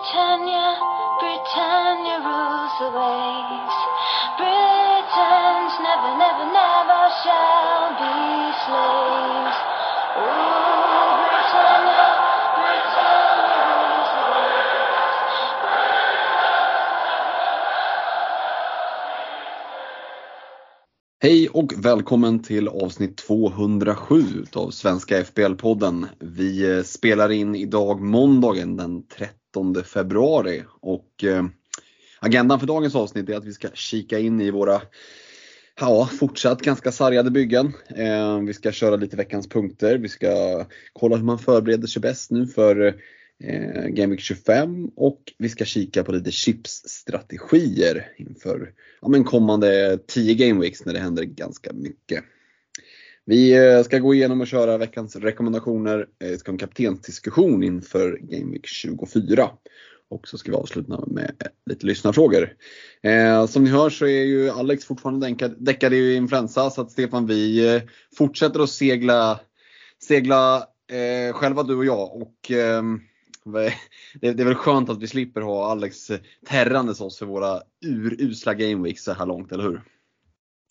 Britannia, 0.00 0.80
Britannia 1.20 2.16
rules 2.24 2.72
the 2.80 2.88
waves. 2.88 3.76
Britons 4.40 5.74
never, 5.84 6.12
never, 6.16 6.46
never 6.56 7.02
shall 7.20 7.92
be 8.00 8.16
slaves. 8.64 9.58
Oh, 10.16 11.20
Britannia, 11.28 12.08
Britannia 12.56 13.60
rules 13.68 14.10
the 14.16 14.24
waves. 14.32 15.20
Hej 21.22 21.48
och 21.48 21.72
välkommen 21.76 22.42
till 22.42 22.68
avsnitt 22.68 23.16
207 23.16 24.44
av 24.54 24.70
Svenska 24.70 25.22
FBL-podden. 25.22 26.06
Vi 26.18 26.76
eh, 26.76 26.82
spelar 26.82 27.32
in 27.32 27.54
idag 27.54 28.00
måndagen 28.00 28.76
den 28.76 29.06
30 29.06 29.39
13 29.50 29.84
februari 29.84 30.64
och 30.80 31.24
eh, 31.24 31.44
agendan 32.20 32.60
för 32.60 32.66
dagens 32.66 32.94
avsnitt 32.94 33.28
är 33.28 33.36
att 33.36 33.44
vi 33.44 33.52
ska 33.52 33.68
kika 33.74 34.18
in 34.18 34.40
i 34.40 34.50
våra 34.50 34.82
Ja, 35.80 36.06
fortsatt 36.06 36.62
ganska 36.62 36.92
sargade 36.92 37.30
byggen. 37.30 37.72
Eh, 37.96 38.40
vi 38.40 38.54
ska 38.54 38.72
köra 38.72 38.96
lite 38.96 39.16
veckans 39.16 39.48
punkter. 39.48 39.98
Vi 39.98 40.08
ska 40.08 40.64
kolla 40.92 41.16
hur 41.16 41.24
man 41.24 41.38
förbereder 41.38 41.86
sig 41.86 42.02
bäst 42.02 42.30
nu 42.30 42.46
för 42.46 42.86
eh, 43.44 43.86
Game 43.86 44.06
Week 44.06 44.20
25 44.20 44.88
och 44.96 45.20
vi 45.38 45.48
ska 45.48 45.64
kika 45.64 46.04
på 46.04 46.12
lite 46.12 46.30
chipsstrategier 46.30 48.12
inför 48.18 48.72
ja, 49.02 49.08
men 49.08 49.24
kommande 49.24 49.98
10 50.06 50.34
Game 50.34 50.60
Weeks 50.60 50.84
när 50.84 50.92
det 50.92 50.98
händer 50.98 51.22
ganska 51.22 51.72
mycket. 51.72 52.24
Vi 53.30 53.52
eh, 53.52 53.82
ska 53.82 53.98
gå 53.98 54.14
igenom 54.14 54.40
och 54.40 54.46
köra 54.46 54.78
veckans 54.78 55.16
rekommendationer. 55.16 56.06
Vi 56.18 56.38
ska 56.38 56.50
ha 56.50 56.54
en 56.54 56.58
kaptensdiskussion 56.58 57.62
inför 57.62 58.18
Game 58.20 58.52
Week 58.52 58.66
24. 58.66 59.50
Och 60.10 60.28
så 60.28 60.38
ska 60.38 60.50
vi 60.50 60.56
avsluta 60.56 61.04
med 61.06 61.32
lite 61.66 61.86
lyssnarfrågor. 61.86 62.52
Eh, 63.02 63.46
som 63.46 63.64
ni 63.64 63.70
hör 63.70 63.90
så 63.90 64.06
är 64.06 64.24
ju 64.24 64.50
Alex 64.50 64.84
fortfarande 64.84 65.26
däckad- 65.58 65.92
i 65.92 66.14
influensa 66.14 66.70
så 66.70 66.80
att 66.80 66.90
Stefan 66.90 67.26
vi 67.26 67.74
eh, 67.74 67.82
fortsätter 68.16 68.60
att 68.60 68.70
segla, 68.70 69.40
segla 70.02 70.56
eh, 70.92 71.32
själva 71.32 71.62
du 71.62 71.76
och 71.76 71.84
jag. 71.84 72.22
Och, 72.22 72.50
eh, 72.50 72.82
det, 74.20 74.32
det 74.32 74.42
är 74.42 74.46
väl 74.46 74.54
skönt 74.54 74.90
att 74.90 75.02
vi 75.02 75.06
slipper 75.06 75.40
ha 75.40 75.70
Alex 75.70 76.10
terrandes 76.46 77.00
oss 77.00 77.18
för 77.18 77.26
våra 77.26 77.60
urusla 77.86 78.54
gameweeks 78.54 79.04
så 79.04 79.12
här 79.12 79.26
långt, 79.26 79.52
eller 79.52 79.64
hur? 79.64 79.82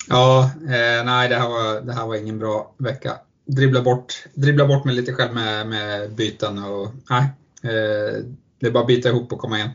Ja, 0.07 0.51
eh, 0.63 1.05
nej 1.05 1.29
det 1.29 1.35
här, 1.35 1.49
var, 1.49 1.81
det 1.81 1.93
här 1.93 2.07
var 2.07 2.15
ingen 2.15 2.39
bra 2.39 2.75
vecka. 2.77 3.17
Dribbla 3.45 3.81
bort, 3.81 4.13
dribbla 4.33 4.67
bort 4.67 4.85
mig 4.85 4.95
lite 4.95 5.13
själv 5.13 5.33
med, 5.33 5.67
med 5.67 6.11
byten 6.11 6.63
och 6.63 6.91
nej. 7.09 7.23
Eh, 7.63 8.23
det 8.59 8.67
är 8.67 8.71
bara 8.71 8.81
att 8.81 8.87
byta 8.87 9.09
ihop 9.09 9.33
och 9.33 9.39
komma 9.39 9.57
igen. 9.57 9.69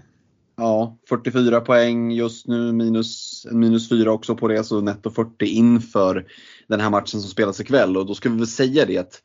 Ja, 0.57 0.99
44 1.09 1.61
poäng 1.61 2.11
just 2.11 2.47
nu, 2.47 2.73
minus, 2.73 3.47
minus 3.51 3.89
4 3.89 4.13
också 4.13 4.37
på 4.37 4.49
det, 4.49 4.65
så 4.65 4.81
netto 4.81 5.11
40 5.11 5.45
inför 5.45 6.27
den 6.69 6.81
här 6.81 6.91
matchen 6.91 7.21
som 7.21 7.31
spelas 7.31 7.61
ikväll. 7.61 7.97
Och 7.97 8.07
då 8.07 8.15
ska 8.15 8.29
vi 8.29 8.37
väl 8.37 8.47
säga 8.47 8.87
det 8.87 8.99
att 8.99 9.23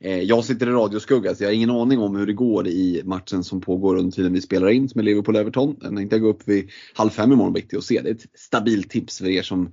eh, 0.00 0.20
jag 0.20 0.44
sitter 0.44 0.66
i 0.66 0.70
radioskugga 0.70 1.34
så 1.34 1.42
jag 1.42 1.48
har 1.48 1.54
ingen 1.54 1.70
aning 1.70 1.98
om 1.98 2.16
hur 2.16 2.26
det 2.26 2.32
går 2.32 2.68
i 2.68 3.02
matchen 3.04 3.44
som 3.44 3.60
pågår 3.60 3.96
under 3.96 4.12
tiden 4.12 4.32
vi 4.32 4.40
spelar 4.40 4.68
in, 4.68 4.88
som 4.88 5.00
är 5.00 5.04
Liverpool-Everton. 5.04 5.76
Den 5.80 5.96
tänkte 5.96 6.16
jag 6.16 6.22
gå 6.22 6.28
upp 6.28 6.48
vid 6.48 6.70
halv 6.94 7.10
fem 7.10 7.32
imorgon 7.32 7.52
bitti 7.52 7.76
och 7.76 7.84
se. 7.84 8.00
Det 8.00 8.08
är 8.08 8.14
ett 8.14 8.26
stabilt 8.34 8.90
tips 8.90 9.18
för 9.18 9.28
er 9.28 9.42
som 9.42 9.72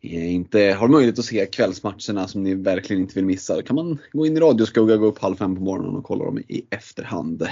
Eh, 0.00 0.34
inte 0.34 0.60
har 0.60 0.88
möjlighet 0.88 1.18
att 1.18 1.24
se 1.24 1.46
kvällsmatcherna 1.46 2.28
som 2.28 2.42
ni 2.42 2.54
verkligen 2.54 3.02
inte 3.02 3.14
vill 3.14 3.24
missa. 3.24 3.56
Då 3.56 3.62
kan 3.62 3.76
man 3.76 3.98
gå 4.12 4.26
in 4.26 4.36
i 4.36 4.40
radioskugga, 4.40 4.96
gå 4.96 5.06
upp 5.06 5.18
halv 5.18 5.36
fem 5.36 5.56
på 5.56 5.62
morgonen 5.62 5.96
och 5.96 6.04
kolla 6.04 6.24
dem 6.24 6.38
i 6.38 6.66
efterhand. 6.70 7.48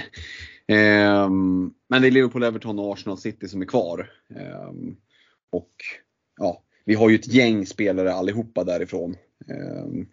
Ehm, 0.67 1.71
men 1.89 2.03
det 2.03 2.09
är 2.09 2.11
Liverpool, 2.11 2.43
Everton 2.43 2.79
och 2.79 2.93
Arsenal 2.93 3.19
City 3.19 3.49
som 3.49 3.63
är 3.63 3.67
kvar. 3.67 4.11
Ehm, 4.37 4.97
och 5.53 5.73
ja, 6.39 6.63
vi 6.85 6.95
har 6.95 7.09
ju 7.09 7.15
ett 7.15 7.35
gäng 7.35 7.67
spelare 7.67 8.13
allihopa 8.13 8.65
därifrån. 8.65 9.17
Ehm, 9.49 10.07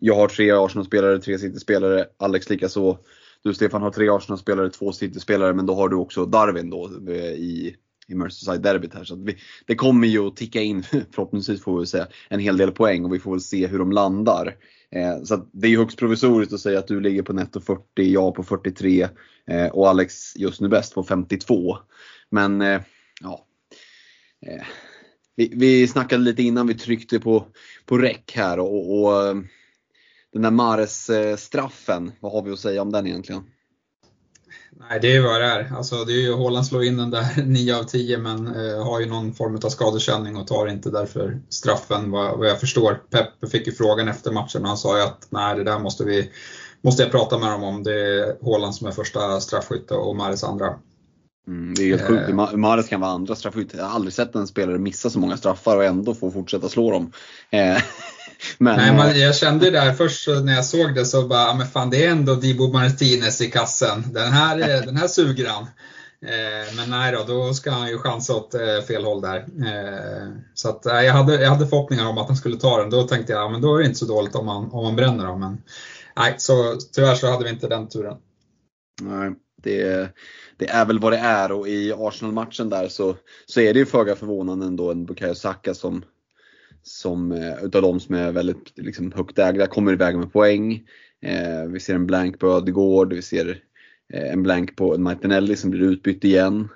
jag 0.00 0.14
har 0.14 0.28
tre 0.28 0.50
Arsenal-spelare, 0.50 1.18
tre 1.18 1.38
City-spelare. 1.38 2.06
Alex 2.16 2.50
likaså. 2.50 2.98
Du 3.42 3.54
Stefan 3.54 3.82
har 3.82 3.90
tre 3.90 4.08
Arsenal-spelare, 4.08 4.70
två 4.70 4.92
City-spelare, 4.92 5.54
men 5.54 5.66
då 5.66 5.74
har 5.74 5.88
du 5.88 5.96
också 5.96 6.26
Darwin 6.26 6.70
då 6.70 6.90
eh, 7.08 7.32
i, 7.32 7.76
i 8.08 8.14
Merseyside-derbyt 8.14 8.94
här. 8.94 9.04
Så 9.04 9.14
att 9.14 9.20
vi, 9.20 9.36
det 9.66 9.74
kommer 9.74 10.06
ju 10.06 10.26
att 10.26 10.36
ticka 10.36 10.62
in, 10.62 10.82
förhoppningsvis 11.12 11.62
får 11.62 11.80
vi 11.80 11.86
säga, 11.86 12.06
en 12.28 12.40
hel 12.40 12.56
del 12.56 12.72
poäng 12.72 13.04
och 13.04 13.14
vi 13.14 13.18
får 13.18 13.30
väl 13.30 13.40
se 13.40 13.66
hur 13.66 13.78
de 13.78 13.92
landar. 13.92 14.56
Eh, 14.90 15.22
så 15.22 15.34
att 15.34 15.48
det 15.52 15.66
är 15.66 15.70
ju 15.70 15.78
högst 15.78 15.98
provisoriskt 15.98 16.52
att 16.52 16.60
säga 16.60 16.78
att 16.78 16.86
du 16.86 17.00
ligger 17.00 17.22
på 17.22 17.32
netto 17.32 17.60
40, 17.60 17.82
jag 17.96 18.34
på 18.34 18.42
43 18.42 19.08
eh, 19.46 19.66
och 19.66 19.88
Alex 19.88 20.36
just 20.36 20.60
nu 20.60 20.68
bäst 20.68 20.94
på 20.94 21.04
52. 21.04 21.78
Men 22.30 22.60
eh, 22.60 22.80
ja, 23.20 23.46
eh, 24.46 24.66
vi, 25.36 25.52
vi 25.54 25.88
snackade 25.88 26.24
lite 26.24 26.42
innan 26.42 26.66
vi 26.66 26.74
tryckte 26.74 27.20
på, 27.20 27.46
på 27.86 27.98
räck 27.98 28.32
här 28.34 28.58
och, 28.58 29.00
och 29.00 29.26
eh, 29.26 29.34
den 30.32 30.42
där 30.42 30.50
Mares-straffen, 30.50 32.06
eh, 32.06 32.12
vad 32.20 32.32
har 32.32 32.42
vi 32.42 32.50
att 32.50 32.58
säga 32.58 32.82
om 32.82 32.92
den 32.92 33.06
egentligen? 33.06 33.42
Nej, 34.80 34.98
det 35.00 35.08
är 35.08 35.12
ju 35.12 35.22
vad 35.22 35.40
det 35.40 35.46
är. 35.46 35.72
Alltså, 35.76 36.04
det 36.04 36.12
är 36.12 36.20
ju 36.20 36.36
Haaland 36.36 36.66
slår 36.66 36.84
in 36.84 36.96
den 36.96 37.10
där 37.10 37.42
9 37.46 37.76
av 37.76 37.82
10 37.84 38.18
men 38.18 38.46
eh, 38.46 38.84
har 38.84 39.00
ju 39.00 39.06
någon 39.06 39.34
form 39.34 39.58
av 39.64 39.68
skadekänning 39.68 40.36
och 40.36 40.46
tar 40.46 40.66
inte 40.66 40.90
därför 40.90 41.40
straffen 41.48 42.10
vad, 42.10 42.38
vad 42.38 42.48
jag 42.48 42.60
förstår. 42.60 42.94
Pep 43.10 43.50
fick 43.50 43.66
ju 43.66 43.72
frågan 43.72 44.08
efter 44.08 44.30
matchen 44.32 44.62
och 44.62 44.68
han 44.68 44.78
sa 44.78 44.96
ju 44.96 45.02
att 45.02 45.26
nej, 45.30 45.56
det 45.56 45.64
där 45.64 45.78
måste, 45.78 46.04
vi, 46.04 46.30
måste 46.82 47.02
jag 47.02 47.12
prata 47.12 47.38
med 47.38 47.50
dem 47.50 47.62
om. 47.64 47.82
Det 47.82 47.92
är 47.92 48.44
Haaland 48.44 48.74
som 48.74 48.86
är 48.86 48.92
första 48.92 49.40
straffskytte 49.40 49.94
och 49.94 50.16
Mares 50.16 50.44
andra. 50.44 50.74
Mm, 51.48 51.74
det 51.74 51.82
är 51.82 51.88
helt 51.88 52.02
sjukt. 52.02 52.28
Ma- 52.28 52.56
Mahrez 52.56 52.88
kan 52.88 53.00
vara 53.00 53.10
andra 53.10 53.34
straffskytt. 53.34 53.74
Jag 53.74 53.84
har 53.84 53.94
aldrig 53.94 54.12
sett 54.12 54.34
en 54.34 54.46
spelare 54.46 54.78
missa 54.78 55.10
så 55.10 55.18
många 55.18 55.36
straffar 55.36 55.76
och 55.76 55.84
ändå 55.84 56.14
få 56.14 56.30
fortsätta 56.30 56.68
slå 56.68 56.90
dem. 56.90 57.12
Eh, 57.50 57.76
men, 58.58 58.76
Nej, 58.76 58.92
man, 58.96 59.20
jag 59.20 59.36
kände 59.36 59.64
ju 59.64 59.70
där 59.70 59.92
först 59.92 60.28
när 60.28 60.54
jag 60.54 60.64
såg 60.64 60.94
det 60.94 61.04
så 61.04 61.28
bara, 61.28 61.46
"Ja, 61.46 61.54
men 61.54 61.66
fan 61.66 61.90
det 61.90 62.04
är 62.04 62.10
ändå 62.10 62.34
Dibo 62.34 62.72
Martinez 62.72 63.40
i 63.40 63.50
kassen. 63.50 64.04
Den 64.12 64.32
här, 64.32 64.58
eh, 64.60 64.82
den 64.82 64.96
här 64.96 65.08
suger 65.08 65.48
han. 65.48 65.66
Eh, 66.22 66.76
men 66.76 66.90
nej 66.90 67.12
då, 67.12 67.24
då 67.34 67.54
ska 67.54 67.70
han 67.70 67.88
ju 67.88 67.98
chansa 67.98 68.34
åt 68.34 68.54
eh, 68.54 68.80
fel 68.88 69.04
håll 69.04 69.20
där. 69.20 69.36
Eh, 69.38 70.28
så 70.54 70.68
att, 70.68 70.86
eh, 70.86 71.00
jag, 71.00 71.12
hade, 71.12 71.42
jag 71.42 71.50
hade 71.50 71.66
förhoppningar 71.66 72.08
om 72.08 72.18
att 72.18 72.26
han 72.26 72.36
skulle 72.36 72.56
ta 72.56 72.80
den. 72.80 72.90
Då 72.90 73.02
tänkte 73.02 73.32
jag, 73.32 73.42
ja, 73.42 73.48
men 73.48 73.60
då 73.60 73.74
är 73.74 73.78
det 73.78 73.86
inte 73.86 73.98
så 73.98 74.06
dåligt 74.06 74.34
om 74.34 74.46
man, 74.46 74.70
om 74.72 74.84
man 74.84 74.96
bränner 74.96 75.26
dem. 75.26 75.40
Men 75.40 75.62
nej, 76.16 76.34
så 76.38 76.76
tyvärr 76.92 77.14
så 77.14 77.30
hade 77.30 77.44
vi 77.44 77.50
inte 77.50 77.68
den 77.68 77.88
turen. 77.88 78.16
Nej, 79.02 79.32
det, 79.62 80.10
det 80.56 80.68
är 80.68 80.84
väl 80.84 80.98
vad 80.98 81.12
det 81.12 81.18
är 81.18 81.52
och 81.52 81.68
i 81.68 81.92
Arsenal-matchen 81.92 82.70
där 82.70 82.88
så, 82.88 83.16
så 83.46 83.60
är 83.60 83.74
det 83.74 83.78
ju 83.78 83.86
föga 83.86 84.16
förvånande 84.16 84.66
ändå 84.66 84.90
en 84.90 85.04
Bukayo 85.04 85.34
Saka 85.34 85.74
som, 85.74 86.04
som 86.88 87.32
eh, 87.32 87.64
utav 87.64 87.82
de 87.82 88.00
som 88.00 88.14
är 88.14 88.32
väldigt 88.32 88.72
liksom, 88.76 89.12
högt 89.12 89.38
ägda 89.38 89.66
kommer 89.66 89.92
iväg 89.92 90.18
med 90.18 90.32
poäng. 90.32 90.82
Eh, 91.22 91.64
vi 91.68 91.80
ser 91.80 91.94
en 91.94 92.06
blank 92.06 92.38
på 92.38 92.46
Ödegård, 92.46 93.12
vi 93.12 93.22
ser 93.22 93.62
eh, 94.12 94.32
en 94.32 94.42
blank 94.42 94.76
på 94.76 94.98
Martinelli 94.98 95.56
som 95.56 95.70
blir 95.70 95.82
utbytt 95.82 96.24
igen. 96.24 96.68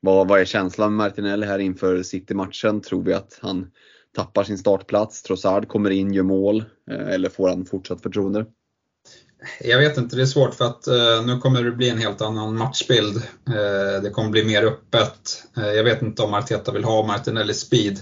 Vad, 0.00 0.28
vad 0.28 0.40
är 0.40 0.44
känslan 0.44 0.96
med 0.96 1.06
Martinelli 1.06 1.46
här 1.46 1.58
inför 1.58 2.02
City-matchen? 2.02 2.80
Tror 2.80 3.02
vi 3.02 3.14
att 3.14 3.38
han 3.42 3.70
tappar 4.16 4.44
sin 4.44 4.58
startplats? 4.58 5.22
Trossard 5.22 5.68
kommer 5.68 5.90
in, 5.90 6.12
gör 6.12 6.22
mål 6.22 6.64
eh, 6.90 7.08
eller 7.08 7.28
får 7.28 7.48
han 7.48 7.64
fortsatt 7.64 8.02
förtroende? 8.02 8.46
Jag 9.60 9.78
vet 9.78 9.96
inte, 9.96 10.16
det 10.16 10.22
är 10.22 10.26
svårt 10.26 10.54
för 10.54 10.64
att 10.64 10.86
eh, 10.86 11.26
nu 11.26 11.38
kommer 11.38 11.64
det 11.64 11.70
bli 11.70 11.90
en 11.90 11.98
helt 11.98 12.20
annan 12.20 12.56
matchbild. 12.56 13.16
Eh, 13.48 14.02
det 14.02 14.10
kommer 14.10 14.30
bli 14.30 14.44
mer 14.44 14.64
öppet. 14.64 15.44
Eh, 15.56 15.68
jag 15.68 15.84
vet 15.84 16.02
inte 16.02 16.22
om 16.22 16.34
Arteta 16.34 16.72
vill 16.72 16.84
ha 16.84 17.06
Martinelli 17.06 17.54
speed. 17.54 18.00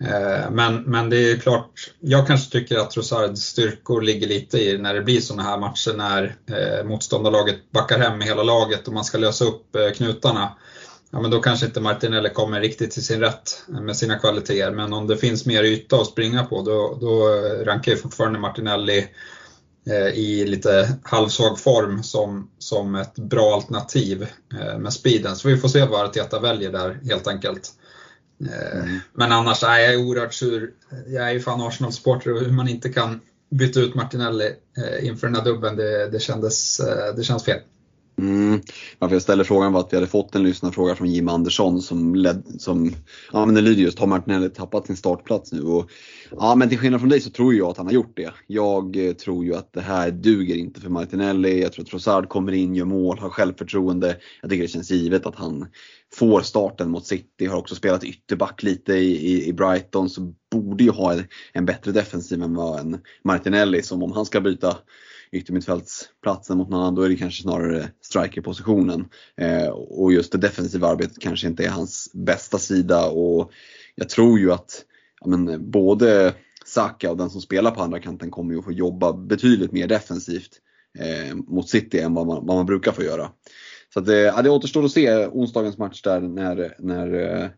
Eh, 0.00 0.50
men, 0.50 0.82
men 0.82 1.10
det 1.10 1.30
är 1.30 1.36
klart, 1.36 1.90
jag 2.00 2.26
kanske 2.26 2.52
tycker 2.52 2.78
att 2.78 2.90
Trossards 2.90 3.40
styrkor 3.40 4.02
ligger 4.02 4.28
lite 4.28 4.58
i 4.58 4.78
när 4.78 4.94
det 4.94 5.02
blir 5.02 5.20
sådana 5.20 5.42
här 5.42 5.58
matcher 5.58 5.94
när 5.96 6.36
eh, 6.46 6.84
motståndarlaget 6.84 7.70
backar 7.70 7.98
hem 7.98 8.18
med 8.18 8.26
hela 8.26 8.42
laget 8.42 8.88
och 8.88 8.94
man 8.94 9.04
ska 9.04 9.18
lösa 9.18 9.44
upp 9.44 9.76
eh, 9.76 9.90
knutarna. 9.90 10.56
Ja, 11.10 11.20
men 11.20 11.30
då 11.30 11.40
kanske 11.40 11.66
inte 11.66 11.80
Martinelli 11.80 12.30
kommer 12.30 12.60
riktigt 12.60 12.90
till 12.90 13.04
sin 13.04 13.20
rätt 13.20 13.62
eh, 13.68 13.80
med 13.80 13.96
sina 13.96 14.18
kvaliteter. 14.18 14.70
Men 14.70 14.92
om 14.92 15.06
det 15.06 15.16
finns 15.16 15.46
mer 15.46 15.64
yta 15.64 15.96
att 15.96 16.06
springa 16.06 16.44
på 16.44 16.62
då, 16.62 16.98
då 17.00 17.34
eh, 17.34 17.64
rankar 17.64 17.92
jag 17.92 18.00
fortfarande 18.00 18.38
Martinelli 18.38 19.06
eh, 19.90 20.08
i 20.08 20.46
lite 20.46 20.98
halvsvag 21.02 21.58
form 21.58 22.02
som, 22.02 22.50
som 22.58 22.94
ett 22.94 23.14
bra 23.14 23.54
alternativ 23.54 24.26
eh, 24.60 24.78
med 24.78 24.92
speeden. 24.92 25.36
Så 25.36 25.48
vi 25.48 25.56
får 25.56 25.68
se 25.68 25.84
vad 25.84 26.04
Arteta 26.04 26.40
väljer 26.40 26.72
där 26.72 27.00
helt 27.04 27.26
enkelt. 27.26 27.70
Eh, 28.46 28.80
Mm. 28.84 29.00
Men 29.12 29.32
annars 29.32 29.62
är 29.62 29.78
jag 29.78 30.00
oerhört 30.00 30.34
sur. 30.34 30.70
Jag 31.06 31.28
är 31.28 31.32
ju 31.32 31.40
fan 31.40 31.60
Arsenal-supporter 31.60 32.32
och 32.32 32.40
hur 32.40 32.52
man 32.52 32.68
inte 32.68 32.88
kan 32.88 33.20
byta 33.50 33.80
ut 33.80 33.94
Martinelli 33.94 34.56
eh, 34.76 35.06
inför 35.08 35.26
den 35.26 35.36
här 35.36 35.44
dubben, 35.44 35.76
det, 35.76 36.08
det, 36.08 36.20
kändes, 36.20 36.80
eh, 36.80 37.14
det 37.14 37.24
känns 37.24 37.44
fel. 37.44 37.60
Mm. 38.18 38.60
Varför 38.98 39.14
jag 39.14 39.22
ställer 39.22 39.44
frågan 39.44 39.72
var 39.72 39.80
att 39.80 39.92
vi 39.92 39.96
hade 39.96 40.06
fått 40.06 40.34
en 40.34 40.42
lyssnarfråga 40.42 40.94
från 40.94 41.10
Jim 41.10 41.28
Andersson 41.28 41.82
som, 41.82 42.14
led, 42.14 42.42
som 42.58 42.94
ja 43.32 43.46
men 43.46 43.54
det 43.54 43.60
lyder 43.60 43.82
just, 43.82 43.98
har 43.98 44.06
Martinelli 44.06 44.50
tappat 44.50 44.86
sin 44.86 44.96
startplats 44.96 45.52
nu? 45.52 45.62
Och, 45.62 45.90
ja 46.30 46.54
men 46.54 46.68
till 46.68 46.78
skillnad 46.78 47.00
från 47.00 47.10
dig 47.10 47.20
så 47.20 47.30
tror 47.30 47.54
jag 47.54 47.70
att 47.70 47.76
han 47.76 47.86
har 47.86 47.92
gjort 47.92 48.16
det. 48.16 48.32
Jag 48.46 49.06
eh, 49.06 49.12
tror 49.12 49.44
ju 49.44 49.54
att 49.54 49.72
det 49.72 49.80
här 49.80 50.10
duger 50.10 50.54
inte 50.54 50.80
för 50.80 50.90
Martinelli. 50.90 51.62
Jag 51.62 51.72
tror 51.72 51.84
att 51.84 51.90
Trossard 51.90 52.28
kommer 52.28 52.52
in, 52.52 52.74
gör 52.74 52.84
mål, 52.84 53.18
har 53.18 53.30
självförtroende. 53.30 54.16
Jag 54.42 54.50
tycker 54.50 54.62
det 54.62 54.68
känns 54.68 54.90
givet 54.90 55.26
att 55.26 55.36
han 55.36 55.66
får 56.14 56.40
starten 56.40 56.90
mot 56.90 57.06
City. 57.06 57.46
Har 57.46 57.58
också 57.58 57.74
spelat 57.74 58.04
ytterback 58.04 58.62
lite 58.62 58.92
i, 58.92 59.32
i, 59.32 59.48
i 59.48 59.52
Brighton 59.52 60.10
så 60.10 60.32
borde 60.52 60.84
ju 60.84 60.90
ha 60.90 61.12
en, 61.12 61.24
en 61.52 61.66
bättre 61.66 61.92
defensiv 61.92 62.42
än 62.42 62.54
vad 62.54 62.80
en 62.80 62.98
Martinelli 63.24 63.82
som 63.82 64.02
om 64.02 64.12
han 64.12 64.26
ska 64.26 64.40
byta 64.40 64.76
yttermittfältsplatsen 65.34 66.58
mot 66.58 66.68
någon 66.68 66.80
annan, 66.80 66.94
då 66.94 67.02
är 67.02 67.08
det 67.08 67.16
kanske 67.16 67.42
snarare 67.42 67.90
strikerpositionen. 68.00 69.04
Eh, 69.36 69.68
och 69.68 70.12
just 70.12 70.32
det 70.32 70.38
defensiva 70.38 70.88
arbetet 70.88 71.18
kanske 71.18 71.46
inte 71.46 71.64
är 71.64 71.70
hans 71.70 72.10
bästa 72.14 72.58
sida 72.58 73.06
och 73.06 73.52
jag 73.94 74.08
tror 74.08 74.38
ju 74.38 74.52
att 74.52 74.84
ja, 75.20 75.26
men, 75.26 75.70
både 75.70 76.34
Saka 76.64 77.10
och 77.10 77.16
den 77.16 77.30
som 77.30 77.40
spelar 77.40 77.70
på 77.70 77.82
andra 77.82 78.00
kanten 78.00 78.30
kommer 78.30 78.52
ju 78.52 78.58
att 78.58 78.64
få 78.64 78.72
jobba 78.72 79.12
betydligt 79.12 79.72
mer 79.72 79.86
defensivt 79.86 80.50
eh, 80.98 81.34
mot 81.34 81.68
City 81.68 81.98
än 81.98 82.14
vad 82.14 82.26
man, 82.26 82.46
vad 82.46 82.56
man 82.56 82.66
brukar 82.66 82.92
få 82.92 83.02
göra. 83.02 83.30
Så 83.94 84.00
att, 84.00 84.08
eh, 84.08 84.42
det 84.42 84.50
återstår 84.50 84.84
att 84.84 84.90
se 84.90 85.26
onsdagens 85.26 85.78
match 85.78 86.02
där 86.02 86.20
när, 86.20 86.74
när 86.78 87.42
eh, 87.42 87.48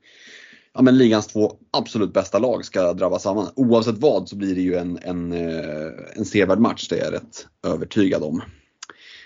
ja, 0.77 0.83
men 0.83 0.99
ligans 0.99 1.27
två 1.27 1.53
absolut 1.71 2.13
bästa 2.13 2.39
lag 2.39 2.65
ska 2.65 2.93
drabbas 2.93 3.23
samman. 3.23 3.49
Oavsett 3.57 3.99
vad 3.99 4.29
så 4.29 4.37
blir 4.37 4.55
det 4.55 4.61
ju 4.61 4.75
en, 4.75 4.99
en, 5.03 5.33
eh, 5.33 5.93
en 6.15 6.25
sevärd 6.25 6.59
match, 6.59 6.89
det 6.89 6.99
är 6.99 7.05
jag 7.05 7.13
rätt 7.13 7.47
övertygad 7.67 8.23
om. 8.23 8.43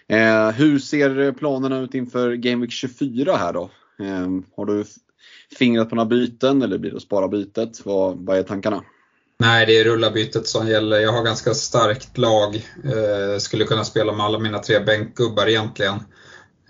Eh, 0.09 0.51
hur 0.51 0.79
ser 0.79 1.33
planerna 1.33 1.79
ut 1.79 1.95
inför 1.95 2.33
Game 2.33 2.61
Week 2.61 2.73
24 2.73 3.37
här 3.37 3.53
då? 3.53 3.71
Eh, 4.01 4.29
har 4.57 4.67
du 4.67 4.85
fingrat 5.59 5.91
på 5.91 5.95
några 5.95 6.09
byten 6.09 6.63
eller 6.63 6.79
blir 6.79 6.91
det 6.91 6.97
att 6.97 7.03
spara 7.03 7.29
bytet? 7.29 7.81
Vad, 7.85 8.19
vad 8.19 8.39
är 8.39 8.43
tankarna? 8.43 8.83
Nej, 9.39 9.67
det 9.67 9.79
är 9.79 9.85
rullarbytet 9.85 10.47
som 10.47 10.69
gäller. 10.69 11.01
Jag 11.01 11.13
har 11.13 11.25
ganska 11.25 11.55
starkt 11.55 12.19
lag. 12.19 12.55
Eh, 12.85 13.39
skulle 13.39 13.65
kunna 13.65 13.85
spela 13.85 14.13
med 14.13 14.27
alla 14.27 14.39
mina 14.39 14.59
tre 14.59 14.81
bänkgubbar 14.81 15.49
egentligen. 15.49 15.95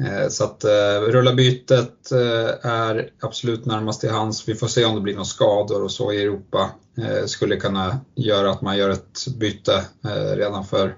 Eh, 0.00 0.29
så 0.29 0.44
att 0.44 0.64
eh, 0.64 1.00
rulla 1.08 1.35
bytet 1.35 2.12
eh, 2.12 2.70
är 2.70 3.11
absolut 3.20 3.67
närmast 3.67 4.00
till 4.00 4.11
hands. 4.11 4.49
Vi 4.49 4.55
får 4.55 4.67
se 4.67 4.85
om 4.85 4.94
det 4.94 5.00
blir 5.00 5.14
några 5.14 5.25
skador 5.25 5.82
och 5.82 5.91
så 5.91 6.12
i 6.12 6.23
Europa. 6.23 6.70
Eh, 6.99 7.26
skulle 7.26 7.56
kunna 7.56 8.00
göra 8.17 8.50
att 8.50 8.62
man 8.62 8.76
gör 8.79 8.91
ett 8.91 9.26
byte 9.41 9.85
eh, 10.05 10.37
redan 10.37 10.64
för, 10.64 10.97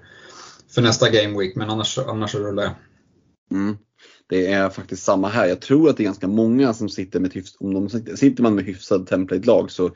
för 0.75 0.81
nästa 0.81 1.09
Game 1.09 1.39
Week, 1.39 1.55
men 1.55 1.69
annars, 1.69 1.97
annars 1.97 2.35
rullar 2.35 2.63
jag. 2.63 2.73
Mm. 3.51 3.77
Det 4.29 4.51
är 4.51 4.69
faktiskt 4.69 5.03
samma 5.03 5.27
här. 5.27 5.45
Jag 5.45 5.61
tror 5.61 5.89
att 5.89 5.97
det 5.97 6.03
är 6.03 6.05
ganska 6.05 6.27
många 6.27 6.73
som 6.73 6.89
sitter 6.89 7.19
med 7.19 7.33
hyfs, 7.33 7.55
om 7.59 7.73
de 7.73 7.89
sitter 8.17 8.43
man 8.43 8.55
med 8.55 8.65
hyfsad 8.65 9.07
template-lag 9.07 9.71
så, 9.71 9.91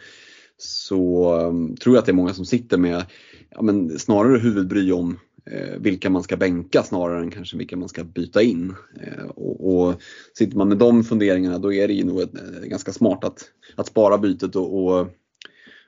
så 0.57 1.33
um, 1.41 1.75
tror 1.75 1.95
jag 1.95 1.99
att 1.99 2.05
det 2.05 2.11
är 2.11 2.13
många 2.13 2.33
som 2.33 2.45
sitter 2.45 2.77
med 2.77 3.05
ja, 3.49 3.61
men 3.61 3.99
snarare 3.99 4.37
huvudbry 4.37 4.91
om 4.91 5.19
Eh, 5.51 5.77
vilka 5.79 6.09
man 6.09 6.23
ska 6.23 6.37
bänka 6.37 6.83
snarare 6.83 7.19
än 7.23 7.31
kanske 7.31 7.57
vilka 7.57 7.77
man 7.77 7.89
ska 7.89 8.03
byta 8.03 8.41
in. 8.41 8.75
Eh, 9.01 9.25
och, 9.25 9.73
och 9.73 10.01
Sitter 10.33 10.57
man 10.57 10.69
med 10.69 10.77
de 10.77 11.03
funderingarna 11.03 11.57
då 11.57 11.73
är 11.73 11.87
det 11.87 11.93
ju 11.93 12.03
nog 12.03 12.21
ett, 12.21 12.35
eh, 12.35 12.67
ganska 12.67 12.93
smart 12.93 13.23
att, 13.23 13.51
att 13.75 13.87
spara 13.87 14.17
bytet 14.17 14.55
och, 14.55 14.85
och 14.85 15.07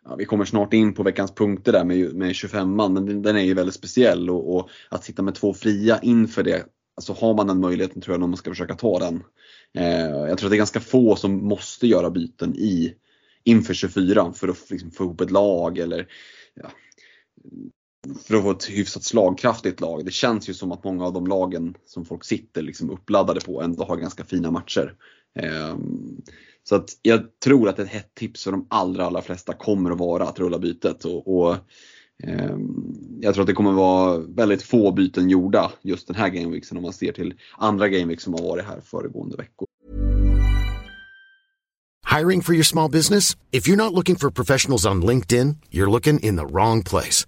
ja, 0.03 0.15
vi 0.15 0.25
kommer 0.25 0.45
snart 0.45 0.73
in 0.73 0.94
på 0.94 1.03
veckans 1.03 1.31
punkter 1.31 1.71
där 1.71 1.85
med, 1.85 2.13
med 2.13 2.35
25 2.35 2.75
man, 2.75 2.94
men 2.94 3.06
den, 3.06 3.21
den 3.21 3.35
är 3.35 3.44
ju 3.44 3.53
väldigt 3.53 3.75
speciell 3.75 4.29
och, 4.29 4.56
och, 4.56 4.69
att 4.89 5.03
sitta 5.03 5.21
med 5.21 5.35
två 5.35 5.53
fria 5.53 6.00
inför 6.01 6.44
det, 6.44 6.65
alltså 6.95 7.13
har 7.13 7.33
man 7.33 7.47
den 7.47 7.59
möjligheten 7.59 8.01
tror 8.01 8.13
jag 8.13 8.29
man 8.29 8.38
ska 8.38 8.51
försöka 8.51 8.75
ta 8.75 9.00
den. 9.00 9.23
Eh, 9.77 10.09
jag 10.09 10.38
tror 10.38 10.47
att 10.47 10.51
det 10.51 10.56
är 10.56 10.65
ganska 10.65 10.79
få 10.79 11.15
som 11.15 11.47
måste 11.47 11.88
göra 11.88 12.09
byten 12.09 12.56
i 12.56 12.94
inför 13.44 13.73
24 13.73 14.33
för 14.33 14.47
att 14.47 14.69
liksom 14.69 14.91
få 14.91 15.03
ihop 15.03 15.21
ett 15.21 15.31
lag 15.31 15.77
eller 15.77 16.07
ja, 16.53 16.71
för 18.25 18.35
att 18.35 18.43
få 18.43 18.51
ett 18.51 18.69
hyfsat 18.69 19.03
slagkraftigt 19.03 19.81
lag. 19.81 20.05
Det 20.05 20.11
känns 20.11 20.49
ju 20.49 20.53
som 20.53 20.71
att 20.71 20.83
många 20.83 21.05
av 21.05 21.13
de 21.13 21.27
lagen 21.27 21.75
som 21.85 22.05
folk 22.05 22.23
sitter 22.25 22.61
liksom 22.61 22.89
uppladdade 22.89 23.41
på 23.41 23.61
ändå 23.61 23.83
har 23.83 23.97
ganska 23.97 24.23
fina 24.23 24.51
matcher. 24.51 24.93
Ehm, 25.39 26.21
så 26.63 26.75
att 26.75 26.89
jag 27.01 27.39
tror 27.43 27.69
att 27.69 27.79
ett 27.79 27.87
hett 27.87 28.15
tips 28.15 28.43
för 28.43 28.51
de 28.51 28.67
allra, 28.69 29.05
allra 29.05 29.21
flesta 29.21 29.53
kommer 29.53 29.91
att 29.91 29.97
vara 29.97 30.23
att 30.23 30.39
rulla 30.39 30.59
bytet. 30.59 31.05
Och, 31.05 31.37
och 31.37 31.55
ehm, 32.23 33.19
jag 33.21 33.33
tror 33.33 33.43
att 33.43 33.47
det 33.47 33.53
kommer 33.53 33.69
att 33.69 33.75
vara 33.75 34.17
väldigt 34.17 34.63
få 34.63 34.91
byten 34.91 35.29
gjorda 35.29 35.71
just 35.81 36.07
den 36.07 36.15
här 36.15 36.29
gameweeksen 36.29 36.77
om 36.77 36.83
man 36.83 36.93
ser 36.93 37.11
till 37.11 37.33
andra 37.57 37.89
gameweeks 37.89 38.23
som 38.23 38.33
har 38.33 38.41
varit 38.41 38.65
här 38.65 38.81
föregående 38.81 39.37
veckor. 39.37 39.67
Hiring 42.17 42.41
for 42.41 42.53
your 42.53 42.63
small 42.63 42.91
business? 42.91 43.37
If 43.51 43.67
you're 43.67 43.75
not 43.75 43.93
looking 43.93 44.15
for 44.15 44.31
professionals 44.31 44.85
on 44.85 45.05
LinkedIn, 45.05 45.55
you're 45.69 45.91
looking 45.91 46.19
in 46.19 46.37
the 46.37 46.45
wrong 46.45 46.83
place. 46.83 47.27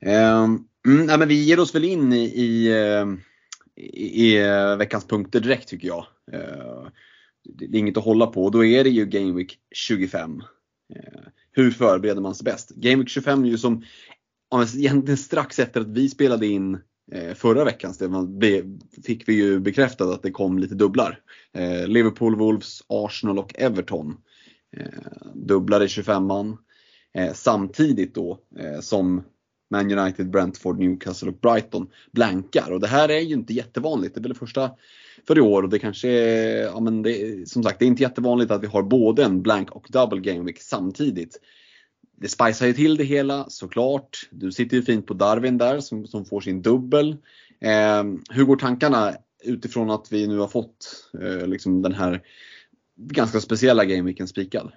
Ehm, 0.00 0.64
mm, 0.86 1.06
nej, 1.06 1.18
men 1.18 1.28
vi 1.28 1.44
ger 1.44 1.60
oss 1.60 1.74
väl 1.74 1.84
in 1.84 2.12
i, 2.12 2.24
i, 2.24 2.82
ehm, 2.82 3.20
i, 3.76 4.26
i 4.26 4.42
eh, 4.42 4.76
veckans 4.76 5.06
punkter 5.06 5.40
direkt 5.40 5.68
tycker 5.68 5.88
jag. 5.88 6.06
Ehm, 6.32 6.90
det 7.44 7.64
är 7.64 7.74
inget 7.74 7.96
att 7.96 8.04
hålla 8.04 8.26
på. 8.26 8.50
Då 8.50 8.64
är 8.64 8.84
det 8.84 8.90
ju 8.90 9.06
Game 9.06 9.32
Week 9.32 9.58
25. 9.74 10.42
Hur 11.52 11.70
förbereder 11.70 12.20
man 12.20 12.34
sig 12.34 12.44
bäst? 12.44 12.70
Game 12.70 12.96
Week 12.96 13.08
25 13.08 13.44
är 13.44 13.48
ju 13.48 13.58
som 13.58 13.84
egentligen 14.76 15.16
strax 15.16 15.58
efter 15.58 15.80
att 15.80 15.88
vi 15.88 16.08
spelade 16.08 16.46
in 16.46 16.78
eh, 17.12 17.34
förra 17.34 17.64
veckan 17.64 17.94
fick 19.04 19.28
vi 19.28 19.34
ju 19.34 19.60
bekräftat 19.60 20.08
att 20.08 20.22
det 20.22 20.30
kom 20.30 20.58
lite 20.58 20.74
dubblar. 20.74 21.20
Liverpool, 21.86 22.36
Wolves, 22.36 22.82
Arsenal 22.88 23.38
och 23.38 23.54
Everton. 23.58 24.16
Eh, 24.76 25.32
dubblar 25.34 25.82
i 25.82 25.86
25an. 25.86 26.56
Samtidigt 27.34 28.14
då 28.14 28.38
som 28.80 29.22
man 29.70 29.98
United, 29.98 30.30
Brentford, 30.30 30.78
Newcastle 30.78 31.28
och 31.28 31.38
Brighton 31.38 31.88
blankar. 32.12 32.72
Och 32.72 32.80
det 32.80 32.86
här 32.86 33.08
är 33.08 33.20
ju 33.20 33.34
inte 33.34 33.52
jättevanligt. 33.52 34.14
Det 34.14 34.20
är 34.20 34.22
väl 34.22 34.32
det 34.32 34.38
första 34.38 34.70
för 35.26 35.38
i 35.38 35.40
år 35.40 35.62
och 35.62 35.68
det 35.68 35.78
kanske 35.78 36.08
är, 36.08 36.62
ja 36.64 36.80
men 36.80 37.02
det, 37.02 37.48
som 37.48 37.62
sagt, 37.62 37.78
det 37.78 37.84
är 37.84 37.86
inte 37.86 38.02
jättevanligt 38.02 38.50
att 38.50 38.62
vi 38.62 38.66
har 38.66 38.82
både 38.82 39.24
en 39.24 39.42
blank 39.42 39.70
och 39.70 39.86
double 39.90 40.20
game 40.20 40.44
week 40.44 40.60
samtidigt. 40.60 41.40
Det 42.16 42.28
spicar 42.28 42.66
ju 42.66 42.72
till 42.72 42.96
det 42.96 43.04
hela 43.04 43.44
såklart. 43.48 44.28
Du 44.30 44.52
sitter 44.52 44.76
ju 44.76 44.82
fint 44.82 45.06
på 45.06 45.14
Darwin 45.14 45.58
där 45.58 45.80
som, 45.80 46.06
som 46.06 46.24
får 46.24 46.40
sin 46.40 46.62
dubbel. 46.62 47.16
Eh, 47.60 48.04
hur 48.30 48.44
går 48.44 48.56
tankarna 48.56 49.14
utifrån 49.44 49.90
att 49.90 50.12
vi 50.12 50.26
nu 50.26 50.38
har 50.38 50.48
fått 50.48 51.10
eh, 51.22 51.46
liksom 51.46 51.82
den 51.82 51.94
här 51.94 52.22
ganska 52.96 53.40
speciella 53.40 53.84
gameweeken 53.84 54.28
spikad? 54.28 54.72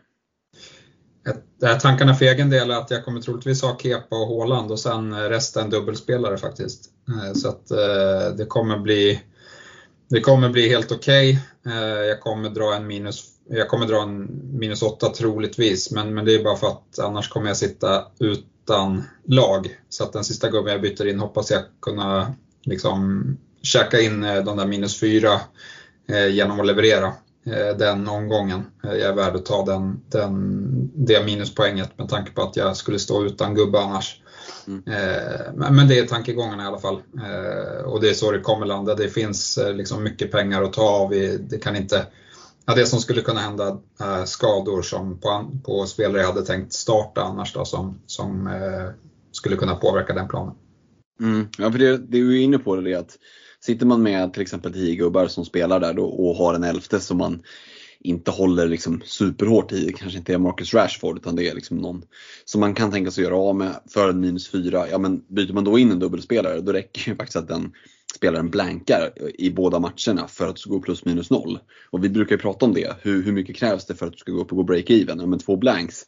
Tankarna 1.82 2.16
för 2.16 2.26
egen 2.26 2.50
del 2.50 2.72
är 2.72 2.76
att 2.76 2.92
jag 2.92 3.06
kommer 3.06 3.22
troligtvis 3.22 3.62
ha 3.62 3.78
Kepa 3.78 4.16
och 4.16 4.28
Haaland 4.28 4.72
och 4.72 4.80
sen 4.80 5.30
resten 5.30 5.70
dubbelspelare 5.70 6.38
faktiskt. 6.38 6.90
Eh, 7.08 7.34
så 7.34 7.50
att 7.50 7.72
eh, 7.72 8.36
det 8.38 8.46
kommer 8.46 8.78
bli, 8.80 9.22
det 10.10 10.22
kommer 10.22 10.50
bli 10.50 10.70
helt 10.70 10.92
okej. 10.92 11.40
Okay. 11.62 12.06
Jag 12.06 12.22
kommer 12.22 12.50
dra 12.50 12.76
en 12.76 12.88
minus 12.88 13.26
jag 13.52 13.70
kommer 13.70 13.86
dra 13.86 14.02
en 14.02 14.28
minus 14.60 14.82
8 14.82 15.10
troligtvis, 15.10 15.92
men, 15.92 16.14
men 16.14 16.26
det 16.26 16.36
är 16.36 16.44
bara 16.44 16.56
för 16.56 16.68
att 16.68 17.00
annars 17.00 17.30
kommer 17.30 17.48
jag 17.48 17.58
sitta 17.58 18.06
utan 18.20 19.04
lag. 19.26 19.80
Så 19.90 20.04
att 20.04 20.14
den 20.14 20.24
sista 20.24 20.50
gubben 20.50 20.72
jag 20.72 20.82
byter 20.82 21.08
in 21.08 21.20
hoppas 21.20 21.52
jag 21.52 21.62
kunna 21.82 22.34
liksom 22.64 23.24
käka 23.62 24.00
in 24.00 24.22
de 24.22 24.58
där 24.58 24.66
minus 24.66 25.00
4 25.00 25.42
genom 26.32 26.60
att 26.60 26.66
leverera. 26.66 27.14
Eh, 27.54 27.78
den 27.78 28.08
omgången. 28.08 28.64
Eh, 28.84 28.94
jag 28.94 29.10
är 29.10 29.14
värd 29.14 29.36
att 29.36 29.46
ta 29.46 29.66
den, 29.66 30.02
den, 30.10 30.92
det 30.96 31.26
minuspoänget 31.26 31.98
med 31.98 32.10
tanke 32.10 32.32
på 32.32 32.42
att 32.42 32.56
jag 32.56 32.78
skulle 32.78 33.00
stå 33.00 33.26
utan 33.26 33.56
gubbe 33.56 33.80
annars. 33.80 34.22
Mm. 34.68 34.84
Eh, 34.88 35.72
men 35.72 35.88
det 35.88 36.00
är 36.00 36.06
tankegångarna 36.06 36.64
i 36.64 36.66
alla 36.66 36.80
fall. 36.80 37.02
Och 37.86 38.02
det 38.02 38.10
är 38.10 38.14
så 38.14 38.32
det 38.32 38.40
kommer 38.40 38.66
landa. 38.66 38.96
Det 38.96 39.10
finns 39.10 39.60
liksom 39.74 40.04
mycket 40.04 40.32
pengar 40.32 40.64
att 40.64 40.74
ta 40.74 40.90
av. 40.90 41.10
Det 41.40 41.64
kan 41.64 41.76
inte 41.76 42.06
Ja, 42.66 42.76
det 42.76 42.86
som 42.86 43.00
skulle 43.00 43.22
kunna 43.22 43.40
hända 43.40 43.80
är 44.00 44.26
skador 44.26 44.82
som 44.82 45.20
på, 45.20 45.52
på 45.64 45.86
spelare 45.86 46.22
jag 46.22 46.28
hade 46.28 46.46
tänkt 46.46 46.74
starta 46.74 47.22
annars 47.22 47.54
då, 47.54 47.66
som, 47.66 48.02
som 48.06 48.50
skulle 49.32 49.56
kunna 49.56 49.76
påverka 49.76 50.14
den 50.14 50.28
planen. 50.28 50.56
Mm. 51.22 51.48
Ja, 51.58 51.72
för 51.72 51.80
det, 51.80 51.98
det 51.98 52.18
är 52.18 52.22
ju 52.22 52.42
inne 52.42 52.58
på 52.58 52.76
det 52.76 52.96
att 52.96 53.18
sitter 53.64 53.86
man 53.86 54.04
med 54.04 54.34
till 54.34 54.42
exempel 54.42 54.74
10 54.74 54.96
gubbar 54.96 55.28
som 55.28 55.46
spelar 55.46 55.80
där 55.80 55.94
då, 55.94 56.06
och 56.06 56.36
har 56.36 56.54
en 56.54 56.64
elfte 56.64 57.00
som 57.00 57.18
man 57.18 57.44
inte 58.00 58.32
håller 58.32 58.68
liksom 58.68 59.02
superhårt 59.06 59.72
i. 59.72 59.86
Det 59.86 59.94
kanske 59.94 60.18
inte 60.18 60.34
är 60.34 60.38
Marcus 60.38 60.74
Rashford 60.74 61.18
utan 61.18 61.36
det 61.36 61.48
är 61.48 61.56
liksom 61.56 61.78
någon 61.78 62.04
som 62.46 62.62
man 62.62 62.74
kan 62.74 62.92
tänka 62.92 63.12
sig 63.12 63.24
göra 63.24 63.36
av 63.36 63.56
med 63.56 63.80
för 63.90 64.10
en 64.10 64.20
minus 64.20 64.52
4. 64.52 64.90
Ja 64.90 64.98
men 64.98 65.24
byter 65.28 65.54
man 65.54 65.64
då 65.64 65.80
in 65.80 65.92
en 65.92 66.00
dubbelspelare 66.00 66.62
då 66.62 66.72
räcker 66.72 67.10
ju 67.10 67.16
faktiskt 67.16 67.36
att 67.36 67.48
den 67.48 67.72
spelaren 68.16 68.50
blankar 68.50 69.14
i 69.38 69.50
båda 69.50 69.80
matcherna 69.80 70.28
för 70.28 70.48
att 70.48 70.56
du 70.56 70.60
ska 70.60 70.70
gå 70.70 70.80
plus 70.80 71.06
minus 71.06 71.30
noll. 71.30 71.60
Och 71.90 72.04
vi 72.04 72.10
brukar 72.10 72.36
ju 72.36 72.42
prata 72.42 72.66
om 72.66 72.74
det. 72.74 72.96
Hur, 73.02 73.24
hur 73.24 73.32
mycket 73.32 73.56
krävs 73.56 73.86
det 73.86 73.96
för 73.96 74.06
att 74.06 74.12
du 74.12 74.18
ska 74.18 74.32
gå 74.32 74.42
upp 74.42 74.52
och 74.52 74.58
gå 74.58 74.74
break-even? 74.74 75.20
Ja, 75.20 75.26
men 75.26 75.40
två 75.40 75.56
blanks, 75.56 76.04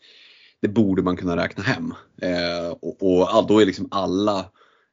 det 0.62 0.68
borde 0.68 1.02
man 1.02 1.18
kunna 1.18 1.38
räkna 1.38 1.64
hem. 1.64 1.94
Eh, 2.22 2.72
och, 2.82 3.04
och 3.04 3.48
då 3.48 3.62
är 3.62 3.66
liksom 3.66 3.88
alla 3.92 4.46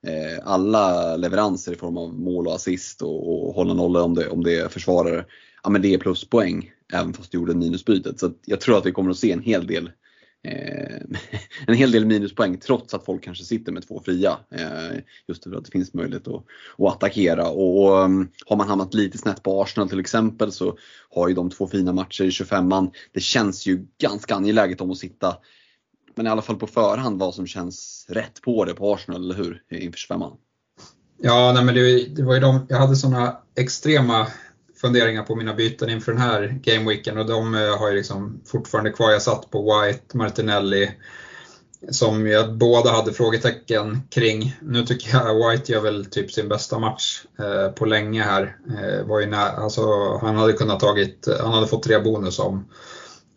Eh, 0.06 0.38
alla 0.48 1.16
leveranser 1.16 1.72
i 1.72 1.76
form 1.76 1.96
av 1.96 2.14
mål 2.14 2.46
och 2.46 2.54
assist 2.54 3.02
och, 3.02 3.48
och 3.48 3.54
hålla 3.54 3.74
nollor 3.74 4.02
om 4.02 4.14
det, 4.14 4.28
om 4.28 4.44
det 4.44 4.56
är 4.56 4.68
försvarare, 4.68 5.24
ja 5.62 5.70
men 5.70 5.82
det 5.82 5.94
är 5.94 5.98
pluspoäng 5.98 6.70
även 6.92 7.12
fast 7.12 7.32
du 7.32 7.38
gjorde 7.38 7.54
minusbytet. 7.54 8.20
Så 8.20 8.32
jag 8.44 8.60
tror 8.60 8.78
att 8.78 8.86
vi 8.86 8.92
kommer 8.92 9.10
att 9.10 9.18
se 9.18 9.32
en 9.32 9.42
hel 9.42 9.66
del 9.66 9.90
eh, 10.44 11.00
en 11.66 11.74
hel 11.74 11.90
del 11.90 12.06
minuspoäng 12.06 12.58
trots 12.58 12.94
att 12.94 13.04
folk 13.04 13.24
kanske 13.24 13.44
sitter 13.44 13.72
med 13.72 13.88
två 13.88 14.02
fria. 14.04 14.38
Eh, 14.50 14.98
just 15.26 15.44
för 15.44 15.56
att 15.56 15.64
det 15.64 15.70
finns 15.70 15.94
möjlighet 15.94 16.28
att, 16.28 16.44
att 16.78 16.92
attackera. 16.94 17.48
Och, 17.48 17.84
och 17.84 18.04
um, 18.04 18.28
har 18.46 18.56
man 18.56 18.68
hamnat 18.68 18.94
lite 18.94 19.18
snett 19.18 19.42
på 19.42 19.62
Arsenal 19.62 19.88
till 19.88 20.00
exempel 20.00 20.52
så 20.52 20.78
har 21.10 21.28
ju 21.28 21.34
de 21.34 21.50
två 21.50 21.66
fina 21.66 21.92
matcher 21.92 22.24
i 22.24 22.30
25an. 22.30 22.90
Det 23.12 23.20
känns 23.20 23.66
ju 23.66 23.86
ganska 24.00 24.34
angeläget 24.34 24.80
om 24.80 24.90
att 24.90 24.98
sitta 24.98 25.36
men 26.18 26.26
i 26.26 26.30
alla 26.30 26.42
fall 26.42 26.56
på 26.56 26.66
förhand 26.66 27.20
vad 27.20 27.34
som 27.34 27.46
känns 27.46 28.06
rätt 28.08 28.42
på 28.42 28.64
det 28.64 28.74
på 28.74 28.94
Arsenal, 28.94 29.24
eller 29.24 29.34
hur? 29.34 29.62
Inför 29.70 29.98
25an. 29.98 30.32
Ja, 31.22 31.52
nej, 31.54 31.64
men 31.64 31.74
det, 31.74 32.06
det 32.16 32.22
var 32.22 32.34
ju 32.34 32.40
de, 32.40 32.66
jag 32.68 32.78
hade 32.78 32.96
sådana 32.96 33.36
extrema 33.56 34.26
funderingar 34.80 35.22
på 35.22 35.36
mina 35.36 35.54
byten 35.54 35.90
inför 35.90 36.12
den 36.12 36.20
här 36.20 36.60
gameweeken 36.62 37.18
och 37.18 37.26
de 37.26 37.54
eh, 37.54 37.78
har 37.78 37.86
jag 37.86 37.94
liksom 37.94 38.40
fortfarande 38.46 38.90
kvar. 38.90 39.10
Jag 39.10 39.22
satt 39.22 39.50
på 39.50 39.62
White, 39.62 40.16
Martinelli, 40.16 40.90
som 41.90 42.26
jag 42.26 42.56
båda 42.56 42.90
hade 42.90 43.12
frågetecken 43.12 44.02
kring. 44.10 44.56
Nu 44.62 44.86
tycker 44.86 45.16
jag 45.16 45.50
White 45.50 45.72
gör 45.72 45.80
väl 45.80 46.04
typ 46.04 46.32
sin 46.32 46.48
bästa 46.48 46.78
match 46.78 47.24
eh, 47.38 47.72
på 47.72 47.86
länge 47.86 48.22
här. 48.22 48.56
Eh, 48.68 49.06
var 49.06 49.20
ju 49.20 49.26
när, 49.26 49.62
alltså, 49.62 49.82
han 50.22 50.36
hade 50.36 50.52
kunnat 50.52 50.80
tagit, 50.80 51.28
han 51.40 51.52
hade 51.52 51.66
fått 51.66 51.82
tre 51.82 51.98
bonus 51.98 52.38
om, 52.38 52.68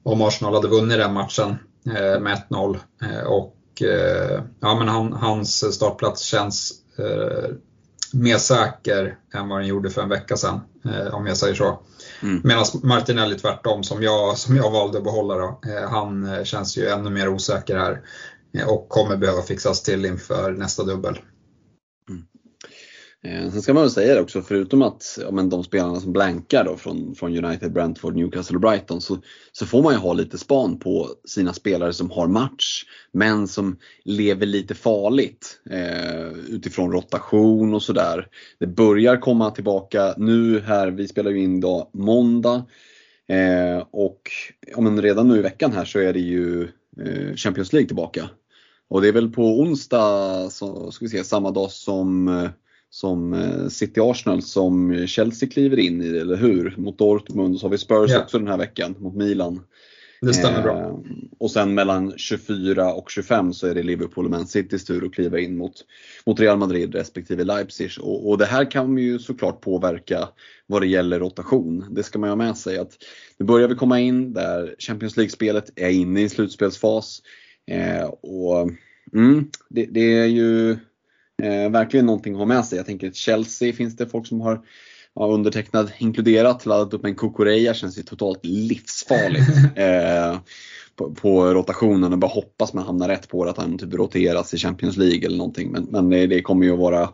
om 0.04 0.22
Arsenal 0.22 0.54
hade 0.54 0.68
vunnit 0.68 0.98
den 0.98 1.14
matchen 1.14 1.58
med 1.84 2.42
1-0. 2.50 2.78
Eh, 3.02 3.24
och 3.24 3.82
eh, 3.82 4.44
ja, 4.60 4.76
men 4.76 4.88
han, 4.88 5.14
hans 5.14 5.76
startplats 5.76 6.22
känns 6.22 6.74
mer 8.14 8.38
säker 8.38 9.18
än 9.34 9.50
vad 9.50 9.60
den 9.60 9.68
gjorde 9.68 9.90
för 9.90 10.02
en 10.02 10.10
vecka 10.10 10.38
sedan, 10.38 10.60
eh, 10.86 11.14
om 11.14 11.28
jag 11.28 11.38
säger 11.38 11.56
så. 11.56 11.80
Mm. 12.24 12.42
Medan 12.44 12.66
Martinelli 12.84 13.36
tvärtom, 13.36 13.84
som 13.84 14.04
jag, 14.04 14.38
som 14.38 14.56
jag 14.56 14.72
valde 14.72 14.98
att 14.98 15.04
behålla, 15.04 15.36
då, 15.36 15.60
eh, 15.68 15.90
han 15.90 16.34
eh, 16.34 16.44
känns 16.44 16.78
ju 16.78 16.88
ännu 16.88 17.10
mer 17.10 17.30
osäker 17.30 17.78
här 17.78 18.02
och 18.68 18.90
kommer 18.90 19.18
behöva 19.18 19.42
fixas 19.42 19.84
till 19.84 20.06
inför 20.06 20.52
nästa 20.52 20.84
dubbel. 20.84 21.20
Eh, 23.24 23.51
sen 23.51 23.62
ska 23.62 23.74
man 23.74 23.84
väl 23.84 23.92
säga 23.92 24.16
det 24.16 24.22
också, 24.22 24.42
förutom 24.42 24.82
att 24.82 25.20
ja, 25.22 25.32
men 25.32 25.50
de 25.50 25.63
spelarna 25.63 26.00
som 26.00 26.13
blankar 26.13 26.63
då 26.63 26.78
från, 26.78 27.16
från 27.16 27.46
United, 27.46 27.74
Brentford, 27.74 28.16
Newcastle 28.16 28.56
och 28.56 28.62
Brighton 28.62 29.01
så, 29.01 29.18
så 29.51 29.66
får 29.66 29.84
man 29.84 29.94
ju 29.94 30.00
ha 30.00 30.13
lite 30.13 30.38
span 30.38 30.80
på 30.80 31.10
sina 31.25 31.54
spelare 31.54 31.94
som 31.94 32.12
har 32.12 32.28
match 32.28 32.84
men 33.13 33.48
som 33.48 33.78
lever 34.04 34.46
lite 34.46 34.75
farligt 34.75 35.60
eh, 35.70 36.28
utifrån 36.28 36.92
rotation 36.92 37.74
och 37.74 37.84
sådär. 37.84 38.28
Det 38.60 38.68
börjar 38.68 39.18
komma 39.18 39.51
tillbaka 39.51 40.13
nu 40.18 40.60
här, 40.60 40.88
vi 40.92 41.08
spelar 41.08 41.32
ju 41.32 41.44
in 41.44 41.62
då 41.62 41.90
måndag 41.94 42.66
eh, 43.28 43.86
och 43.92 44.22
ja, 44.68 44.82
men 44.82 45.01
redan 45.01 45.28
nu 45.28 45.38
i 45.38 45.42
veckan 45.42 45.72
här 45.74 45.86
så 45.86 46.00
är 46.00 46.13
det 46.13 46.20
ju 46.20 46.63
eh, 47.06 47.36
Champions 47.36 47.74
League 47.74 47.88
tillbaka. 47.88 48.30
Och 48.88 49.01
det 49.01 49.08
är 49.08 49.13
väl 49.13 49.30
på 49.30 49.60
onsdag, 49.60 50.50
så 50.50 50.92
ska 50.92 51.06
vi 51.06 51.10
se, 51.10 51.24
samma 51.24 51.51
dag 51.51 51.72
som 51.72 52.28
eh, 52.28 52.50
som 52.92 53.34
eh, 53.34 53.68
City 53.68 54.00
Arsenal 54.04 54.42
som 54.42 55.08
Chelsea 55.08 55.50
kliver 55.50 55.80
in 55.80 56.02
i, 56.02 56.08
eller 56.08 56.36
hur? 56.36 56.76
Mot 56.78 56.98
Dortmund 56.98 57.54
och 57.54 57.60
så 57.60 57.66
har 57.66 57.72
vi 57.72 57.78
Spurs 57.78 58.12
yeah. 58.12 58.24
också 58.24 58.40
den 58.40 58.48
här 58.48 58.58
veckan 58.58 58.96
mot 59.00 59.16
Milan. 59.16 59.62
Det 60.22 60.34
stämmer 60.34 60.58
eh, 60.58 60.64
bra. 60.64 61.04
Och 61.40 61.52
sen 61.52 61.74
mellan 61.74 62.14
24 62.18 62.94
och 62.94 63.10
25 63.10 63.54
så 63.54 63.68
är 63.68 63.76
det 63.76 63.84
Liverpool 63.84 64.26
och 64.26 64.32
Man 64.32 64.48
Citys 64.48 64.86
tur 64.86 65.06
att 65.06 65.14
kliva 65.14 65.40
in 65.40 65.58
mot, 65.58 65.74
mot 66.26 66.40
Real 66.40 66.58
Madrid 66.58 66.96
respektive 66.96 67.44
Leipzig. 67.44 67.92
Och, 68.02 68.30
och 68.30 68.38
det 68.38 68.46
här 68.46 68.72
kan 68.72 68.98
ju 68.98 69.20
såklart 69.20 69.62
påverka 69.62 70.30
vad 70.68 70.82
det 70.82 70.88
gäller 70.88 71.20
rotation. 71.20 71.86
Det 71.92 72.04
ska 72.04 72.20
man 72.20 72.28
ju 72.28 72.32
ha 72.32 72.36
med 72.36 72.58
sig 72.58 72.78
att 72.78 72.98
nu 73.38 73.46
börjar 73.46 73.68
vi 73.68 73.76
komma 73.76 74.00
in 74.00 74.34
där 74.34 74.76
Champions 74.80 75.18
League-spelet 75.18 75.72
är 75.76 75.90
inne 75.90 76.22
i 76.22 76.30
slutspelsfas. 76.30 77.22
Eh, 77.72 78.06
och 78.06 78.70
mm, 79.14 79.50
det, 79.70 79.86
det 79.86 80.18
är 80.18 80.26
ju 80.26 80.78
Eh, 81.42 81.70
verkligen 81.70 82.06
någonting 82.06 82.34
att 82.34 82.40
ha 82.40 82.46
med 82.46 82.66
sig. 82.66 82.78
Jag 82.78 82.86
tänker 82.86 83.08
att 83.08 83.16
Chelsea 83.16 83.74
finns 83.74 83.96
det 83.96 84.08
folk 84.08 84.28
som 84.28 84.42
har 84.42 84.62
ja, 85.16 85.28
undertecknad 85.28 85.92
inkluderat, 85.98 86.66
laddat 86.66 86.94
upp 86.94 87.06
en 87.06 87.16
Kukureya 87.16 87.74
känns 87.74 88.00
ju 88.00 88.04
totalt 88.04 88.46
livsfarligt. 88.46 89.50
eh, 89.76 90.40
på, 90.96 91.14
på, 91.14 91.54
rotationen 91.54 92.14
och 92.14 92.20
bara 92.20 92.32
hoppas 92.32 92.74
man 92.74 92.86
hamnar 92.86 93.08
rätt 93.08 93.28
på 93.28 93.46
det, 93.46 93.52
att 93.52 93.58
han 93.58 93.78
typ 93.78 93.94
roteras 93.94 94.54
i 94.54 94.58
Champions 94.58 94.98
League 94.98 95.26
eller 95.26 95.38
någonting. 95.38 95.72
Men, 95.72 95.84
men 95.84 96.10
det, 96.10 96.28
det, 96.28 96.42
kommer 96.42 96.66
ju 96.66 96.74
att 96.74 96.80
vara 96.80 97.10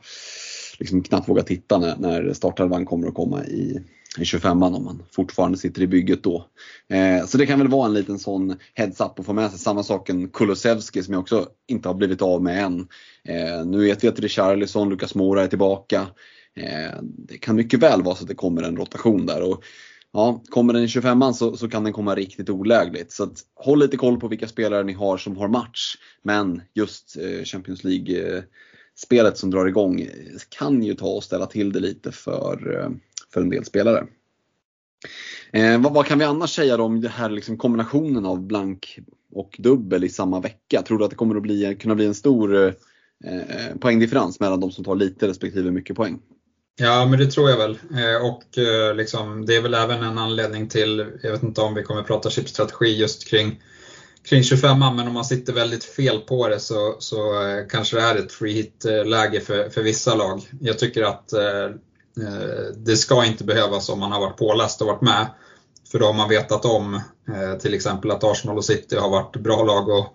liksom 0.79 1.03
knappt 1.03 1.29
våga 1.29 1.43
titta 1.43 1.77
när, 1.77 1.95
när 1.97 2.33
startelvan 2.33 2.85
kommer 2.85 3.07
att 3.07 3.13
komma 3.13 3.45
i, 3.45 3.79
i 4.17 4.23
25an 4.23 4.75
om 4.75 4.83
man 4.83 5.03
fortfarande 5.11 5.57
sitter 5.57 5.81
i 5.81 5.87
bygget 5.87 6.23
då. 6.23 6.45
Eh, 6.89 7.25
så 7.25 7.37
det 7.37 7.45
kan 7.45 7.59
väl 7.59 7.67
vara 7.67 7.85
en 7.85 7.93
liten 7.93 8.19
sån 8.19 8.55
heads-up 8.73 9.19
att 9.19 9.25
få 9.25 9.33
med 9.33 9.49
sig. 9.49 9.59
Samma 9.59 9.83
sak 9.83 10.09
en 10.09 10.29
Kulusevski 10.29 11.03
som 11.03 11.13
jag 11.13 11.21
också 11.21 11.49
inte 11.67 11.89
har 11.89 11.93
blivit 11.93 12.21
av 12.21 12.43
med 12.43 12.63
än. 12.63 12.87
Eh, 13.23 13.65
nu 13.65 13.83
vet 13.83 14.03
vi 14.03 14.07
att 14.07 14.19
Richarlison, 14.19 14.89
Lucas 14.89 15.15
Moura 15.15 15.43
är 15.43 15.47
tillbaka. 15.47 16.07
Eh, 16.55 17.01
det 17.01 17.37
kan 17.37 17.55
mycket 17.55 17.79
väl 17.79 18.03
vara 18.03 18.15
så 18.15 18.23
att 18.23 18.29
det 18.29 18.35
kommer 18.35 18.63
en 18.63 18.77
rotation 18.77 19.25
där. 19.25 19.51
Och, 19.51 19.63
ja, 20.13 20.43
kommer 20.49 20.73
den 20.73 20.83
i 20.83 20.87
25an 20.87 21.33
så, 21.33 21.57
så 21.57 21.69
kan 21.69 21.83
den 21.83 21.93
komma 21.93 22.15
riktigt 22.15 22.49
olägligt. 22.49 23.11
Så 23.11 23.23
att, 23.23 23.41
håll 23.55 23.79
lite 23.79 23.97
koll 23.97 24.19
på 24.19 24.27
vilka 24.27 24.47
spelare 24.47 24.83
ni 24.83 24.93
har 24.93 25.17
som 25.17 25.37
har 25.37 25.47
match. 25.47 25.95
Men 26.21 26.61
just 26.73 27.17
eh, 27.17 27.43
Champions 27.43 27.83
League 27.83 28.37
eh, 28.37 28.43
spelet 28.95 29.37
som 29.37 29.51
drar 29.51 29.65
igång 29.65 30.09
kan 30.49 30.83
ju 30.83 30.93
ta 30.93 31.07
och 31.07 31.23
ställa 31.23 31.45
till 31.45 31.71
det 31.71 31.79
lite 31.79 32.11
för 32.11 32.79
eh, 32.79 32.89
för 33.33 33.41
en 33.41 33.49
del 33.49 33.65
spelare. 33.65 34.07
Eh, 35.51 35.81
vad, 35.81 35.93
vad, 35.93 36.05
kan 36.05 36.19
vi 36.19 36.25
annars 36.25 36.55
säga 36.55 36.81
om 36.81 37.01
den 37.01 37.11
här 37.11 37.29
liksom 37.29 37.57
kombinationen 37.57 38.25
av 38.25 38.41
blank 38.41 38.99
och 39.31 39.55
dubbel 39.59 40.03
i 40.03 40.09
samma 40.09 40.39
vecka? 40.39 40.81
Tror 40.81 40.97
du 40.97 41.03
att 41.03 41.09
det 41.09 41.15
kommer 41.15 41.35
att 41.35 41.41
bli, 41.41 41.77
kunna 41.79 41.95
bli 41.95 42.05
en 42.05 42.15
stor 42.15 42.55
eh, 42.55 42.73
eh, 43.25 43.77
poängdifferens 43.79 44.39
mellan 44.39 44.59
de 44.59 44.71
som 44.71 44.83
tar 44.83 44.95
lite 44.95 45.27
respektive 45.27 45.71
mycket 45.71 45.95
poäng? 45.95 46.19
Ja, 46.79 47.05
men 47.05 47.19
det 47.19 47.31
tror 47.31 47.49
jag 47.49 47.57
väl. 47.57 47.71
Eh, 47.71 48.25
och 48.25 48.57
eh, 48.57 48.95
liksom, 48.95 49.45
det 49.45 49.55
är 49.55 49.61
väl 49.61 49.73
även 49.73 50.03
en 50.03 50.17
anledning 50.17 50.69
till, 50.69 51.05
jag 51.23 51.31
vet 51.31 51.43
inte 51.43 51.61
om 51.61 51.75
vi 51.75 51.83
kommer 51.83 52.03
prata 52.03 52.29
chipstrategi 52.29 52.97
just 52.97 53.27
kring, 53.27 53.61
kring 54.29 54.43
25 54.43 54.79
men 54.79 55.07
om 55.07 55.13
man 55.13 55.25
sitter 55.25 55.53
väldigt 55.53 55.83
fel 55.83 56.19
på 56.19 56.47
det 56.47 56.59
så, 56.59 56.95
så 56.99 57.43
eh, 57.43 57.67
kanske 57.69 57.95
det 57.95 58.01
är 58.01 58.15
ett 58.15 58.31
free 58.31 58.53
hit-läge 58.53 59.39
för, 59.39 59.69
för 59.69 59.83
vissa 59.83 60.15
lag. 60.15 60.41
Jag 60.61 60.79
tycker 60.79 61.03
att 61.03 61.33
Eh, 61.33 61.69
Eh, 62.21 62.73
det 62.75 62.97
ska 62.97 63.25
inte 63.25 63.43
behövas 63.43 63.89
om 63.89 63.99
man 63.99 64.11
har 64.11 64.19
varit 64.19 64.37
påläst 64.37 64.81
och 64.81 64.87
varit 64.87 65.01
med. 65.01 65.27
För 65.91 65.99
då 65.99 66.05
har 66.05 66.13
man 66.13 66.29
vetat 66.29 66.65
om 66.65 66.93
eh, 67.27 67.59
till 67.59 67.73
exempel 67.73 68.11
att 68.11 68.23
Arsenal 68.23 68.57
och 68.57 68.65
City 68.65 68.95
har 68.95 69.09
varit 69.09 69.35
bra 69.35 69.63
lag 69.63 69.91
att, 69.91 70.13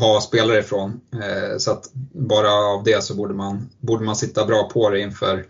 ha 0.00 0.20
spelare 0.20 0.58
ifrån. 0.58 1.00
Eh, 1.12 1.58
så 1.58 1.70
att 1.70 1.90
bara 2.12 2.52
av 2.52 2.84
det 2.84 3.04
så 3.04 3.14
borde 3.14 3.34
man, 3.34 3.70
borde 3.80 4.04
man 4.04 4.16
sitta 4.16 4.46
bra 4.46 4.68
på 4.68 4.90
det 4.90 5.00
inför, 5.00 5.46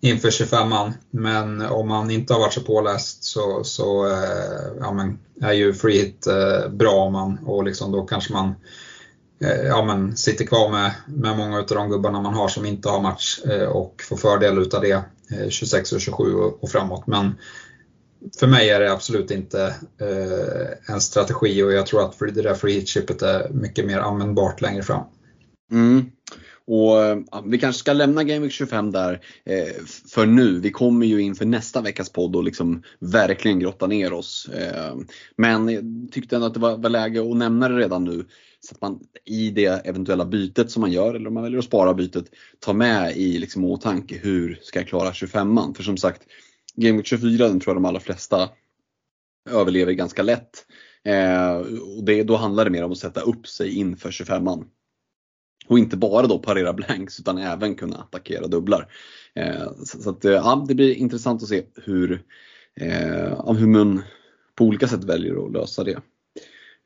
inför 0.00 0.30
25an. 0.30 0.92
Men 1.10 1.62
om 1.62 1.88
man 1.88 2.10
inte 2.10 2.32
har 2.32 2.40
varit 2.40 2.52
så 2.52 2.60
påläst 2.60 3.24
så, 3.24 3.64
så 3.64 4.16
ja, 4.80 4.92
men, 4.92 5.18
är 5.40 5.52
ju 5.52 5.74
free 5.74 5.98
hit 5.98 6.26
bra 6.70 6.92
om 6.92 7.12
man, 7.12 7.38
och 7.46 7.64
liksom 7.64 7.92
då 7.92 8.02
kanske 8.02 8.32
man 8.32 8.54
ja, 9.68 9.84
men 9.84 10.16
sitter 10.16 10.44
kvar 10.44 10.70
med, 10.70 10.92
med 11.06 11.36
många 11.36 11.58
av 11.58 11.66
de 11.66 11.90
gubbarna 11.90 12.20
man 12.20 12.34
har 12.34 12.48
som 12.48 12.66
inte 12.66 12.88
har 12.88 13.00
match 13.00 13.40
och 13.68 14.02
får 14.08 14.16
fördel 14.16 14.58
utav 14.58 14.80
det 14.82 15.02
Eh, 15.32 15.48
26 15.48 15.92
och 15.92 16.00
27 16.00 16.34
och, 16.34 16.70
framåt. 16.70 17.06
Men 17.06 17.34
för 18.38 18.46
mig 18.46 18.70
är 18.70 18.80
det 18.80 18.92
absolut 18.92 19.30
inte 19.30 19.74
eh, 20.00 20.94
en 20.94 21.00
strategi 21.00 21.62
och 21.62 21.72
jag 21.72 21.86
tror 21.86 22.04
att 22.04 22.18
det 22.18 22.42
där 22.42 22.54
free 22.54 22.74
hit-chippet 22.74 23.22
är 23.22 23.48
mycket 23.48 23.86
mer 23.86 23.98
användbart 23.98 24.60
längre 24.60 24.82
fram. 24.82 25.04
Mm. 25.72 26.10
Och 26.66 27.24
ja, 27.30 27.42
Vi 27.46 27.58
kanske 27.58 27.80
ska 27.80 27.92
lämna 27.92 28.24
Game 28.24 28.40
Week 28.40 28.52
25 28.52 28.92
där 28.92 29.20
eh, 29.44 29.84
för 30.08 30.26
nu. 30.26 30.60
Vi 30.60 30.70
kommer 30.70 31.06
ju 31.06 31.22
inför 31.22 31.44
nästa 31.44 31.80
veckas 31.80 32.12
podd 32.12 32.36
och 32.36 32.44
liksom 32.44 32.82
verkligen 32.98 33.58
grotta 33.58 33.86
ner 33.86 34.12
oss. 34.12 34.48
Eh, 34.54 34.96
men 35.36 35.68
jag 35.68 36.08
tyckte 36.12 36.36
ändå 36.36 36.46
att 36.46 36.54
det 36.54 36.60
var, 36.60 36.76
var 36.76 36.90
läge 36.90 37.20
att 37.20 37.36
nämna 37.36 37.68
det 37.68 37.76
redan 37.76 38.04
nu. 38.04 38.24
Så 38.60 38.74
att 38.74 38.80
man 38.80 39.00
i 39.24 39.50
det 39.50 39.86
eventuella 39.86 40.24
bytet 40.24 40.70
som 40.70 40.80
man 40.80 40.92
gör, 40.92 41.14
eller 41.14 41.28
om 41.28 41.34
man 41.34 41.42
väljer 41.42 41.58
att 41.58 41.64
spara 41.64 41.94
bytet, 41.94 42.24
tar 42.58 42.74
med 42.74 43.16
i 43.16 43.38
liksom 43.38 43.64
åtanke 43.64 44.18
hur 44.18 44.58
ska 44.62 44.78
jag 44.78 44.88
klara 44.88 45.10
25an? 45.10 45.74
För 45.74 45.82
som 45.82 45.96
sagt, 45.96 46.22
Game 46.74 46.96
Week 46.96 47.06
24 47.06 47.48
den 47.48 47.60
tror 47.60 47.74
jag 47.74 47.82
de 47.82 47.88
allra 47.88 48.00
flesta 48.00 48.50
överlever 49.50 49.92
ganska 49.92 50.22
lätt. 50.22 50.66
Eh, 51.04 51.56
och 51.96 52.04
det, 52.04 52.22
då 52.22 52.36
handlar 52.36 52.64
det 52.64 52.70
mer 52.70 52.84
om 52.84 52.92
att 52.92 52.98
sätta 52.98 53.20
upp 53.20 53.46
sig 53.46 53.76
inför 53.76 54.10
25an. 54.10 54.64
Och 55.66 55.78
inte 55.78 55.96
bara 55.96 56.26
då 56.26 56.38
parera 56.38 56.72
blanks 56.72 57.20
utan 57.20 57.38
även 57.38 57.74
kunna 57.74 57.96
attackera 57.96 58.46
dubblar. 58.46 58.92
Eh, 59.34 59.72
så, 59.84 60.02
så 60.02 60.10
att, 60.10 60.24
eh, 60.24 60.32
ja, 60.32 60.64
det 60.68 60.74
blir 60.74 60.94
intressant 60.94 61.42
att 61.42 61.48
se 61.48 61.62
hur, 61.84 62.22
eh, 62.80 63.54
hur 63.54 63.66
man 63.66 64.02
på 64.54 64.64
olika 64.64 64.88
sätt 64.88 65.04
väljer 65.04 65.46
att 65.46 65.52
lösa 65.52 65.84
det. 65.84 66.00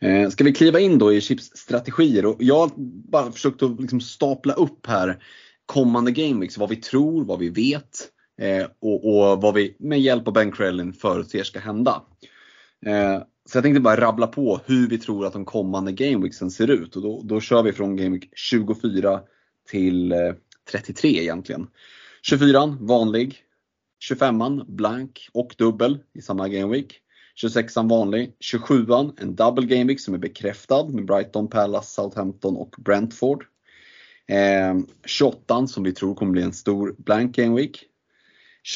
Eh, 0.04 0.28
ska 0.30 0.44
vi 0.44 0.52
kliva 0.52 0.80
in 0.80 0.98
då 0.98 1.12
i 1.12 1.20
chipsstrategier? 1.20 2.26
Och 2.26 2.36
jag 2.38 2.58
har 2.58 2.70
bara 3.10 3.32
försökt 3.32 3.62
att 3.62 3.80
liksom 3.80 4.00
stapla 4.00 4.52
upp 4.52 4.86
här 4.86 5.24
kommande 5.66 6.12
gameweeks, 6.12 6.58
vad 6.58 6.68
vi 6.68 6.76
tror, 6.76 7.24
vad 7.24 7.38
vi 7.38 7.48
vet 7.48 8.08
eh, 8.40 8.66
och, 8.78 9.04
och, 9.04 9.42
vad 9.42 9.54
vi 9.54 9.76
med 9.78 10.00
hjälp 10.00 10.28
av 10.28 10.34
Ben 10.34 10.52
Krellin 10.52 10.92
förutser 10.92 11.42
ska 11.42 11.58
hända. 11.58 12.02
Eh, 12.86 13.22
så 13.48 13.56
jag 13.56 13.64
tänkte 13.64 13.80
bara 13.80 14.00
rabbla 14.00 14.26
på 14.26 14.60
hur 14.66 14.88
vi 14.88 14.98
tror 14.98 15.26
att 15.26 15.32
de 15.32 15.44
kommande 15.44 15.92
gameweeksen 15.92 16.50
ser 16.50 16.70
ut 16.70 16.96
och 16.96 17.02
då, 17.02 17.22
då 17.24 17.40
kör 17.40 17.62
vi 17.62 17.72
från 17.72 17.96
gameweek 17.96 18.30
24 18.34 19.20
till 19.70 20.14
33 20.70 21.08
egentligen. 21.08 21.66
24 22.22 22.78
vanlig, 22.80 23.36
25an 24.10 24.64
blank 24.68 25.28
och 25.32 25.54
dubbel 25.58 25.98
i 26.14 26.22
samma 26.22 26.48
gameweek. 26.48 27.00
26an 27.42 27.88
vanlig, 27.88 28.32
27an 28.40 29.12
en 29.20 29.34
double 29.34 29.66
gameweek 29.66 30.00
som 30.00 30.14
är 30.14 30.18
bekräftad 30.18 30.88
med 30.88 31.04
Brighton, 31.04 31.48
Palace, 31.48 31.94
Southampton 31.94 32.56
och 32.56 32.74
Brentford. 32.78 33.44
Eh, 34.28 34.74
28an 35.06 35.66
som 35.66 35.82
vi 35.82 35.92
tror 35.92 36.14
kommer 36.14 36.32
bli 36.32 36.42
en 36.42 36.52
stor 36.52 36.94
blank 36.98 37.36
gameweek. 37.36 37.84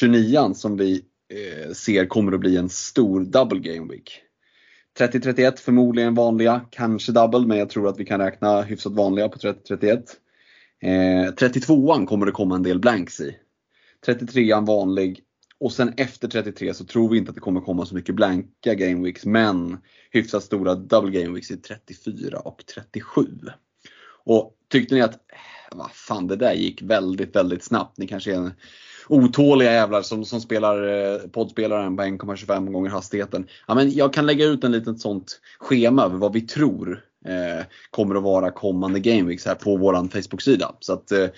29an 0.01 0.53
som 0.53 0.77
vi 0.77 1.01
eh, 1.33 1.71
ser 1.71 2.05
kommer 2.05 2.31
att 2.31 2.39
bli 2.39 2.57
en 2.57 2.69
stor 2.69 3.23
double 3.23 3.59
gameweek. 3.59 4.21
30-31 4.99 5.59
förmodligen 5.59 6.15
vanliga, 6.15 6.61
kanske 6.69 7.11
double, 7.11 7.47
men 7.47 7.57
jag 7.57 7.69
tror 7.69 7.87
att 7.87 7.99
vi 7.99 8.05
kan 8.05 8.19
räkna 8.19 8.61
hyfsat 8.61 8.93
vanliga 8.93 9.29
på 9.29 9.39
30-31. 9.39 10.03
Eh, 10.81 11.33
32an 11.33 12.05
kommer 12.05 12.25
det 12.25 12.31
komma 12.31 12.55
en 12.55 12.63
del 12.63 12.79
blanks 12.79 13.21
i. 13.21 13.35
33an 14.05 14.65
vanlig 14.65 15.23
och 15.59 15.71
sen 15.71 15.93
efter 15.97 16.27
33 16.27 16.73
så 16.73 16.85
tror 16.85 17.09
vi 17.09 17.17
inte 17.17 17.29
att 17.29 17.35
det 17.35 17.41
kommer 17.41 17.61
komma 17.61 17.85
så 17.85 17.95
mycket 17.95 18.15
blanka 18.15 18.73
gameweeks, 18.75 19.25
men 19.25 19.77
hyfsat 20.11 20.43
stora 20.43 20.75
double 20.75 21.21
gameweeks 21.21 21.51
i 21.51 21.57
34 21.57 22.39
och 22.39 22.63
37. 22.73 23.25
Och 24.23 24.55
tyckte 24.71 24.95
ni 24.95 25.01
att, 25.01 25.13
eh, 25.13 25.77
vad 25.77 25.91
fan 25.91 26.27
det 26.27 26.35
där 26.35 26.53
gick 26.53 26.81
väldigt, 26.81 27.35
väldigt 27.35 27.63
snabbt. 27.63 27.97
Ni 27.97 28.07
kanske 28.07 28.31
är 28.31 28.35
en 28.35 28.51
otåliga 29.07 29.71
jävlar 29.71 30.01
som, 30.01 30.25
som 30.25 30.41
spelar 30.41 30.87
eh, 30.87 31.17
poddspelaren 31.17 31.97
på 31.97 32.03
1,25 32.03 32.71
gånger 32.71 32.89
hastigheten. 32.89 33.47
Ja, 33.67 33.75
men 33.75 33.91
jag 33.91 34.13
kan 34.13 34.25
lägga 34.25 34.45
ut 34.45 34.63
en 34.63 34.71
litet 34.71 34.99
sånt 34.99 35.41
schema 35.59 36.03
över 36.03 36.17
vad 36.17 36.33
vi 36.33 36.41
tror 36.41 37.05
Eh, 37.25 37.65
kommer 37.89 38.15
att 38.15 38.23
vara 38.23 38.51
kommande 38.51 38.99
gameweeks 38.99 39.45
här 39.45 39.55
på 39.55 39.77
våran 39.77 40.09
Facebook-sida. 40.09 40.75
Så 40.79 40.93
att, 40.93 41.11
eh, 41.11 41.29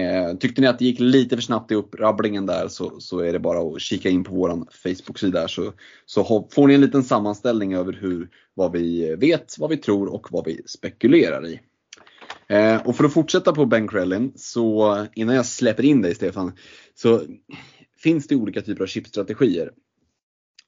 eh, 0.00 0.36
tyckte 0.36 0.60
ni 0.60 0.66
att 0.66 0.78
det 0.78 0.84
gick 0.84 1.00
lite 1.00 1.36
för 1.36 1.42
snabbt 1.42 1.72
i 1.72 1.74
upprabblingen 1.74 2.46
där 2.46 2.68
så, 2.68 3.00
så 3.00 3.18
är 3.18 3.32
det 3.32 3.38
bara 3.38 3.60
att 3.60 3.80
kika 3.80 4.08
in 4.08 4.24
på 4.24 4.34
vår 4.34 4.66
Facebook-sida 4.72 5.48
så, 5.48 5.72
så 6.06 6.48
får 6.52 6.66
ni 6.66 6.74
en 6.74 6.80
liten 6.80 7.04
sammanställning 7.04 7.74
över 7.74 7.92
hur, 7.92 8.28
vad 8.54 8.72
vi 8.72 9.16
vet, 9.16 9.58
vad 9.58 9.70
vi 9.70 9.76
tror 9.76 10.14
och 10.14 10.26
vad 10.30 10.44
vi 10.44 10.62
spekulerar 10.66 11.46
i. 11.46 11.60
Eh, 12.48 12.86
och 12.86 12.96
för 12.96 13.04
att 13.04 13.12
fortsätta 13.12 13.52
på 13.52 13.66
Ben 13.66 13.88
Krellin, 13.88 14.32
så 14.36 15.06
innan 15.14 15.34
jag 15.34 15.46
släpper 15.46 15.82
in 15.82 16.02
dig 16.02 16.14
Stefan, 16.14 16.52
så 16.94 17.22
finns 18.02 18.26
det 18.26 18.36
olika 18.36 18.62
typer 18.62 18.82
av 18.82 18.86
chipstrategier. 18.86 19.70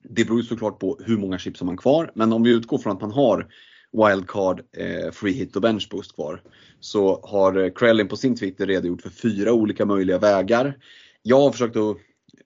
Det 0.08 0.24
beror 0.24 0.42
såklart 0.42 0.80
på 0.80 0.98
hur 1.04 1.16
många 1.18 1.38
chips 1.38 1.58
som 1.58 1.66
man 1.66 1.72
har 1.72 1.82
kvar, 1.82 2.12
men 2.14 2.32
om 2.32 2.42
vi 2.42 2.50
utgår 2.50 2.78
från 2.78 2.92
att 2.92 3.00
man 3.00 3.12
har 3.12 3.48
wildcard, 3.92 4.62
eh, 4.76 5.10
free 5.10 5.32
hit 5.32 5.56
och 5.56 5.62
bench 5.62 5.88
boost 5.90 6.14
kvar. 6.14 6.42
Så 6.80 7.20
har 7.22 7.64
eh, 7.64 7.70
Krellin 7.70 8.08
på 8.08 8.16
sin 8.16 8.36
Twitter 8.36 8.66
redogjort 8.66 9.02
för 9.02 9.10
fyra 9.10 9.52
olika 9.52 9.84
möjliga 9.84 10.18
vägar. 10.18 10.78
Jag 11.22 11.40
har 11.40 11.52
försökt 11.52 11.76
att, 11.76 11.96